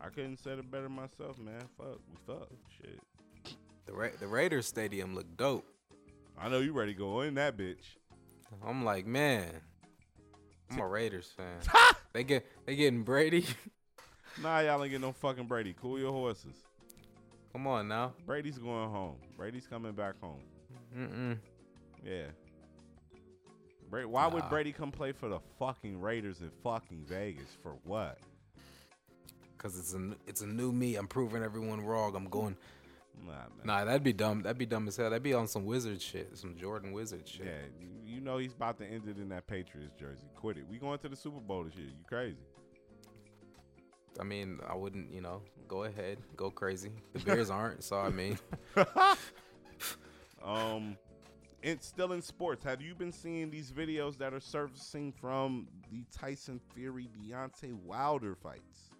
[0.01, 1.61] I couldn't said it better myself, man.
[1.77, 2.49] Fuck, we fuck.
[2.77, 2.99] Shit.
[3.85, 5.65] The Ra- the Raiders stadium looked dope.
[6.37, 7.95] I know you ready to go in that bitch.
[8.65, 9.49] I'm like, man,
[10.71, 11.59] I'm a Raiders fan.
[12.13, 13.45] they get they getting Brady.
[14.41, 15.73] Nah, y'all ain't getting no fucking Brady.
[15.81, 16.57] Cool your horses.
[17.53, 18.11] Come on now.
[18.25, 19.15] Brady's going home.
[19.37, 20.41] Brady's coming back home.
[20.93, 21.37] Mm-mm.
[22.03, 22.25] Yeah.
[23.89, 27.49] Bra- Why would Brady come play for the fucking Raiders in fucking Vegas?
[27.61, 28.19] For what?
[29.57, 30.95] Cause it's a it's a new me.
[30.95, 32.15] I'm proving everyone wrong.
[32.15, 32.55] I'm going.
[33.25, 33.41] Nah, man.
[33.63, 34.43] Nah, that'd be dumb.
[34.43, 35.09] That'd be dumb as hell.
[35.09, 37.45] That'd be on some wizard shit, some Jordan wizard shit.
[37.45, 40.25] Yeah, you, you know he's about to end it in that Patriots jersey.
[40.35, 40.65] Quit it.
[40.69, 41.87] We going to the Super Bowl this year.
[41.87, 42.37] You crazy?
[44.19, 46.91] I mean, I wouldn't, you know, go ahead, go crazy.
[47.13, 48.37] The Bears aren't, so I mean,
[50.45, 50.95] Um,
[51.65, 52.63] it's still in sports.
[52.63, 58.35] Have you been seeing these videos that are surfacing from the Tyson Fury Deontay Wilder
[58.35, 58.91] fights?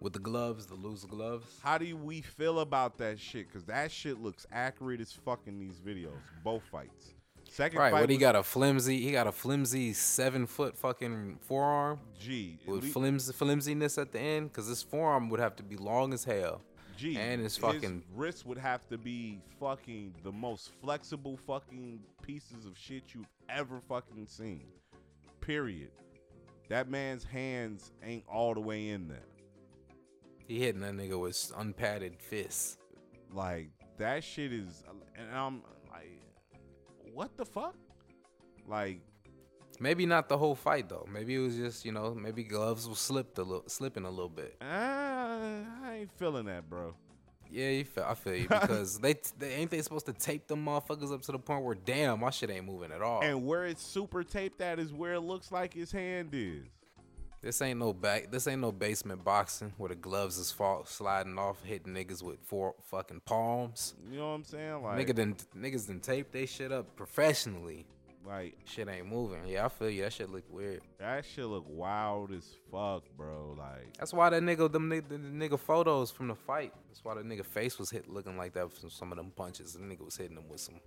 [0.00, 1.60] with the gloves, the loose gloves.
[1.62, 3.52] How do we feel about that shit?
[3.52, 6.18] Cause that shit looks accurate as fuck in these videos.
[6.42, 7.14] Both fights.
[7.48, 10.76] Second Right, fight what he was got a flimsy, he got a flimsy seven foot
[10.76, 12.58] fucking forearm G.
[12.62, 16.12] at with flimsy flimsiness at the end, cause this forearm would have to be long
[16.12, 16.62] as hell.
[16.96, 17.16] G.
[17.16, 22.76] and his fucking- wrist would have to be fucking the most flexible fucking pieces of
[22.76, 24.66] shit you've ever fucking seen.
[25.40, 25.90] Period.
[26.68, 29.26] That man's hands ain't all the way in there.
[30.46, 32.78] He hitting that nigga with unpadded fists.
[33.32, 34.84] Like that shit is,
[35.16, 36.20] and I'm like,
[37.12, 37.74] what the fuck?
[38.66, 39.00] Like,
[39.82, 41.08] Maybe not the whole fight though.
[41.12, 44.28] Maybe it was just you know maybe gloves was slipped a little, slipping a little
[44.28, 44.56] bit.
[44.62, 46.94] uh, I ain't feeling that, bro.
[47.50, 50.64] Yeah, you feel, I feel you because they, they ain't they supposed to tape them
[50.64, 53.22] motherfuckers up to the point where damn my shit ain't moving at all.
[53.22, 56.62] And where it's super taped at is where it looks like his hand is.
[57.42, 58.30] this ain't no back.
[58.30, 62.38] This ain't no basement boxing where the gloves is fall, sliding off, hitting niggas with
[62.42, 63.94] four fucking palms.
[64.10, 64.82] You know what I'm saying?
[64.82, 67.84] Like, Nigga done, niggas done tape they shit up professionally.
[68.26, 69.40] Like Shit ain't moving.
[69.46, 70.02] Yeah, I feel you.
[70.02, 70.82] That shit look weird.
[70.98, 73.56] that shit look wild as fuck, bro.
[73.58, 76.72] Like, That's why that nigga, them nigga, the nigga photos from the fight.
[76.88, 79.72] That's why the nigga face was hit looking like that from some of them punches.
[79.74, 80.80] The nigga was hitting them with some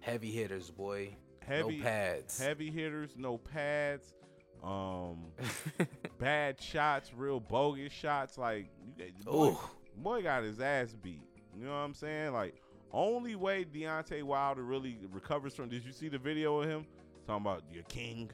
[0.00, 1.16] heavy hitters, boy.
[1.46, 2.38] heavy no pads.
[2.38, 4.14] heavy hitters, no pads,
[4.62, 5.26] um,
[6.18, 8.38] bad shots, real bogus shots.
[8.38, 8.68] Like,
[8.98, 9.56] you, boy,
[9.96, 11.22] boy got his ass beat.
[11.58, 12.32] You know what I'm saying?
[12.32, 12.54] Like,
[12.92, 15.68] only way Deontay Wilder really recovers from.
[15.68, 16.86] Did you see the video of him
[17.26, 18.30] talking about your king?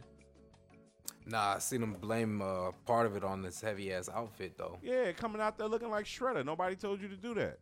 [1.26, 4.78] Nah, I seen him blame uh, part of it on this heavy ass outfit though.
[4.82, 6.44] Yeah, coming out there looking like Shredder.
[6.44, 7.59] Nobody told you to do that.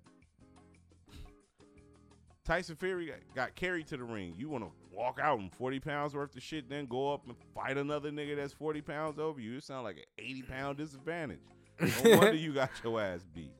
[2.44, 4.34] Tyson Fury got, carried to the ring.
[4.36, 7.36] You want to walk out in 40 pounds worth of shit, then go up and
[7.54, 9.58] fight another nigga that's 40 pounds over you.
[9.58, 11.38] It sound like an 80 pound disadvantage.
[11.80, 13.52] No wonder you got your ass beat.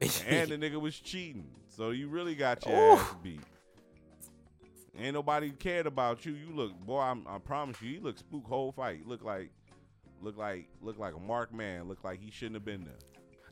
[0.26, 1.50] And the nigga was cheating.
[1.68, 2.92] So you really got your Ooh.
[2.96, 3.40] ass beat.
[4.98, 6.32] Ain't nobody cared about you.
[6.32, 7.00] You look, boy.
[7.00, 8.98] I'm, I promise you, you look spook whole fight.
[9.02, 9.50] You look like,
[10.20, 11.88] look like, look like a mark man.
[11.88, 12.98] Look like he shouldn't have been there.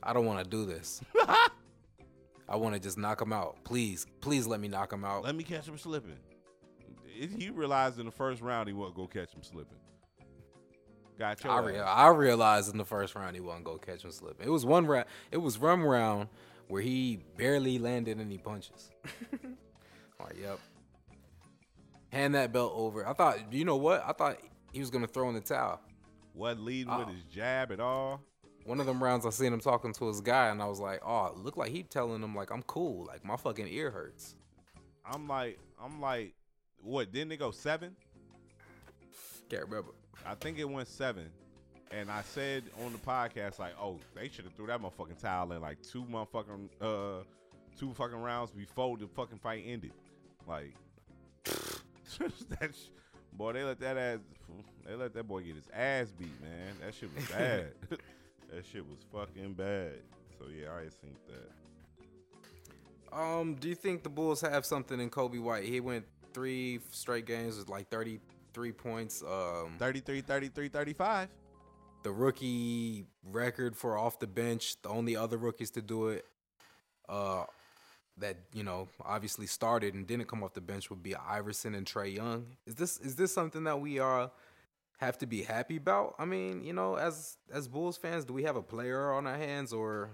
[0.03, 1.01] I don't want to do this.
[2.47, 3.57] I want to just knock him out.
[3.63, 5.23] Please, please let me knock him out.
[5.23, 6.17] Let me catch him slipping.
[7.05, 9.77] It- He realized in the first round he wasn't gonna catch him slipping.
[11.19, 14.11] Got your I, rea- I realized in the first round he wasn't gonna catch him
[14.11, 14.47] slipping.
[14.47, 15.05] It was one round.
[15.31, 16.29] It was one round
[16.69, 18.89] where he barely landed any punches.
[20.19, 20.59] like, yep.
[22.13, 23.05] Hand that belt over.
[23.05, 24.01] I thought, you know what?
[24.07, 24.37] I thought
[24.71, 25.81] he was gonna throw in the towel.
[26.33, 26.99] Wasn't leading ah.
[26.99, 27.11] with Oh.
[27.11, 28.21] his jab at all.
[28.63, 31.01] One of them rounds, I seen him talking to his guy, and I was like,
[31.05, 33.05] oh, it looked like he telling him like I'm cool.
[33.05, 34.35] Like my fucking ear hurts.
[35.05, 36.33] I'm like, I'm like,
[36.81, 37.11] what?
[37.11, 37.95] Didn't it go seven?
[39.49, 39.91] Can't remember.
[40.25, 41.29] I think it went seven.
[41.91, 45.51] And I said on the podcast, like, oh, they should have threw that motherfucking towel
[45.53, 47.23] in like two motherfucking uh
[47.79, 49.93] two fucking rounds before the fucking fight ended.
[50.47, 50.75] Like
[51.45, 52.89] that sh-
[53.33, 54.19] boy, they let that ass
[54.85, 56.73] they let that boy get his ass beat, man.
[56.83, 57.71] That shit was bad.
[57.89, 59.99] that shit was fucking bad.
[60.37, 63.17] So yeah, I seen that.
[63.17, 65.63] Um, do you think the Bulls have something in Coby White?
[65.63, 68.19] He went three straight games with like 33
[68.59, 69.23] 33 points.
[69.23, 71.29] Um, 33, 33, 35.
[72.03, 74.81] the rookie record for off the bench.
[74.81, 76.25] The only other rookies to do it,
[77.07, 77.45] uh,
[78.17, 81.85] that you know obviously started and didn't come off the bench would be Iverson and
[81.85, 82.45] Trae Young.
[82.65, 84.31] Is this is this something that we are
[84.99, 86.15] have to be happy about?
[86.19, 89.37] I mean, you know, as as Bulls fans, do we have a player on our
[89.37, 90.09] hands or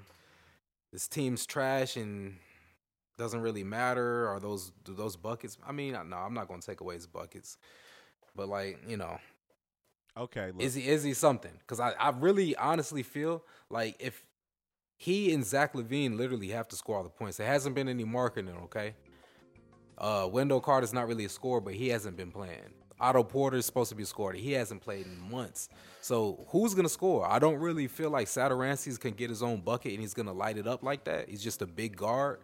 [0.92, 2.36] this team's trash and
[3.18, 4.28] doesn't really matter?
[4.28, 5.58] Are those do those buckets?
[5.68, 7.58] I mean, no, I'm not gonna take away his buckets,
[8.36, 9.18] but like you know,
[10.18, 10.62] Okay, look.
[10.62, 11.52] is he is he something?
[11.60, 14.24] Because I, I really honestly feel like if
[14.98, 18.06] he and Zach LaVine literally have to score all the points, there hasn't been any
[18.06, 18.96] marketing, okay?
[19.98, 22.74] Uh Wendell Carter's not really a scorer, but he hasn't been playing.
[22.98, 24.34] Otto Porter is supposed to be a scorer.
[24.34, 25.68] He hasn't played in months.
[26.02, 27.30] So who's gonna score?
[27.30, 30.58] I don't really feel like Satoransky's can get his own bucket and he's gonna light
[30.58, 31.28] it up like that.
[31.30, 32.40] He's just a big guard.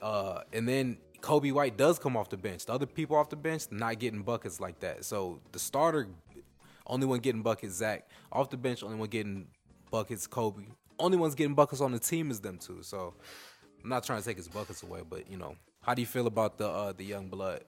[0.00, 2.66] Uh, and then Coby White does come off the bench.
[2.66, 5.04] The other people off the bench not getting buckets like that.
[5.04, 6.08] So the starter,
[6.86, 8.08] only one getting buckets, Zach.
[8.32, 9.46] Off the bench, only one getting
[9.90, 10.66] buckets, Coby.
[10.98, 12.82] Only one's getting buckets on the team is them two.
[12.82, 13.14] So
[13.82, 16.26] I'm not trying to take his buckets away, but you know, how do you feel
[16.26, 17.64] about the uh, the young blood?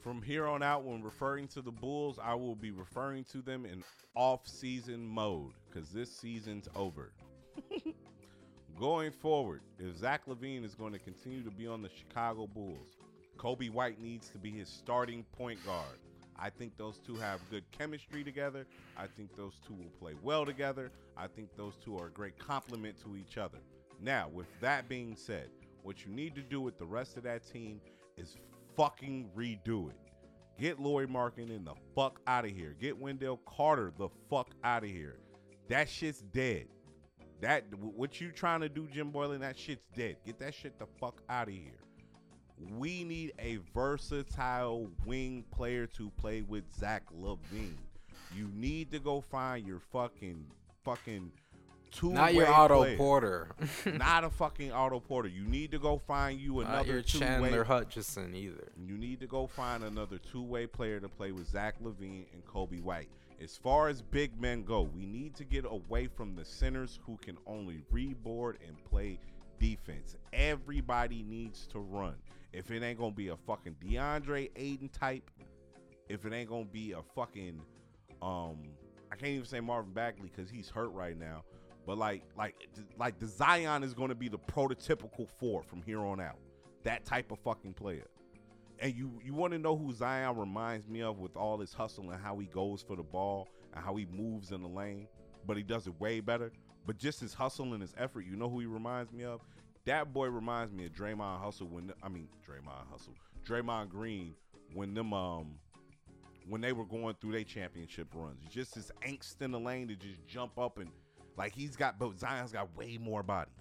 [0.00, 3.64] From here on out, when referring to the Bulls, I will be referring to them
[3.64, 3.84] in
[4.16, 7.12] off-season mode because this season's over.
[8.82, 12.96] Going forward, if Zach LaVine is going to continue to be on the Chicago Bulls,
[13.38, 16.00] Coby White needs to be his starting point guard.
[16.36, 18.66] I think those two have good chemistry together.
[18.96, 20.90] I think those two will play well together.
[21.16, 23.58] I think those two are a great complement to each other.
[24.00, 25.50] Now, with that being said,
[25.84, 27.80] what you need to do with the rest of that team
[28.16, 28.34] is
[28.76, 29.96] fucking redo it.
[30.58, 32.74] Get Lauri Markkanen in the fuck out of here.
[32.80, 35.18] Get Wendell Carter the fuck out of here.
[35.68, 36.66] That shit's dead.
[37.42, 39.40] That what you trying to do, Jim Boylen?
[39.40, 40.16] That shit's dead.
[40.24, 41.80] Get that shit the fuck out of here.
[42.78, 47.76] We need a versatile wing player to play with Zach LaVine.
[48.34, 50.46] You need to go find your fucking
[50.84, 51.32] fucking
[51.90, 52.12] two.
[52.12, 53.48] Not your Otto Porter.
[53.86, 55.28] Not a fucking Otto Porter.
[55.28, 57.26] You need to go find you Not another your two-way.
[57.26, 58.70] Chandler Hutchison either.
[58.86, 62.80] You need to go find another two-way player to play with Zach LaVine and Coby
[62.80, 63.08] White.
[63.42, 67.16] As far as big men go, we need to get away from the centers who
[67.16, 69.18] can only reboard and play
[69.58, 70.16] defense.
[70.32, 72.14] Everybody needs to run.
[72.52, 75.28] If it ain't gonna be a fucking Deandre Ayton type,
[76.08, 77.60] if it ain't gonna be a fucking
[78.20, 78.58] um
[79.10, 81.42] I can't even say Marvin Bagley because he's hurt right now.
[81.84, 82.54] But like like
[82.96, 86.38] like the Zion is gonna be the prototypical four from here on out.
[86.84, 88.06] That type of fucking player.
[88.82, 92.10] And you you want to know who Zion reminds me of with all his hustle
[92.10, 95.06] and how he goes for the ball and how he moves in the lane,
[95.46, 96.50] but he does it way better.
[96.84, 99.40] But just his hustle and his effort, you know who he reminds me of?
[99.84, 103.14] That boy reminds me of Draymond Hustle when I mean Draymond Hustle,
[103.46, 104.34] Draymond Green
[104.74, 105.54] when them um
[106.48, 108.40] when they were going through their championship runs.
[108.50, 110.90] Just this angst in the lane to just jump up and
[111.36, 113.52] like he's got, but Zion's got way more body.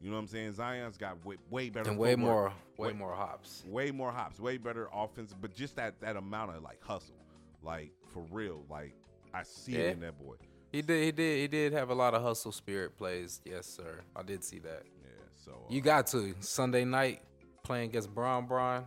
[0.00, 0.52] You know what I'm saying?
[0.52, 3.64] Zion's got way, way better And way footwork, more way way- more hops.
[3.66, 7.14] way more hops, way better offense, but just that that amount of like hustle,
[7.62, 8.94] like for real, like
[9.32, 9.78] I see Yeah.
[9.80, 10.36] it in that boy.
[10.72, 13.40] He did he did he did have a lot of hustle spirit plays.
[13.44, 14.00] Yes, sir.
[14.14, 14.82] I did see that.
[15.02, 17.22] Yeah, so uh, You got to Sunday night
[17.62, 18.84] playing against Bron Bron.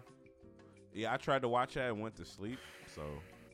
[0.93, 2.59] yeah, I tried to watch that and went to sleep.
[2.95, 3.01] So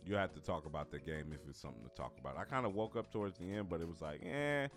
[0.05, 2.37] you have to talk about the game if it's something to talk about.
[2.37, 4.67] I kind of woke up towards the end, but it was like, eh,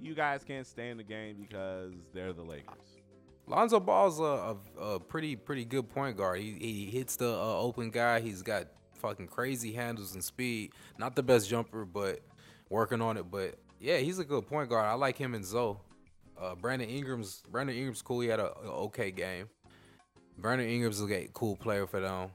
[0.00, 2.98] you guys can't stay in the game because they're the Lakers.
[3.46, 6.40] Lonzo Ball's a, a, a pretty pretty good point guard.
[6.40, 8.20] He he hits the uh, open guy.
[8.20, 10.72] He's got fucking crazy handles and speed.
[10.98, 12.20] Not the best jumper, but
[12.68, 13.30] working on it.
[13.30, 14.86] But yeah, he's a good point guard.
[14.86, 15.76] I like him and Zoe.
[16.40, 18.20] Uh, Brandon Ingram's Brandon Ingram's cool.
[18.20, 19.48] He had a, a okay game.
[20.36, 22.30] Brandon Ingram's a cool player for them.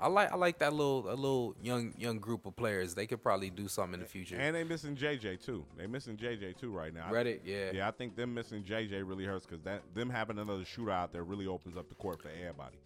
[0.00, 2.94] I like I like that little a little young young group of players.
[2.94, 4.36] They could probably do something in the future.
[4.36, 5.64] And they missing JJ too.
[5.76, 7.10] They missing JJ too right now.
[7.10, 7.70] Redick, yeah.
[7.72, 11.12] Yeah, I think them missing JJ really hurts because that them having another shooter out
[11.12, 12.76] there really opens up the court for everybody.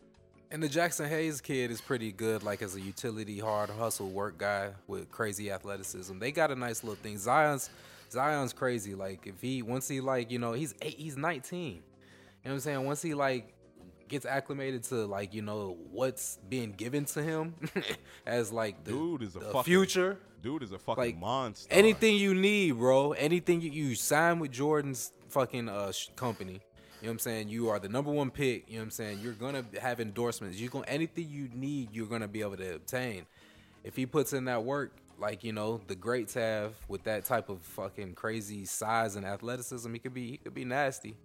[0.51, 4.37] And the Jaxson Hayes kid is pretty good, like as a utility, hard hustle work
[4.37, 6.19] guy with crazy athleticism.
[6.19, 7.19] They got a nice little thing.
[7.19, 7.71] Zion's
[8.11, 8.95] Zion's crazy.
[8.95, 11.61] Like if he once he like you know he's eight, he's 19.
[11.65, 11.83] You know
[12.43, 12.85] what I'm saying?
[12.85, 13.55] Once he like
[14.13, 17.55] gets acclimated to like you know what's being given to him
[18.27, 20.19] as like the, Dude is a fucking future.
[20.43, 21.73] Dude is a fucking Like, monster.
[21.73, 23.13] Anything you need, bro.
[23.13, 26.61] Anything you, you sign with Jordan's fucking uh sh- company.
[27.01, 27.49] You know what I'm saying?
[27.49, 28.69] You are the number one pick.
[28.69, 29.21] You know what I'm saying?
[29.23, 30.59] You're gonna have endorsements.
[30.61, 33.27] You going anything you need, you're gonna be able to obtain.
[33.83, 37.49] If he puts in that work, like you know, the greats have with that type
[37.49, 41.17] of fucking crazy size and athleticism, he could be he could be nasty.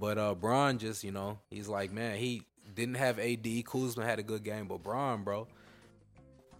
[0.00, 2.42] But uh Bron just, you know, he's like, man, he
[2.74, 3.46] didn't have AD.
[3.66, 5.46] Kuzma had a good game, but Bron, bro,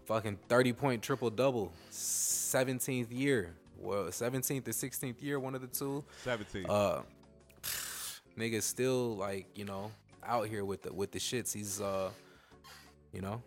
[0.05, 3.55] fucking 30 point triple double, 17th year.
[3.79, 6.05] Well, 17th or 16th year, one of the two.
[6.23, 6.67] 17.
[6.69, 7.01] Uh,
[8.39, 9.91] niggas still like you know
[10.25, 11.53] out here with the with the shits.
[11.53, 12.11] He's uh,
[13.13, 13.43] you know,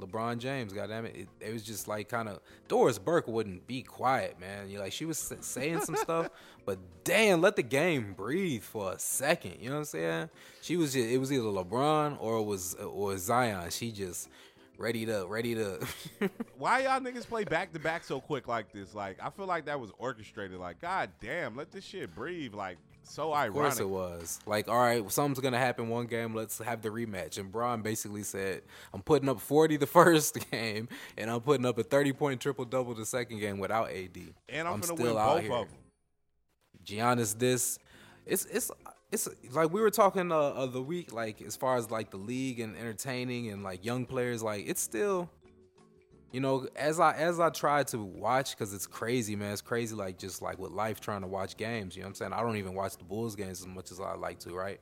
[0.00, 0.72] LeBron James.
[0.72, 4.68] Goddamn it, it, was just like kind of Doris Burke wouldn't be quiet, man.
[4.68, 6.30] You like she was saying some stuff,
[6.64, 9.56] but damn, let the game breathe for a second.
[9.60, 10.30] You know what I'm saying?
[10.62, 13.70] She was just, it was either LeBron or was or Zion.
[13.70, 14.28] She just
[14.78, 15.86] ready to ready to.
[16.58, 18.94] Why y'all niggas play back to back so quick like this?
[18.94, 20.58] Like, I feel like that was orchestrated.
[20.58, 22.54] Like, god damn, let this shit breathe.
[22.54, 22.78] Like,
[23.08, 23.56] so ironic.
[23.56, 24.40] Of course it was.
[24.46, 26.34] Like, all right, something's gonna happen one game.
[26.34, 27.38] Let's have the rematch.
[27.38, 31.78] And Bron basically said, "I'm putting up 40 the first game, and I'm putting up
[31.78, 34.16] a 30 point triple double the second game without AD.
[34.48, 35.52] And I'm, I'm gonna still win out both here.
[35.52, 35.78] of them.
[36.84, 37.78] Giannis, this,
[38.26, 38.70] it's it's
[39.12, 42.16] it's like we were talking uh, of the week, like as far as like the
[42.16, 45.30] league and entertaining and like young players, like it's still."
[46.36, 49.52] You know, as I as I try to watch, because it's crazy, man.
[49.52, 51.96] It's crazy, like just like with life trying to watch games.
[51.96, 52.32] You know what I'm saying?
[52.34, 54.78] I don't even watch the Bulls games as much as I like to, right?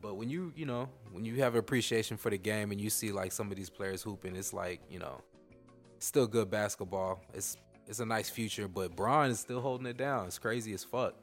[0.00, 3.12] But when you, you know, when you have appreciation for the game and you see
[3.12, 5.20] like some of these players hooping, it's like, you know,
[6.00, 7.20] still good basketball.
[7.32, 7.56] It's
[7.86, 10.26] it's a nice future, but Bron is still holding it down.
[10.26, 11.14] It's crazy as fuck.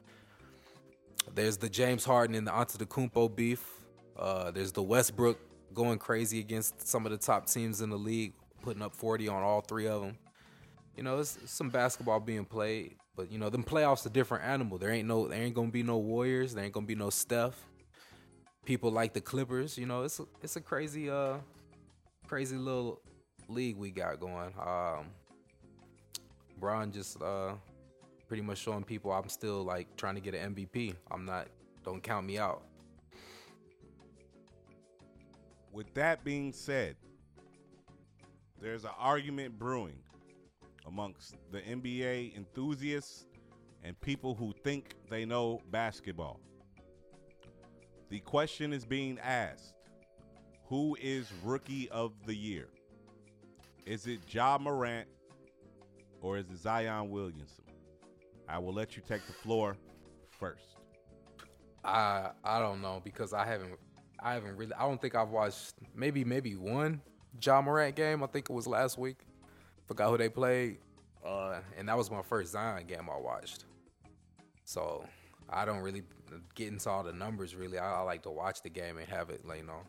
[1.36, 3.70] There's the James Harden and the Antetokounmpo beef.
[4.18, 5.38] Uh, there's the Westbrook
[5.74, 8.32] going crazy against some of the top teams in the league,
[8.62, 10.18] putting up 40 on all three of them.
[10.96, 14.44] You know, it's, it's some basketball being played, but you know, them playoffs a different
[14.44, 14.78] animal.
[14.78, 16.54] There ain't no, there ain't gonna be no Warriors.
[16.54, 17.56] There ain't gonna be no Steph.
[18.66, 19.78] People like the Clippers.
[19.78, 21.38] You know, it's a, it's a crazy, uh,
[22.28, 23.02] crazy little
[23.48, 24.54] league we got going.
[24.60, 25.08] Um,
[26.60, 27.54] Bron just uh,
[28.28, 30.96] pretty much showing people I'm still like trying to get an MVP.
[31.10, 31.48] I'm not.
[31.84, 32.64] Don't count me out.
[35.74, 36.96] With that being said,
[38.62, 39.98] there's an argument brewing
[40.86, 43.26] amongst the NBA enthusiasts
[43.84, 46.40] and people who think they know basketball.
[48.10, 49.74] The question is being asked
[50.68, 52.68] Who is rookie of the year?
[53.86, 55.08] Is it Ja Morant
[56.22, 57.66] or is it Zion Williamson?
[58.48, 59.76] I will let you take the floor
[60.30, 60.78] first.
[61.84, 63.74] I I don't know because I haven't
[64.20, 67.02] I haven't really I don't think I've watched maybe maybe one
[67.40, 68.24] John Morant game.
[68.24, 69.18] I think it was last week.
[69.88, 70.78] Forgot who they played.
[71.26, 73.66] Uh, and that was my first Zion game I watched.
[74.66, 75.06] So
[75.50, 76.04] I don't really
[76.56, 77.78] get into all the numbers really.
[77.78, 79.82] I, I like to watch the game and have it like you know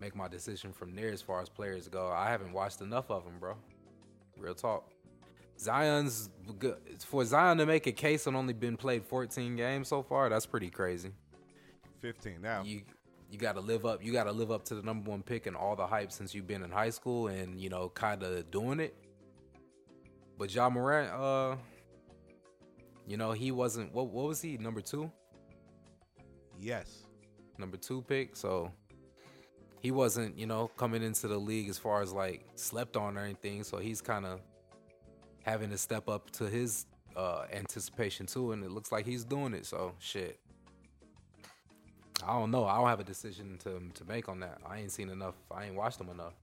[0.00, 2.10] make my decision from there as far as players go.
[2.10, 3.56] I haven't watched enough of them, bro.
[4.36, 4.90] Real talk.
[5.58, 10.02] Zion's good for Zion to make a case and only been played 14 games so
[10.02, 10.28] far.
[10.28, 11.10] That's pretty crazy.
[12.00, 12.62] 15 now.
[12.64, 12.82] You
[13.32, 14.04] you got to live up.
[14.04, 16.34] You got to live up to the number one pick and all the hype since
[16.34, 18.94] you've been in high school and you know kind of doing it.
[20.38, 21.56] But John Morant, uh,
[23.06, 23.92] you know he wasn't.
[23.94, 24.58] What what was he?
[24.58, 25.10] Number two.
[26.60, 27.04] yes.
[27.58, 28.36] number two pick.
[28.36, 28.70] So
[29.80, 33.22] he wasn't, you know, coming into the league as far as like slept on or
[33.22, 33.64] anything.
[33.64, 34.40] So he's kind of
[35.42, 39.54] having to step up to his uh, anticipation too, and it looks like he's doing
[39.54, 39.64] it.
[39.64, 40.38] So shit.
[42.26, 42.64] I don't know.
[42.64, 44.58] I don't have a decision to to make on that.
[44.66, 45.34] I ain't seen enough.
[45.50, 46.34] I ain't watched them enough.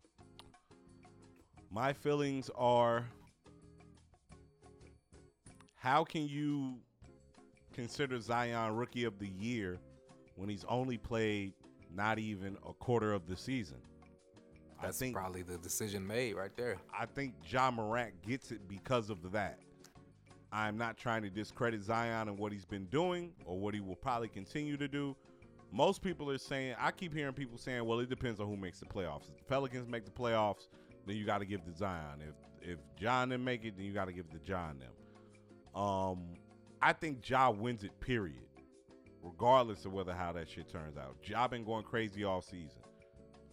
[1.71, 3.05] My feelings are
[5.75, 6.75] how can you
[7.73, 9.79] consider Zion rookie of the year
[10.35, 11.53] when he's only played
[11.95, 13.77] not even a quarter of the season?
[14.81, 16.77] That's I think probably the decision made right there.
[16.97, 19.59] I think John Morant gets it because of that.
[20.51, 23.95] I'm not trying to discredit Zion and what he's been doing or what he will
[23.95, 25.15] probably continue to do.
[25.71, 28.79] Most people are saying, I keep hearing people saying, well, it depends on who makes
[28.79, 29.29] the playoffs.
[29.29, 30.67] If the Pelicans make the playoffs,
[31.05, 32.21] then you got to give to Zion.
[32.27, 32.35] If
[32.71, 35.81] if John didn't make it, then you got to give it to John them.
[35.81, 36.23] Um,
[36.81, 37.97] I think Ja wins it.
[38.01, 38.35] Period.
[39.23, 42.81] Regardless of whether how that shit turns out, Ja been going crazy all season.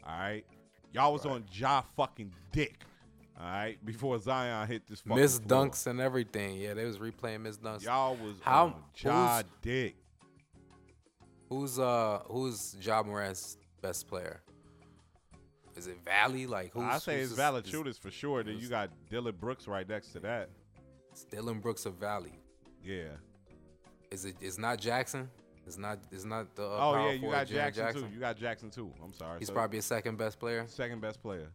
[0.05, 0.45] All right,
[0.93, 1.35] y'all was Right.
[1.35, 2.81] on Ja fucking dick.
[3.39, 5.67] All right, before Zion hit this fucking Miss floor.
[5.67, 6.57] dunks and everything.
[6.57, 7.83] Yeah, they was replaying Miss dunks.
[7.85, 9.97] Y'all was How- on Ja dick.
[11.49, 14.41] Who's uh who's Ja Morant's best player?
[15.77, 16.47] Is it Valley?
[16.47, 18.43] Like who's I say who's it's Valanciunas for sure.
[18.43, 20.49] Then you got Dillon Brooks right next to that.
[21.13, 22.33] it's Dillon Brooks of Valley.
[22.83, 23.05] Yeah.
[24.11, 24.37] Is it?
[24.41, 25.29] It's not Jackson.
[25.67, 25.99] It's not.
[26.13, 26.63] It's not the.
[26.65, 28.09] Uh, oh yeah, you got Jaren Jackson, too.
[28.15, 28.93] You got Jackson too.
[29.03, 29.41] I'm sorry.
[29.41, 30.65] He's So, probably a second best player.
[30.69, 31.49] second best player.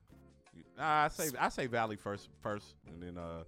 [0.78, 3.44] Nah, I say I say Valley first first, and then uh,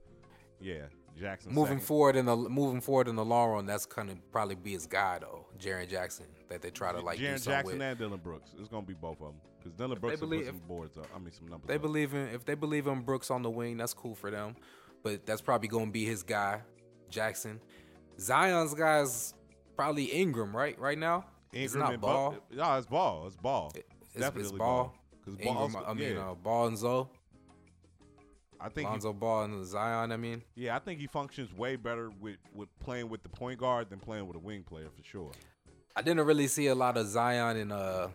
[0.62, 0.84] yeah,
[1.20, 1.54] Jackson.
[1.54, 1.86] moving second.
[1.88, 5.20] forward in the moving forward in the long run, that's gonna probably be his guy
[5.20, 7.82] though, Jaren Jackson, that they try to like do Jaren Jackson with.
[7.82, 8.52] and Dillon Brooks.
[8.60, 11.08] It's gonna be both of them because Dillon Brooks will believe- put some boards up.
[11.16, 11.68] I mean, some numbers.
[11.68, 11.82] They up.
[11.82, 14.56] believe in if they believe in Brooks on the wing, that's cool for them.
[15.04, 16.62] But that's probably gonna be his guy,
[17.10, 17.60] Jackson.
[18.20, 19.34] Zion's guy is
[19.76, 20.78] probably Ingram, right?
[20.80, 22.32] Right now, it's Ingram not and ball.
[22.32, 23.28] Buck- No, it's ball.
[23.28, 23.72] It's ball.
[23.76, 24.94] It's, it's Definitely ball.
[25.26, 27.08] Because Ingram, I mean, uh, Ball and Zoe,
[28.60, 30.12] I think he, Lonzo Ball and Zion.
[30.12, 33.60] I mean, yeah, I think he functions way better with with playing with the point
[33.60, 35.32] guard than playing with a wing player for sure.
[35.96, 38.08] I didn't really see a lot of Zion and uh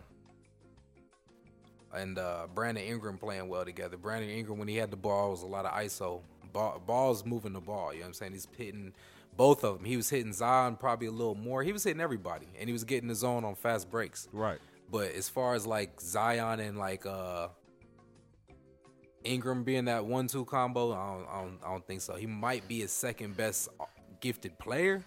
[1.93, 3.97] and uh Brandon Ingram playing well together.
[3.97, 6.21] Brandon Ingram when he had the ball was a lot of ISO.
[6.51, 7.93] Ball, ball's moving the ball.
[7.93, 8.33] You know what I'm saying?
[8.33, 8.93] He's hitting
[9.37, 9.85] both of them.
[9.85, 11.63] He was hitting Zion probably a little more.
[11.63, 14.27] He was hitting everybody, and he was getting his own on fast breaks.
[14.33, 14.57] Right.
[14.91, 17.49] But as far as like Zion and like uh
[19.23, 22.15] Ingram being that one-two combo, I don't, I don't, I don't think so.
[22.15, 23.85] He might be his second best uh,
[24.21, 25.03] gifted player,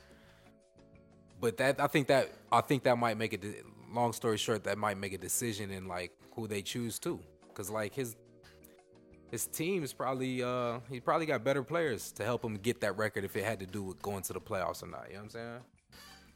[1.41, 3.45] but that I think that I think that might make it.
[3.93, 7.69] Long story short, that might make a decision in like who they choose to, because
[7.69, 8.17] like his
[9.31, 12.97] his team is probably uh he probably got better players to help him get that
[12.97, 15.09] record if it had to do with going to the playoffs or not.
[15.09, 15.59] You know what I'm saying?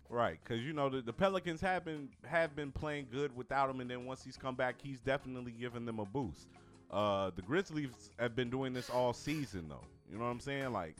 [0.09, 3.81] Right, because you know the, the Pelicans have been have been playing good without him,
[3.81, 6.49] and then once he's come back, he's definitely given them a boost.
[6.91, 9.85] Uh, the Grizzlies have been doing this all season, though.
[10.11, 10.73] You know what I'm saying?
[10.73, 10.97] Like,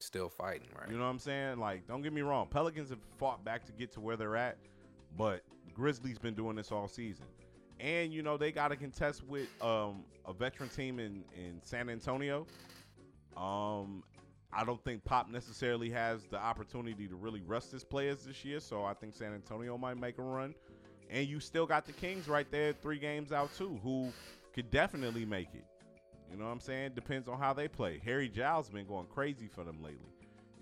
[0.00, 0.90] Still fighting, right?
[0.90, 1.58] you know what I'm saying?
[1.58, 4.58] Like, don't get me wrong, Pelicans have fought back to get to where they're at,
[5.16, 5.42] but
[5.74, 7.24] Grizzlies been doing this all season,
[7.78, 11.88] and you know they got to contest with um a veteran team in in San
[11.88, 12.48] Antonio.
[13.36, 14.02] Um,
[14.52, 18.58] I don't think Pop necessarily has the opportunity to really rust his players this year,
[18.58, 20.52] so I think San Antonio might make a run.
[21.10, 24.12] And you still got the Kings right there, three games out too, who
[24.52, 25.64] could definitely make it.
[26.30, 26.92] You know what I'm saying?
[26.94, 28.00] Depends on how they play.
[28.04, 30.12] Harry Giles been going crazy for them lately.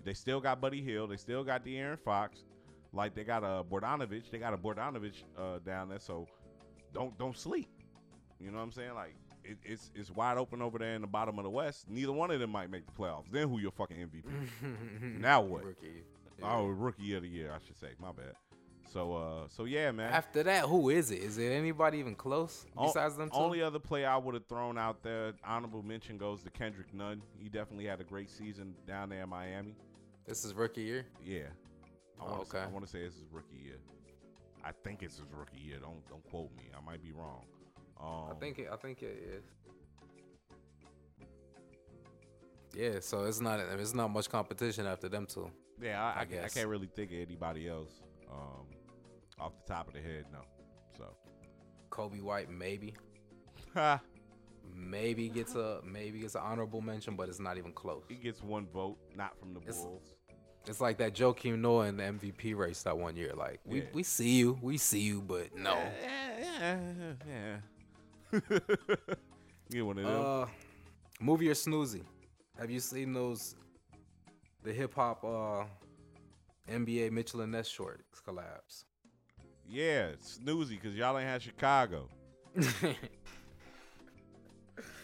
[0.03, 1.11] They still got Buddy Hield.
[1.11, 2.39] They still got De'Aaron Fox.
[2.93, 4.29] Like they got a Bogdanovic.
[4.29, 5.99] They got a Bogdanovic uh, down there.
[5.99, 6.27] So
[6.93, 7.69] don't don't sleep.
[8.39, 8.95] You know what I'm saying?
[8.95, 9.15] Like
[9.45, 11.89] it, it's it's wide open over there in the bottom of the West.
[11.89, 13.31] Neither one of them might make the playoffs.
[13.31, 14.23] Then who your fucking MVP?
[15.19, 15.63] Now what?
[15.63, 16.03] Rookie.
[16.43, 17.89] Oh, rookie of the year, I should say.
[17.99, 18.33] My bad.
[18.91, 20.11] So uh, so yeah, man.
[20.11, 21.19] After that, who is it?
[21.21, 23.35] Is it anybody even close O- besides them two?
[23.37, 27.21] Only other player I would have thrown out there, honorable mention goes to Kendrick Nunn.
[27.37, 29.75] He definitely had a great season down there in Miami.
[30.27, 31.05] this is rookie year.
[31.23, 31.43] Yeah.
[32.19, 32.65] I Oh, wanna say- okay.
[32.67, 33.77] I want to say this is rookie year.
[34.63, 35.77] I think it's his rookie year.
[35.79, 36.69] Don't don't quote me.
[36.77, 37.45] I might be wrong.
[37.99, 39.43] Um, I think it, I think it is.
[42.73, 45.49] Yeah, so it's not it's not much competition after them two.
[45.81, 48.01] Yeah, I, I, I can't, I can't really think of anybody else
[48.31, 48.67] um,
[49.41, 50.25] off the top of the head.
[50.31, 50.39] No.
[50.97, 51.05] So.
[51.89, 52.93] Coby White maybe
[53.73, 53.99] Ha.
[54.73, 58.03] maybe gets a maybe gets an honorable mention, but it's not even close.
[58.07, 60.13] He gets one vote, not from the It's- Bulls.
[60.67, 63.33] It's like that Joakim Noah in the MVP race that one year.
[63.35, 63.87] Like we, Yeah.
[63.93, 65.73] we see you, we see you, but no.
[65.73, 66.39] Yeah,
[67.27, 67.59] yeah,
[68.31, 68.39] yeah.
[69.71, 70.21] Get one of them.
[70.25, 70.45] Uh,
[71.19, 72.03] movie or snoozy?
[72.59, 73.55] Have you seen those
[74.63, 75.63] the hip hop uh
[76.71, 78.85] NBA Mitchell and Ness shorts collabs?
[79.71, 82.09] Yeah, snoozy, because y'all ain't had Chicago.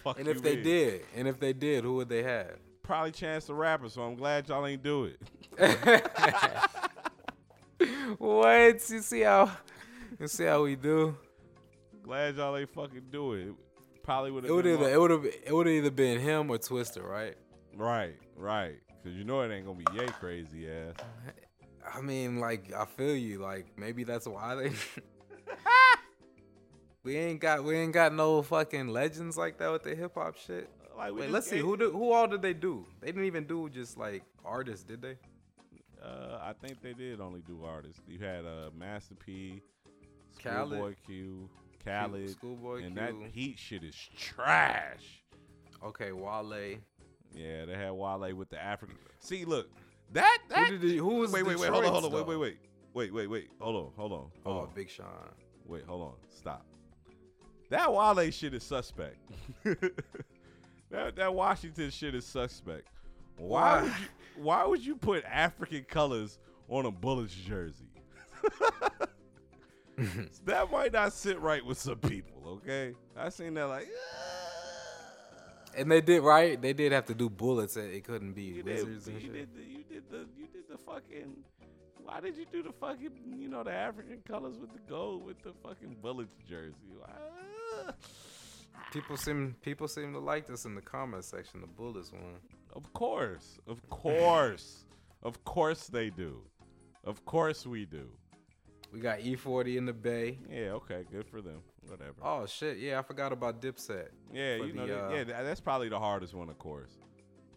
[0.03, 0.63] Fuck and if they mean?
[0.63, 2.57] did, and if they did, who would they have?
[2.83, 5.21] Probably Chance the Rapper, so I'm glad y'all ain't do it.
[8.17, 8.89] what?
[8.89, 9.51] You see how
[10.19, 11.15] you see how we do?
[12.03, 13.53] glad y'all ain't fucking do it.
[14.03, 16.57] Probably would It have would either it would have it would either been him or
[16.57, 17.35] Twista, right?
[17.75, 18.75] Right, right.
[19.03, 20.95] Cause you know it ain't gonna be yay crazy ass.
[21.93, 23.39] I mean, like I feel you.
[23.39, 24.71] Like maybe that's why they.
[27.03, 30.37] we ain't got we ain't got no fucking legends like that with the hip hop
[30.37, 30.69] shit.
[30.97, 32.85] Like Wait, let's see who do, who all did they do?
[33.01, 35.17] They didn't even do just like artists, did they?
[36.03, 38.01] Uh, I think they did only do artists.
[38.07, 39.61] You had uh, Master P,
[40.39, 41.49] Schoolboy Q,
[41.83, 42.97] Khaled, Schoolboy and Q.
[43.01, 45.23] that Heat shit is trash.
[45.83, 46.77] Okay, Wale.
[47.33, 48.95] Yeah, they had Wale with the African.
[49.19, 49.69] See, look,
[50.13, 50.67] that that.
[50.69, 52.57] Who he, who was wait, wait, wait, hold on, hold on, wait, wait, wait,
[52.93, 54.69] wait, wait, wait, hold on, hold on, hold Oh, on.
[54.73, 55.05] Big Sean.
[55.65, 56.13] Wait, hold on.
[56.29, 56.65] Stop.
[57.69, 59.17] That Wale shit is suspect.
[59.63, 62.87] that that Washington shit is suspect.
[63.37, 63.81] Why Why?
[63.83, 64.07] would you
[64.43, 66.39] why would you put African colors
[66.69, 67.89] on a Bullets jersey?
[70.45, 72.93] that might not sit right with some people, okay?
[73.17, 73.87] I seen that like
[75.77, 76.59] And they did right.
[76.61, 77.77] They did have to do bullets.
[77.77, 80.47] It it couldn't be you did, wizards and you did the you did the you
[80.47, 81.35] did the fucking
[82.03, 85.41] why did you do the fucking you know the African colors with the gold with
[85.43, 86.75] the fucking Bullets jersey?
[86.97, 87.91] Why-
[88.93, 91.61] People seem people seem to like this in the comment section.
[91.61, 92.39] The bullets one.
[92.73, 93.59] Of course.
[93.67, 94.85] Of course.
[95.23, 96.41] of course they do.
[97.03, 98.07] Of course we do.
[98.93, 100.39] We got E40 in the Bay.
[100.49, 101.61] Yeah, okay, good for them.
[101.89, 102.15] Whatever.
[102.21, 104.07] Oh shit, yeah, I forgot about Dipset.
[104.33, 106.91] yeah, you know, the, that- uh, yeah, tha- that's probably the hardest one, of course.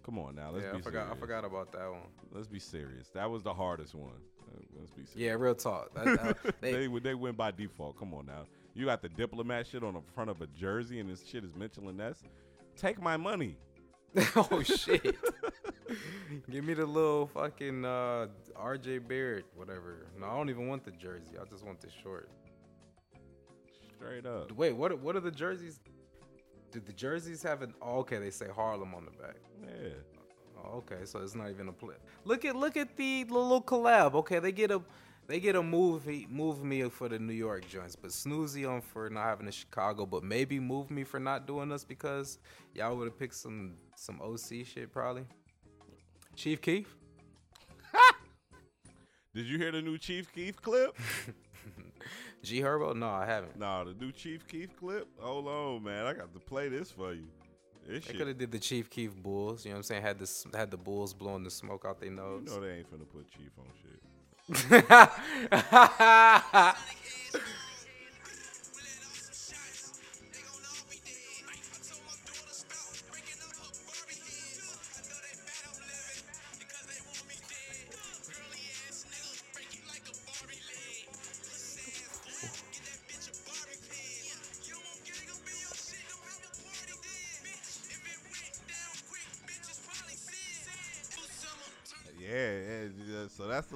[0.04, 1.00] Come on now, let's yeah, be I forgot.
[1.06, 1.16] serious.
[1.16, 2.00] I forgot about that one.
[2.32, 3.08] Let's be serious.
[3.14, 4.12] That was the hardest one.
[4.40, 5.14] Uh, Let's be serious.
[5.16, 5.92] Yeah, real talk.
[5.94, 6.04] That,
[6.42, 7.98] that- they they, would they win by default.
[7.98, 8.46] Come on now.
[8.74, 11.54] You got the diplomat shit on the front of a jersey and this shit is
[11.54, 12.22] Mitchell and Ness.
[12.76, 13.56] Take my money.
[14.36, 15.16] oh shit.
[16.50, 20.06] Give me the little fucking uh, RJ Barrett, whatever.
[20.18, 21.32] No, I don't even want the jersey.
[21.40, 22.28] I just want the short.
[24.00, 24.50] Straight up.
[24.52, 24.98] Wait, what?
[24.98, 25.78] What are the jerseys?
[26.72, 27.74] Did the jerseys have an?
[27.82, 29.36] Oh, okay, they say Harlem on the back.
[29.62, 29.90] Yeah.
[30.56, 31.96] Oh, okay, so it's not even a play.
[32.24, 34.14] Look at look at the little collab.
[34.14, 34.80] Okay, they get a
[35.26, 39.10] they get a movie move me for the New York joints, but snoozy on for
[39.10, 42.38] not having the Chicago, but maybe move me for not doing this because
[42.74, 45.24] y'all would have picked some some OC shit probably.
[46.36, 46.96] Chief Keef.
[49.34, 50.96] Did you hear the new Chief Keef clip?
[52.42, 52.94] G Herbo?
[52.96, 53.58] No, I haven't.
[53.58, 55.08] nah, the new Chief Keef clip.
[55.18, 56.06] Hold on, man.
[56.06, 57.26] I got to play this for you.
[57.86, 59.64] This They could have did the Chief Keef Bulls.
[59.64, 60.02] You know what I'm saying?
[60.02, 62.44] Had this had the Bulls blowing the smoke out their You nose.
[62.46, 64.00] know they ain't finna put Chief on shit.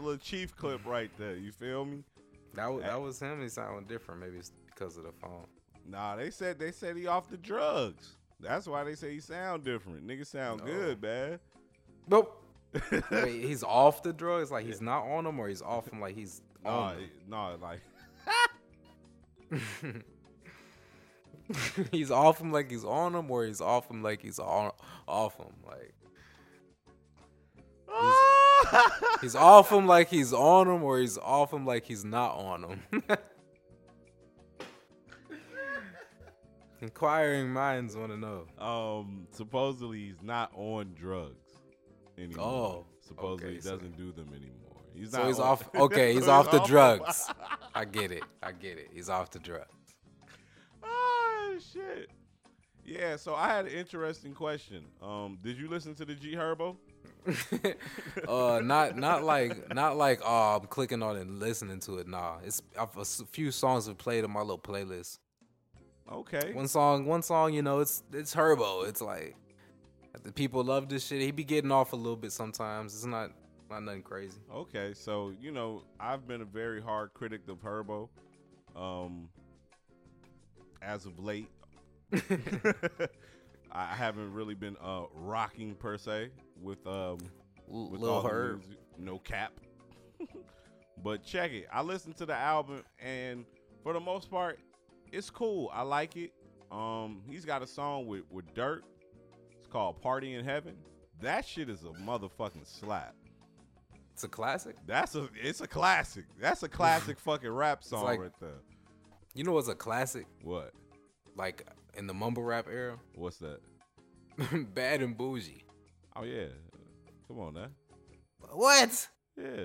[0.05, 1.37] little Chief clip right there.
[1.37, 2.05] You feel me?
[2.55, 3.41] that was, that was him.
[3.43, 4.21] He sounded different.
[4.21, 5.47] Maybe it's because of the phone.
[5.89, 8.17] Nah, they said they said he off the drugs.
[8.41, 10.07] That's why they say he sound different.
[10.07, 10.67] Nigga sound No.
[10.67, 11.39] good, man.
[12.09, 12.41] Nope.
[13.11, 14.51] Wait, he's off the drugs?
[14.51, 17.55] Like he's not on them, or he's off them like he's Nah, on it- nah,
[17.61, 17.81] like
[21.93, 24.73] he's off him like he's on them, or he's off him like he's on
[25.07, 25.53] off him.
[25.67, 25.95] Like
[29.21, 32.65] he's off him like he's on him, or he's off him like he's not on
[32.65, 33.03] him.
[36.81, 38.45] Inquiring minds want to know.
[38.59, 41.53] um supposedly he's not on drugs
[42.19, 42.45] anymore.
[42.45, 44.83] Oh, supposedly okay, he doesn't do them anymore.
[44.95, 45.69] He's So he's on- off.
[45.75, 47.31] Okay, he's So off the off drugs.
[47.75, 48.23] I get it.
[48.43, 48.91] I get it.
[48.93, 49.71] He's off the drugs.
[50.83, 52.11] oh shit.
[52.85, 54.85] Yeah, so I had an interesting question.
[55.01, 56.77] Um, did you listen to the G Herbo?
[58.29, 62.09] uh, not not like not like oh I'm clicking on it and listening to it.
[62.09, 65.19] Nah, it's I've, a few songs have played on my little playlist.
[66.11, 66.53] Okay.
[66.53, 68.87] One song, one song, you know, it's it's Herbo.
[68.87, 69.37] It's like
[70.23, 71.21] the people love this shit.
[71.21, 72.95] He be getting off a little bit sometimes.
[72.95, 73.31] It's not
[73.71, 74.39] not nothing crazy.
[74.53, 78.09] Okay, so you know, I've been a very hard critic of Herbo.
[78.77, 79.29] Um
[80.83, 81.49] as of late.
[83.73, 86.31] I haven't really been uh rocking per se
[86.65, 87.19] with um
[87.69, 88.59] with Lil all the Herb.
[88.61, 88.79] music.
[88.99, 89.53] No cap.
[91.03, 91.67] but check it.
[91.73, 93.45] I listened to the album and
[93.83, 94.59] for the most part,
[95.13, 95.71] it's cool.
[95.73, 96.33] I like it.
[96.73, 98.85] Um, he's got a song with with Dirt.
[99.59, 100.75] It's called Party in Heaven.
[101.21, 103.15] That shit is a motherfucking slap.
[104.13, 104.77] It's a classic.
[104.87, 106.25] That's a it's a classic.
[106.41, 108.61] That's a classic fucking rap song like- right there.
[109.35, 110.27] You know what's a classic?
[110.43, 110.73] What?
[111.37, 111.67] Like
[111.97, 113.59] in the mumble rap era, What's that?
[114.75, 115.64] Bad and Bougie.
[116.17, 116.47] Oh yeah.
[117.29, 117.67] Come on now.
[118.53, 119.09] What?
[119.37, 119.65] Yeah.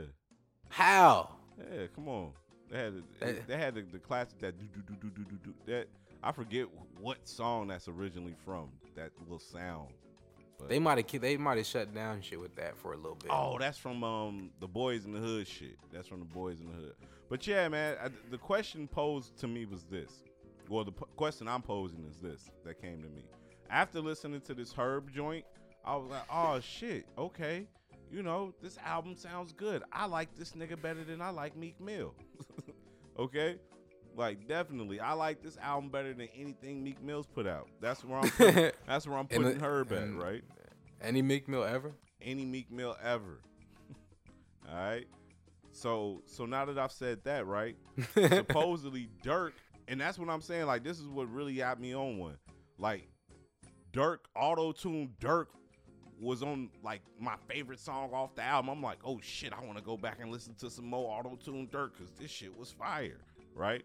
[0.70, 1.36] How?
[1.60, 2.32] Yeah, come on.
[2.72, 5.38] They had the, they had the, the classic that do do do do do do
[5.44, 5.88] do that
[6.22, 6.68] I forget
[7.00, 8.70] what song that's originally from.
[8.96, 9.90] That little sound.
[10.58, 13.16] But- They might have they might have shut down shit with that for a little
[13.16, 13.32] bit.
[13.34, 15.78] Oh, that's from um the Boys in the Hood shit.
[15.92, 16.96] That's from the Boys in the Hood.
[17.30, 20.12] But yeah, man, I, the question posed to me was this.
[20.68, 23.24] Well, the p- question I'm posing is this that came to me.
[23.70, 25.46] After listening to this Herb joint,
[25.85, 27.68] I was like, oh shit, okay.
[28.11, 29.84] You know, this album sounds good.
[29.91, 32.15] I like this nigga better than I like Meek Mill.
[33.19, 33.57] okay?
[34.15, 37.68] Like definitely, I like this album better than anything Meek Mill's put out.
[37.80, 40.43] That's where I'm putting, that's where I'm putting the- Herb at, and- right?
[41.01, 41.93] Any Meek Mill ever?
[42.22, 43.39] any Meek Mill ever.
[44.69, 45.06] All right.
[45.72, 47.77] So so now that I've said that, right?
[48.15, 49.51] Supposedly Durk,
[49.88, 50.65] and that's what I'm saying.
[50.65, 52.35] Like this is what really got me on one.
[52.77, 53.07] Like
[53.93, 55.45] Durk auto tune Durk
[56.20, 58.70] was on like my favorite song off the album.
[58.70, 61.38] I'm like, oh shit, I want to go back and listen to some more auto
[61.44, 63.22] tune Durk because this shit was fire,
[63.56, 63.84] right?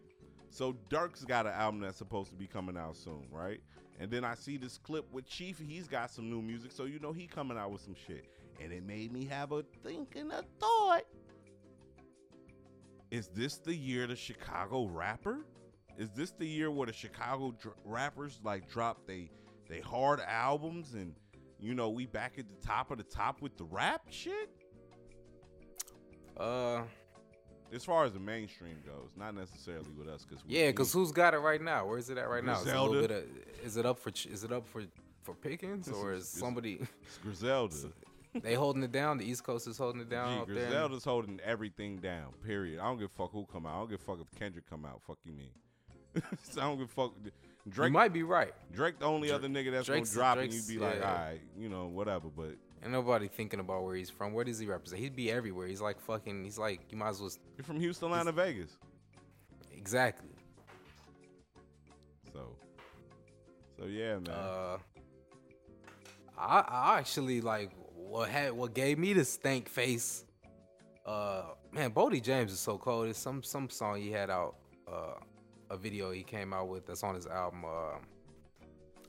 [0.51, 3.61] So Durk's got an album that's supposed to be coming out soon, right?
[3.99, 5.59] And then I see this clip with Chief.
[5.59, 8.27] He's got some new music, so you know he coming out with some shit.
[8.61, 11.03] And it made me have a thinking, a thought.
[13.11, 15.45] Is this the year the Chicago rapper?
[15.97, 19.31] Is this the year where the Chicago dr- rappers like drop they
[19.69, 21.15] they hard albums and
[21.65, 24.51] you know we back at the top of the top with the rap shit?
[26.37, 26.83] Uh,
[27.73, 31.35] As far as the mainstream goes, not necessarily with us, because yeah, because who's got
[31.35, 31.87] it right now?
[31.87, 32.61] Where is it at right now?
[32.61, 33.25] Is it, a little bit of,
[33.65, 34.83] is it up for is it up for
[35.23, 37.75] for Pickens This or is- somebody it's Griselda.
[38.43, 39.17] they holding it down?
[39.17, 40.57] The East Coast is holding it down Gee, up there.
[40.67, 42.33] Griselda's holding everything down.
[42.45, 42.81] Period.
[42.81, 43.75] I don't give a fuck who come out.
[43.75, 45.01] I don't give a fuck if Kendrick come out.
[45.07, 45.51] Fuck you mean.
[46.43, 47.13] so I don't give a fuck.
[47.25, 47.31] You
[47.73, 48.53] Drake, might be right.
[48.73, 50.97] Drake, the only Dra- other nigga that's Drake's- gonna drop, and you Drake's- be like,
[51.01, 51.09] yeah.
[51.09, 52.29] all right, you know, whatever.
[52.29, 54.35] But and nobody thinking about where he's from.
[54.35, 55.01] Where does he represent?
[55.01, 55.67] He'd be everywhere.
[55.67, 56.45] He's like fucking.
[56.45, 57.31] He's like you might as well.
[57.57, 58.77] you're from Houston, Atlanta, Vegas,
[59.73, 60.29] Exactly.
[62.33, 62.57] so,
[63.79, 64.29] so yeah, man.
[64.29, 64.79] Uh,
[66.39, 70.25] I I actually like what had what gave me the stank face.
[71.07, 73.09] Uh, man, Boldy James is so cold.
[73.09, 74.57] It's some some song he had out.
[74.87, 75.15] Uh,
[75.75, 77.65] a video he came out with that's on his album.
[77.65, 77.99] Uh,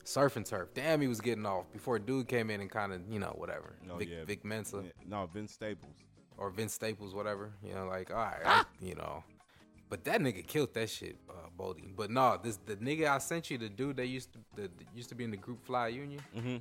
[0.04, 0.68] Surf and Turf.
[0.74, 3.76] Damn, he was getting off before dude came in and kind of you know whatever.
[3.90, 4.24] Oh, Vic, yeah.
[4.24, 5.96] Vic Mensa Yeah, no, Vince Staples.
[6.38, 7.52] or Vince Staples, whatever.
[7.64, 9.24] You know, like all right, I- you know.
[9.88, 11.94] But that nigga killed that shit, uh, Boldy.
[11.96, 15.08] But no, this the nigga I sent you, the dude that used to that used
[15.10, 16.20] to be in the group Fly Union.
[16.36, 16.56] Mm-hmm.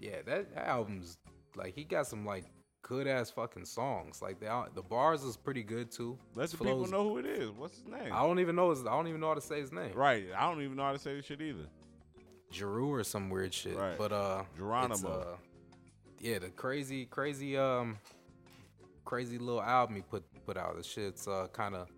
[0.00, 1.18] Yeah, that, that album's
[1.56, 2.44] like he got some like
[2.82, 4.22] good ass fucking songs.
[4.22, 6.18] Like the al- the bars is pretty good too.
[6.34, 7.50] Let the people know who it is.
[7.50, 8.12] What's his name?
[8.12, 8.80] I don't even know his.
[8.80, 9.92] I don't even know how to say his name.
[9.94, 10.26] Right.
[10.36, 11.66] I don't even know how to say this shit either.
[12.50, 13.76] Jeru or some weird shit.
[13.76, 13.98] Right.
[13.98, 15.08] But uh, Geronimo.
[15.08, 15.36] uh,
[16.20, 17.98] yeah, the crazy, crazy, um,
[19.04, 20.76] crazy little album he put put out.
[20.76, 21.88] The shit's uh kind of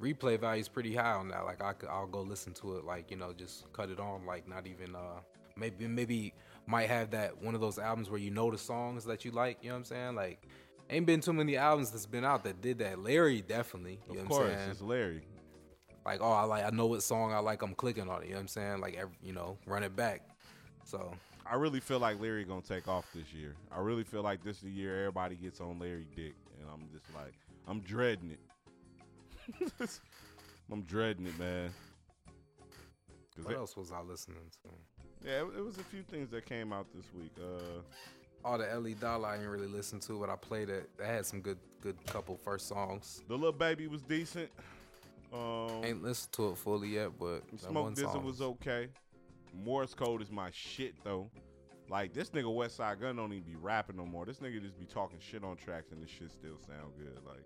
[0.00, 1.44] replay value's pretty high on that.
[1.44, 2.84] Like I could, I'll go listen to it.
[2.84, 4.26] Like you know, just cut it on.
[4.26, 5.20] Like not even uh,
[5.56, 6.34] maybe maybe
[6.66, 9.58] might have that one of those albums where you know the songs that you like.
[9.62, 10.14] You know what I'm saying?
[10.14, 10.46] Like.
[10.90, 12.98] Ain't been too many albums that's been out that did that.
[12.98, 14.00] Larry definitely.
[14.06, 14.70] You of know what I'm course, saying?
[14.70, 15.22] it's Larry.
[16.04, 18.32] like oh I like I know what song I like I'm clicking on it you
[18.32, 20.28] know what I'm saying like every, you know run it back
[20.84, 21.10] so
[21.46, 23.54] I really feel like Larry gonna take off this year.
[23.72, 26.88] I really feel like this is the year everybody gets on Larry dick, and I'm
[26.92, 27.34] just like,
[27.68, 29.72] I'm dreading it.
[30.72, 31.70] I'm dreading it, man.
[33.42, 34.68] what else was I listening to
[35.24, 37.32] yeah, it, it was a few things that came out this week.
[37.38, 37.80] Uh,
[38.44, 41.26] all the Ellie Dollar I didn't really listen to but I played it that had
[41.26, 44.50] some good good couple first songs the little baby was decent.
[45.32, 48.88] Um, ain't listened to it fully yet but Smoke Dizzle was okay.
[49.64, 51.30] Morse Code is my shit though.
[51.88, 54.24] Like this nigga Westside Gunn don't even be rapping no more.
[54.24, 57.18] This nigga just be talking shit on tracks and this shit still sound good.
[57.26, 57.44] Like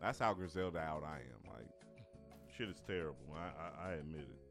[0.00, 1.52] that's how Griselda out I am.
[1.52, 1.68] Like
[2.56, 3.16] shit is terrible.
[3.34, 4.45] I I, I admit it.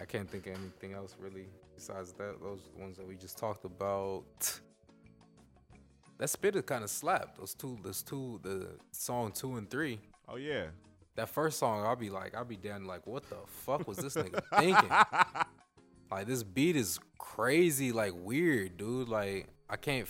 [0.00, 1.46] I can't think of anything else really
[1.76, 4.60] besides that those ones that we just talked about
[6.18, 9.98] that spitter kind of slapped those two those two the song two and three
[10.30, 10.66] Oh yeah.
[11.16, 14.14] That first song, I'll be like, I'll be down like, what the fuck was this
[14.14, 14.90] nigga thinking?
[16.10, 19.08] Like this beat is crazy, like weird, dude.
[19.08, 20.08] Like I can't,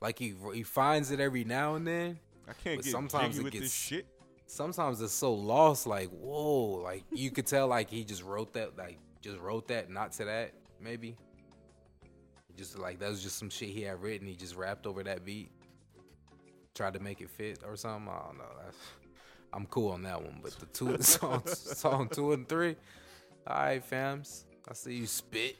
[0.00, 2.18] like he he finds it every now and then.
[2.48, 4.06] I can't get sometimes it with this shit.
[4.46, 8.76] Sometimes it's so lost, like whoa, like you could tell, like he just wrote that,
[8.76, 11.16] like just wrote that, not to that, maybe.
[12.56, 14.26] Just like that was just some shit he had written.
[14.28, 15.50] He just rapped over that beat,
[16.74, 18.08] tried to make it fit or something.
[18.08, 18.44] I don't know.
[18.62, 18.76] That's,
[19.52, 22.76] I'm cool on that one, but the two songs, song two and three,
[23.46, 24.44] all right, fams.
[24.68, 25.56] I see you spit.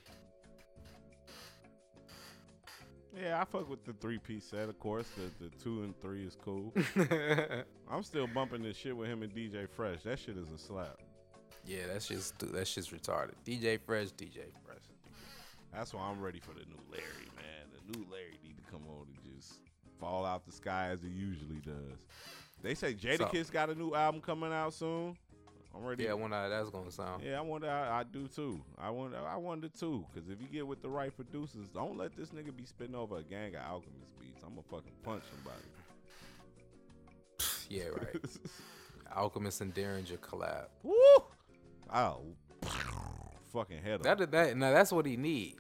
[3.21, 5.07] Yeah, I fuck with the three piece set, of course.
[5.17, 6.73] The the two and three is cool.
[7.91, 10.03] I'm still bumping this shit with him and DJ Fresh.
[10.05, 10.99] That shit is a slap.
[11.65, 13.33] yeah, that's just that's just retarded.
[13.47, 14.83] DJ Fresh, DJ Fresh.
[15.73, 17.69] That's why I'm ready for the new Larry, man.
[17.73, 19.61] The new Larry need to come on and just
[20.01, 22.07] fall out the sky as he usually does.
[22.63, 25.17] They say So- Jadakiss got a new album coming out soon.
[25.77, 26.05] I'm ready.
[26.05, 27.23] Yeah, I wonder how that's gonna sound.
[27.25, 27.69] Yeah, I wonder.
[27.69, 28.61] I, I do too.
[28.79, 29.19] I wonder.
[29.19, 30.07] I wonder too.
[30.15, 33.19] Cause if you get with the right producers, don't let this nigga be spitting over
[33.19, 34.43] a gang of Alchemist beats.
[34.45, 35.65] I'm gonna fucking punch somebody.
[37.69, 38.17] Yeah, right.
[39.17, 40.67] Alchemist and Daringer collab.
[40.83, 40.95] Woo!
[41.93, 42.23] Oh,
[43.53, 44.31] fucking head That up.
[44.31, 45.57] that now that's what he need.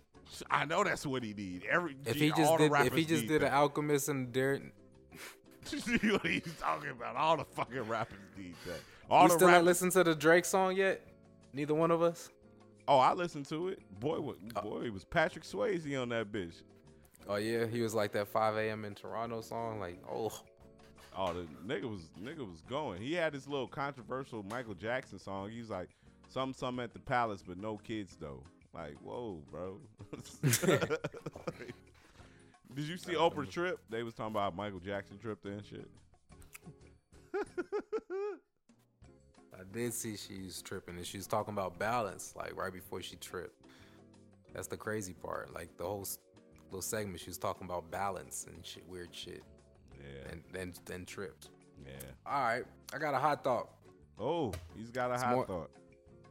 [0.50, 1.64] I know that's what he need.
[1.70, 3.52] Every If he just did if he just did an.
[3.52, 4.70] Alchemist and Daringer,
[5.64, 7.16] See what he's talking about.
[7.16, 8.80] All the fucking rappers need that.
[9.10, 9.58] All you still rappers.
[9.58, 11.00] ain't listened to the Drake song yet?
[11.52, 12.30] Neither one of us.
[12.88, 13.80] Oh, I listened to it.
[14.00, 16.62] Boy, what, Uh, boy, it was Patrick Swayze on that bitch.
[17.28, 18.84] Oh yeah, he was like that 5 a.m.
[18.84, 19.80] in Toronto song.
[19.80, 20.30] Like, oh,
[21.16, 23.00] Oh, the nigga was nigga was going.
[23.00, 25.48] He had this little controversial Michael Jackson song.
[25.48, 25.88] He's like,
[26.28, 28.42] some some at the palace, but no kids though.
[28.74, 29.78] Like, whoa, bro.
[32.74, 33.78] Did you see Oprah trip?
[33.88, 35.88] They was talking about Michael Jackson trip there and shit.
[39.58, 43.16] I did see she's tripping and she was talking about balance, like right before she
[43.16, 43.64] tripped.
[44.52, 45.52] That's the crazy part.
[45.54, 46.06] Like the whole
[46.70, 49.42] little segment, she was talking about balance and shit, weird shit,
[49.96, 51.50] Yeah, and then then tripped.
[51.84, 51.92] yeah.
[52.26, 53.68] All right, I got a hot thought.
[54.18, 55.70] Oh, he's got a It's hot more- thought.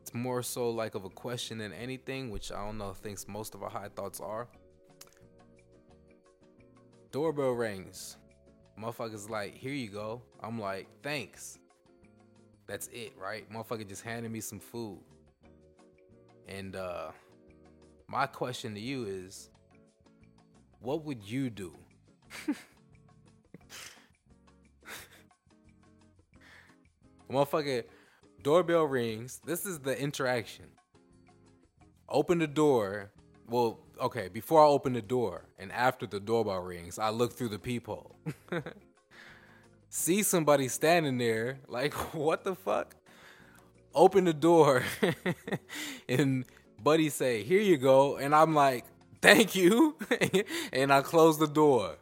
[0.02, 2.94] It's more so like of a question than anything, which I don't know.
[2.94, 4.48] Thinks most of our hot thoughts are.
[7.12, 8.18] Doorbell rings.
[8.80, 10.22] Motherfuckers like, here you go.
[10.42, 11.60] I'm like, thanks.
[12.68, 13.52] That's it, right?
[13.52, 15.00] Motherfucker just handed me some food.
[16.48, 17.12] And uh
[18.08, 19.50] my question to you is,
[20.80, 21.74] what would you do?
[27.32, 27.86] Motherfucker,
[28.44, 29.42] doorbell rings.
[29.46, 30.66] This is the interaction.
[32.08, 33.12] Open the door.
[33.48, 37.50] Well, okay, before I open the door and after the doorbell rings, I look through
[37.50, 38.16] the peephole.
[39.96, 42.96] See somebody standing there, like, what the fuck?
[43.94, 44.82] Open the door
[46.10, 46.46] and
[46.82, 48.18] buddy say, Here you go.
[48.18, 48.86] And I'm like,
[49.22, 49.96] Thank you.
[50.74, 51.98] and I close the door.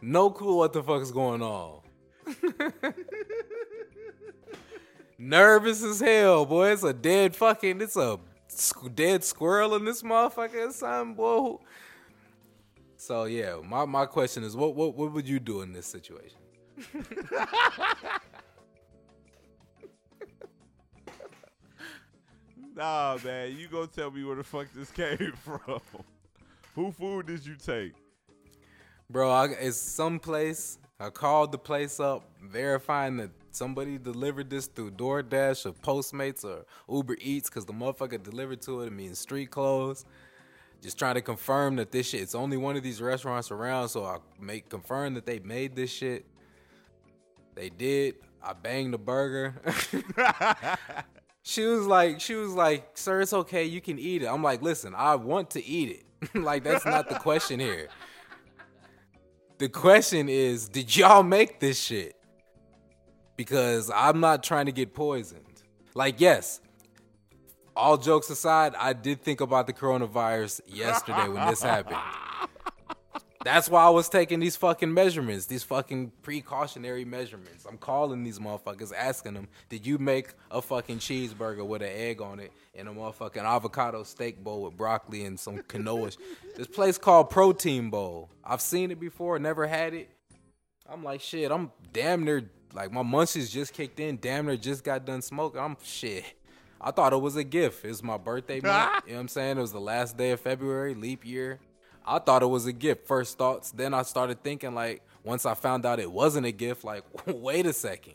[0.00, 1.82] No clue what the fuck is going on.
[5.18, 6.70] Nervous as hell, boy.
[6.70, 7.82] It's a dead fucking.
[7.82, 8.18] It's a
[8.94, 11.58] dead squirrel in this motherfucker or something, boy.
[13.04, 16.38] So yeah, my, my question is, what what what would you do in this situation?
[22.76, 25.80] Nah, man, you gonna tell me where the fuck this came from?
[26.74, 27.92] Who food did you take?
[29.08, 30.78] Bro, I, it's someplace.
[30.98, 36.64] I called the place up, verifying that somebody delivered this through DoorDash or Postmates or
[36.92, 38.86] Uber Eats, because the motherfucker delivered to it.
[38.86, 40.04] I mean, street clothes.
[40.84, 42.20] Just trying to confirm that this shit.
[42.20, 45.90] It's only one of these restaurants around, so I make confirm that they made this
[45.90, 46.26] shit.
[47.54, 48.16] They did.
[48.42, 49.62] I banged the burger.
[51.42, 54.26] she was like, she was like, sir, it's okay, you can eat it.
[54.26, 56.34] I'm like, listen, I want to eat it.
[56.34, 57.88] like that's not the question here.
[59.56, 62.14] The question is, did y'all make this shit?
[63.38, 65.62] Because I'm not trying to get poisoned.
[65.94, 66.60] Like, yes,
[67.76, 71.98] all jokes aside, I did think about the coronavirus yesterday when this happened.
[73.44, 77.66] That's why I was taking these fucking measurements, these fucking precautionary measurements.
[77.68, 82.22] I'm calling these motherfuckers, asking them, did you make a fucking cheeseburger with an egg
[82.22, 86.16] on it and a motherfucking avocado steak bowl with broccoli and some quinoa?
[86.56, 88.30] this place called Protein Bowl.
[88.42, 90.08] I've seen it before, never had it.
[90.88, 94.84] I'm like, shit, I'm damn near, like, my munchies just kicked in, damn near just
[94.84, 95.60] got done smoking.
[95.60, 96.24] I'm, shit.
[96.80, 97.84] I thought it was a gift.
[97.84, 99.04] It was my birthday month.
[99.06, 99.58] you know what I'm saying?
[99.58, 101.60] It was the last day of February, leap year.
[102.06, 103.06] I thought it was a gift.
[103.06, 103.70] First thoughts.
[103.70, 107.66] Then I started thinking, like, once I found out it wasn't a gift, like, wait
[107.66, 108.14] a second.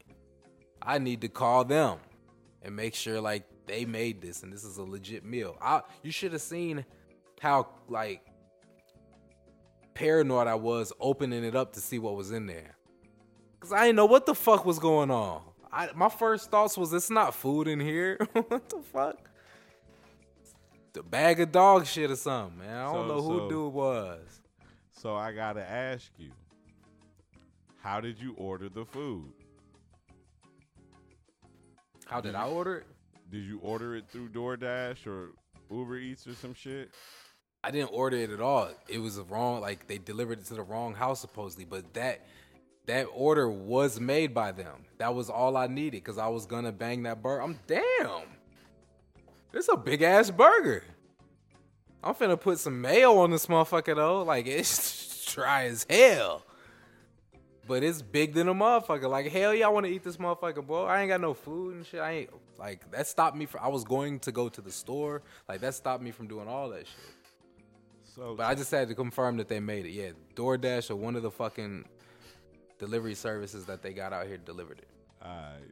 [0.82, 1.98] I need to call them
[2.62, 5.58] and make sure, like, they made this and this is a legit meal.
[5.62, 6.86] I, you should have seen
[7.42, 8.26] how, like,
[9.94, 12.76] paranoid I was opening it up to see what was in there.
[13.60, 15.42] Cause I didn't know what the fuck was going on.
[15.72, 18.18] I, my first thoughts was it's not food in here.
[18.34, 19.18] what the fuck?
[20.94, 22.76] The bag of dog shit or something, man.
[22.78, 24.20] I don't So- know who so- dude was.
[24.92, 26.32] So I gotta ask you,
[27.82, 29.32] how did you order the food?
[32.06, 32.88] How did I order it?
[33.32, 35.30] Did you order it through DoorDash or
[35.72, 36.90] Uber Eats or some shit?
[37.64, 38.70] I didn't order it at all.
[38.88, 41.66] It was wrong, like they delivered it to the wrong house supposedly.
[41.66, 42.26] But that
[42.90, 44.84] that order was made by them.
[44.98, 47.44] That was all I needed because I was gonna bang that burger.
[47.44, 48.24] I'm damn.
[49.54, 50.84] It's a big ass burger.
[52.04, 54.24] I'm finna put some mayo on this motherfucker though.
[54.24, 56.44] Like it's dry as hell.
[57.68, 59.08] But it's big than a motherfucker.
[59.08, 60.86] Like hell yeah, I want to eat this motherfucker, bro.
[60.86, 62.00] I ain't got no food and shit.
[62.00, 63.64] I ain't like that stopped me from.
[63.64, 65.22] I was going to go to the store.
[65.48, 67.14] Like that stopped me from doing all that shit.
[68.16, 69.92] So But I just had to confirm that they made it.
[69.92, 71.86] Yeah, DoorDash or one of the fucking
[72.80, 74.88] delivery services that they got out here delivered it.
[75.24, 75.72] Alright.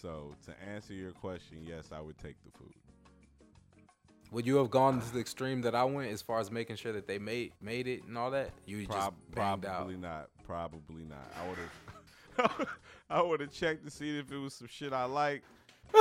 [0.00, 2.72] So to answer your question, yes, I would take the food.
[4.30, 6.92] Would you have gone to the extreme that I went as far as making sure
[6.92, 8.50] that they made made it and all that?
[8.64, 10.00] You Prob- just banged probably out.
[10.00, 10.28] not.
[10.46, 11.30] Probably not.
[11.38, 12.68] I would have.
[13.10, 15.44] I would have checked to see if it was some shit I liked.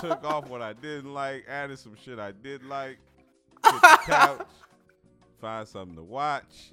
[0.00, 1.44] took off what I didn't like.
[1.48, 2.98] Added some shit I did like.
[3.64, 4.46] Hit the couch.
[5.40, 6.72] Find something to watch.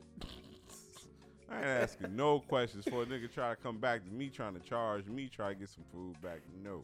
[1.50, 4.54] I ain't asking no questions for a nigga try to come back to me trying
[4.54, 6.40] to charge me try to get some food back.
[6.64, 6.84] No.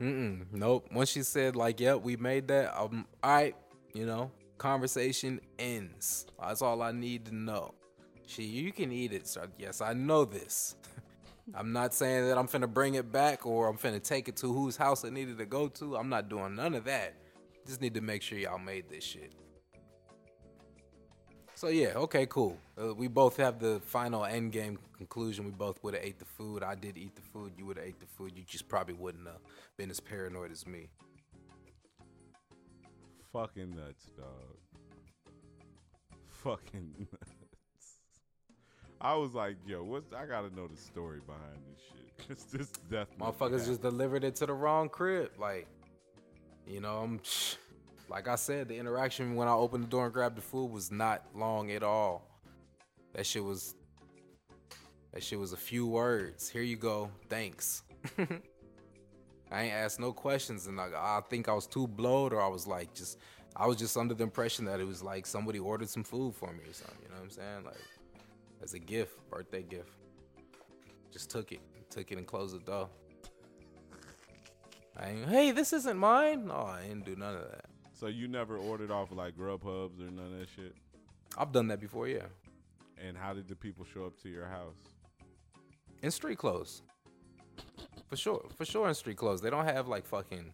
[0.00, 0.88] Mm-mm, nope.
[0.92, 3.56] Once she said like, "Yep, we made that," um, all right,
[3.94, 6.26] you know, conversation ends.
[6.38, 7.74] That's all I need to know.
[8.26, 9.26] She, you can eat it.
[9.26, 10.76] So yes, I know this.
[11.54, 14.52] I'm not saying that I'm finna bring it back or I'm finna take it to
[14.52, 15.96] whose house it needed to go to.
[15.96, 17.14] I'm not doing none of that.
[17.66, 19.32] Just need to make sure y'all made this shit.
[21.56, 22.58] So yeah, okay, cool.
[22.78, 25.46] Uh, we both have the final end game conclusion.
[25.46, 26.62] We both would have ate the food.
[26.62, 27.52] I did eat the food.
[27.56, 28.32] You would have ate the food.
[28.36, 29.38] You just probably wouldn't have
[29.78, 30.90] been as paranoid as me.
[33.32, 35.32] Fucking nuts, dog.
[36.44, 37.32] Fucking nuts.
[39.00, 42.28] I was like, yo, what's I gotta know the story behind this shit.
[42.28, 45.30] Cause this death Motherfuckers just delivered it to the wrong crib.
[45.38, 45.66] Like,
[46.66, 47.20] you know, I'm
[48.08, 50.90] like I said, the interaction when I opened the door and grabbed the food was
[50.90, 52.28] not long at all.
[53.14, 53.74] That shit was
[55.12, 56.48] that shit was a few words.
[56.48, 57.10] Here you go.
[57.28, 57.82] Thanks.
[59.50, 62.48] I ain't asked no questions and I, I think I was too blowed or I
[62.48, 63.18] was like just
[63.54, 66.52] I was just under the impression that it was like somebody ordered some food for
[66.52, 67.64] me or something, you know what I'm saying?
[67.64, 67.80] Like
[68.62, 69.90] as a gift, birthday gift.
[71.12, 71.60] Just took it.
[71.88, 72.88] Took it and closed the door.
[74.98, 76.46] I ain't, hey, this isn't mine.
[76.46, 77.65] No, I didn't do none of that.
[77.98, 80.74] So you never ordered off like Grubhubs or none of that shit?
[81.38, 82.26] I've done that before, yeah.
[83.02, 84.76] And how did the people show up to your house?
[86.02, 86.82] In street clothes.
[88.08, 88.44] For sure.
[88.56, 89.40] For sure in street clothes.
[89.40, 90.52] They don't have like fucking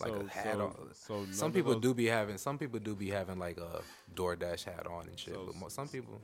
[0.00, 0.88] like so, a hat so, on.
[0.92, 3.80] So some people those, do be having some people do be having like a
[4.14, 5.34] DoorDash hat on and shit.
[5.34, 6.20] So- but some people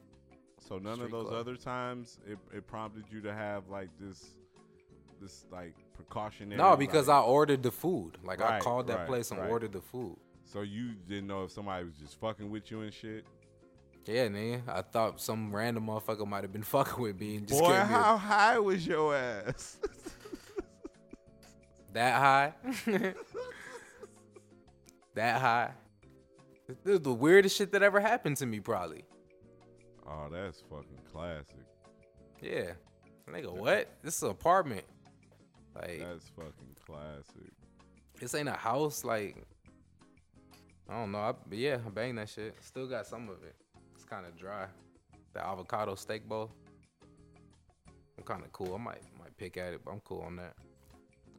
[0.61, 1.41] So none of those clothes.
[1.41, 4.37] other times it, it prompted you to have like this
[5.21, 8.19] this like precautionary No, because like- I ordered the food.
[8.23, 9.51] Like I called that right, place and right.
[9.51, 10.17] ordered the food.
[10.53, 13.25] So you didn't know if somebody was just fucking with you and shit.
[14.05, 14.65] Yeah, man.
[14.69, 17.89] I thought some random motherfucker might have been fucking with me and just Boy, gave
[17.89, 19.79] me how high was your ass?
[21.95, 22.53] that high.
[25.15, 25.71] that high.
[26.85, 29.05] This is the weirdest shit that ever happened to me, probably.
[30.07, 31.65] oh, that's fucking classic.
[32.43, 32.73] Yeah.
[33.31, 33.89] Nigga, what?
[34.03, 34.85] This is an apartment.
[35.75, 37.53] Like, That's fucking classic.
[38.21, 39.05] this ain't a house.
[39.05, 39.47] Like,
[40.93, 41.21] I don't know.
[41.21, 42.55] I, but yeah, I banged that shit.
[42.61, 43.55] Still got some of it.
[43.95, 44.67] It's kind of dry.
[45.33, 46.51] The avocado steak bowl.
[48.19, 48.75] I'm kind of cool.
[48.75, 50.55] I might might pick at it, but I'm cool on that.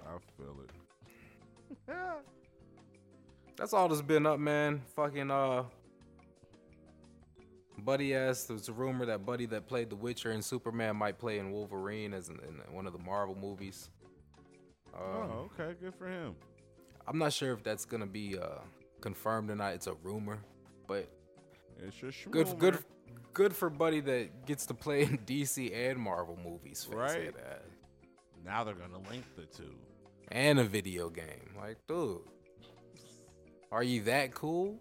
[0.01, 1.95] I feel it.
[3.55, 4.81] That's all that's been up, man.
[4.95, 5.65] Fucking uh
[7.77, 11.37] Buddy asked there's a rumor that Buddy that played The Witcher and Superman might play
[11.37, 13.89] in Wolverine as in, in one of the Marvel movies.
[14.95, 16.35] Um, oh, okay, good for him.
[17.07, 18.57] I'm not sure if that's gonna be uh
[19.03, 19.73] confirmed or not.
[19.73, 20.39] It's a rumor,
[20.87, 21.09] but
[21.85, 22.77] It's just good good
[23.33, 26.87] good for Buddy that gets to play in DC and Marvel movies.
[26.91, 27.35] Right.
[28.45, 29.75] Now they're gonna link the two.
[30.31, 31.51] And a video game.
[31.59, 32.21] Like, dude.
[33.71, 34.79] Are you that cool?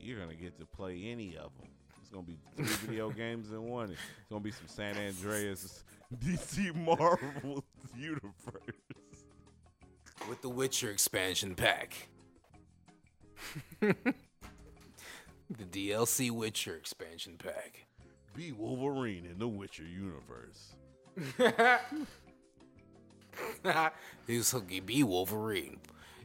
[0.00, 1.68] You're gonna get to play any of them.
[2.00, 3.90] It's gonna be three video games in one.
[3.90, 4.00] It's
[4.30, 5.84] gonna be some San Andreas
[6.18, 7.62] DC Marvel
[7.94, 8.22] universe.
[10.30, 12.08] with the Witcher expansion pack.
[13.80, 17.86] The DLC Witcher expansion pack.
[18.34, 20.74] Be Wolverine in the Witcher universe.
[24.26, 24.54] he was
[24.84, 25.78] be Wolverine.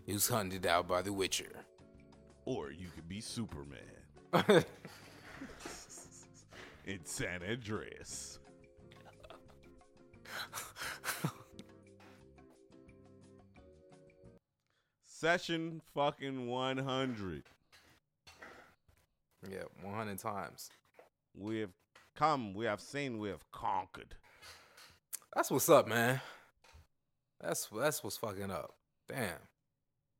[0.05, 1.65] He was hunted out by the Witcher.
[2.45, 3.79] Or you could be Superman
[6.85, 8.39] in San Andreas.
[15.23, 17.43] Session fucking 100.
[19.49, 20.69] yeah, 100 times.
[21.33, 21.69] We have
[22.13, 24.15] come, we have seen, we have conquered.
[25.33, 26.19] That's what's up, man.
[27.39, 28.73] That's that's what's fucking up.
[29.07, 29.37] Damn,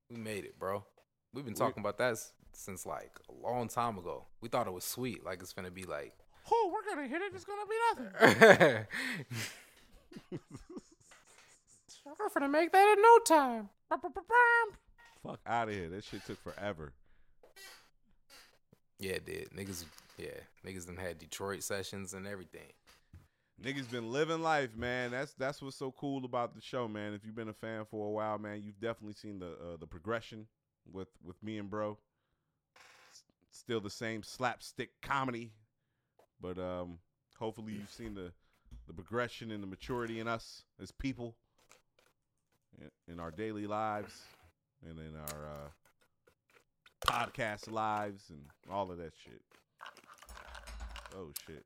[0.10, 0.86] we made it, bro.
[1.34, 2.18] We've been We- talking about that
[2.54, 4.24] since like a long time ago.
[4.40, 6.14] We thought it was sweet, like it's gonna be like.
[6.50, 7.34] Oh, we're gonna hit it.
[7.36, 7.76] It's gonna be
[8.32, 8.86] nothing.
[12.06, 13.70] We're gonna make that in no time.
[15.24, 15.90] Fuck out of here.
[15.90, 16.92] That shit took forever.
[19.00, 19.50] Yeah, it did.
[19.52, 19.86] Niggas,
[20.18, 20.28] yeah,
[20.66, 22.72] niggas done had Detroit sessions and everything.
[23.64, 25.12] Niggas been living life, man.
[25.12, 27.14] That's that's what's so cool about the show, man.
[27.14, 29.88] If you've been a fan for a while, man, you've definitely seen the uh, the
[29.88, 30.48] progression
[30.92, 31.98] with with me and bro.
[33.12, 35.52] S- Still the same slapstick comedy,
[36.42, 36.98] but um,
[37.38, 38.32] hopefully you've seen the
[38.88, 41.36] the progression and the maturity in us as people,
[42.82, 44.20] in, in our daily lives,
[44.90, 45.70] and in our uh,
[47.08, 48.42] podcast lives, and
[48.72, 49.42] all of that shit.
[51.16, 51.66] Oh shit.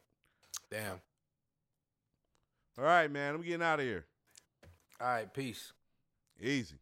[0.70, 1.00] Damn.
[2.78, 3.36] All right, man.
[3.36, 4.06] I'm getting out of here.
[5.02, 5.74] All right, peace.
[6.42, 6.76] Easy.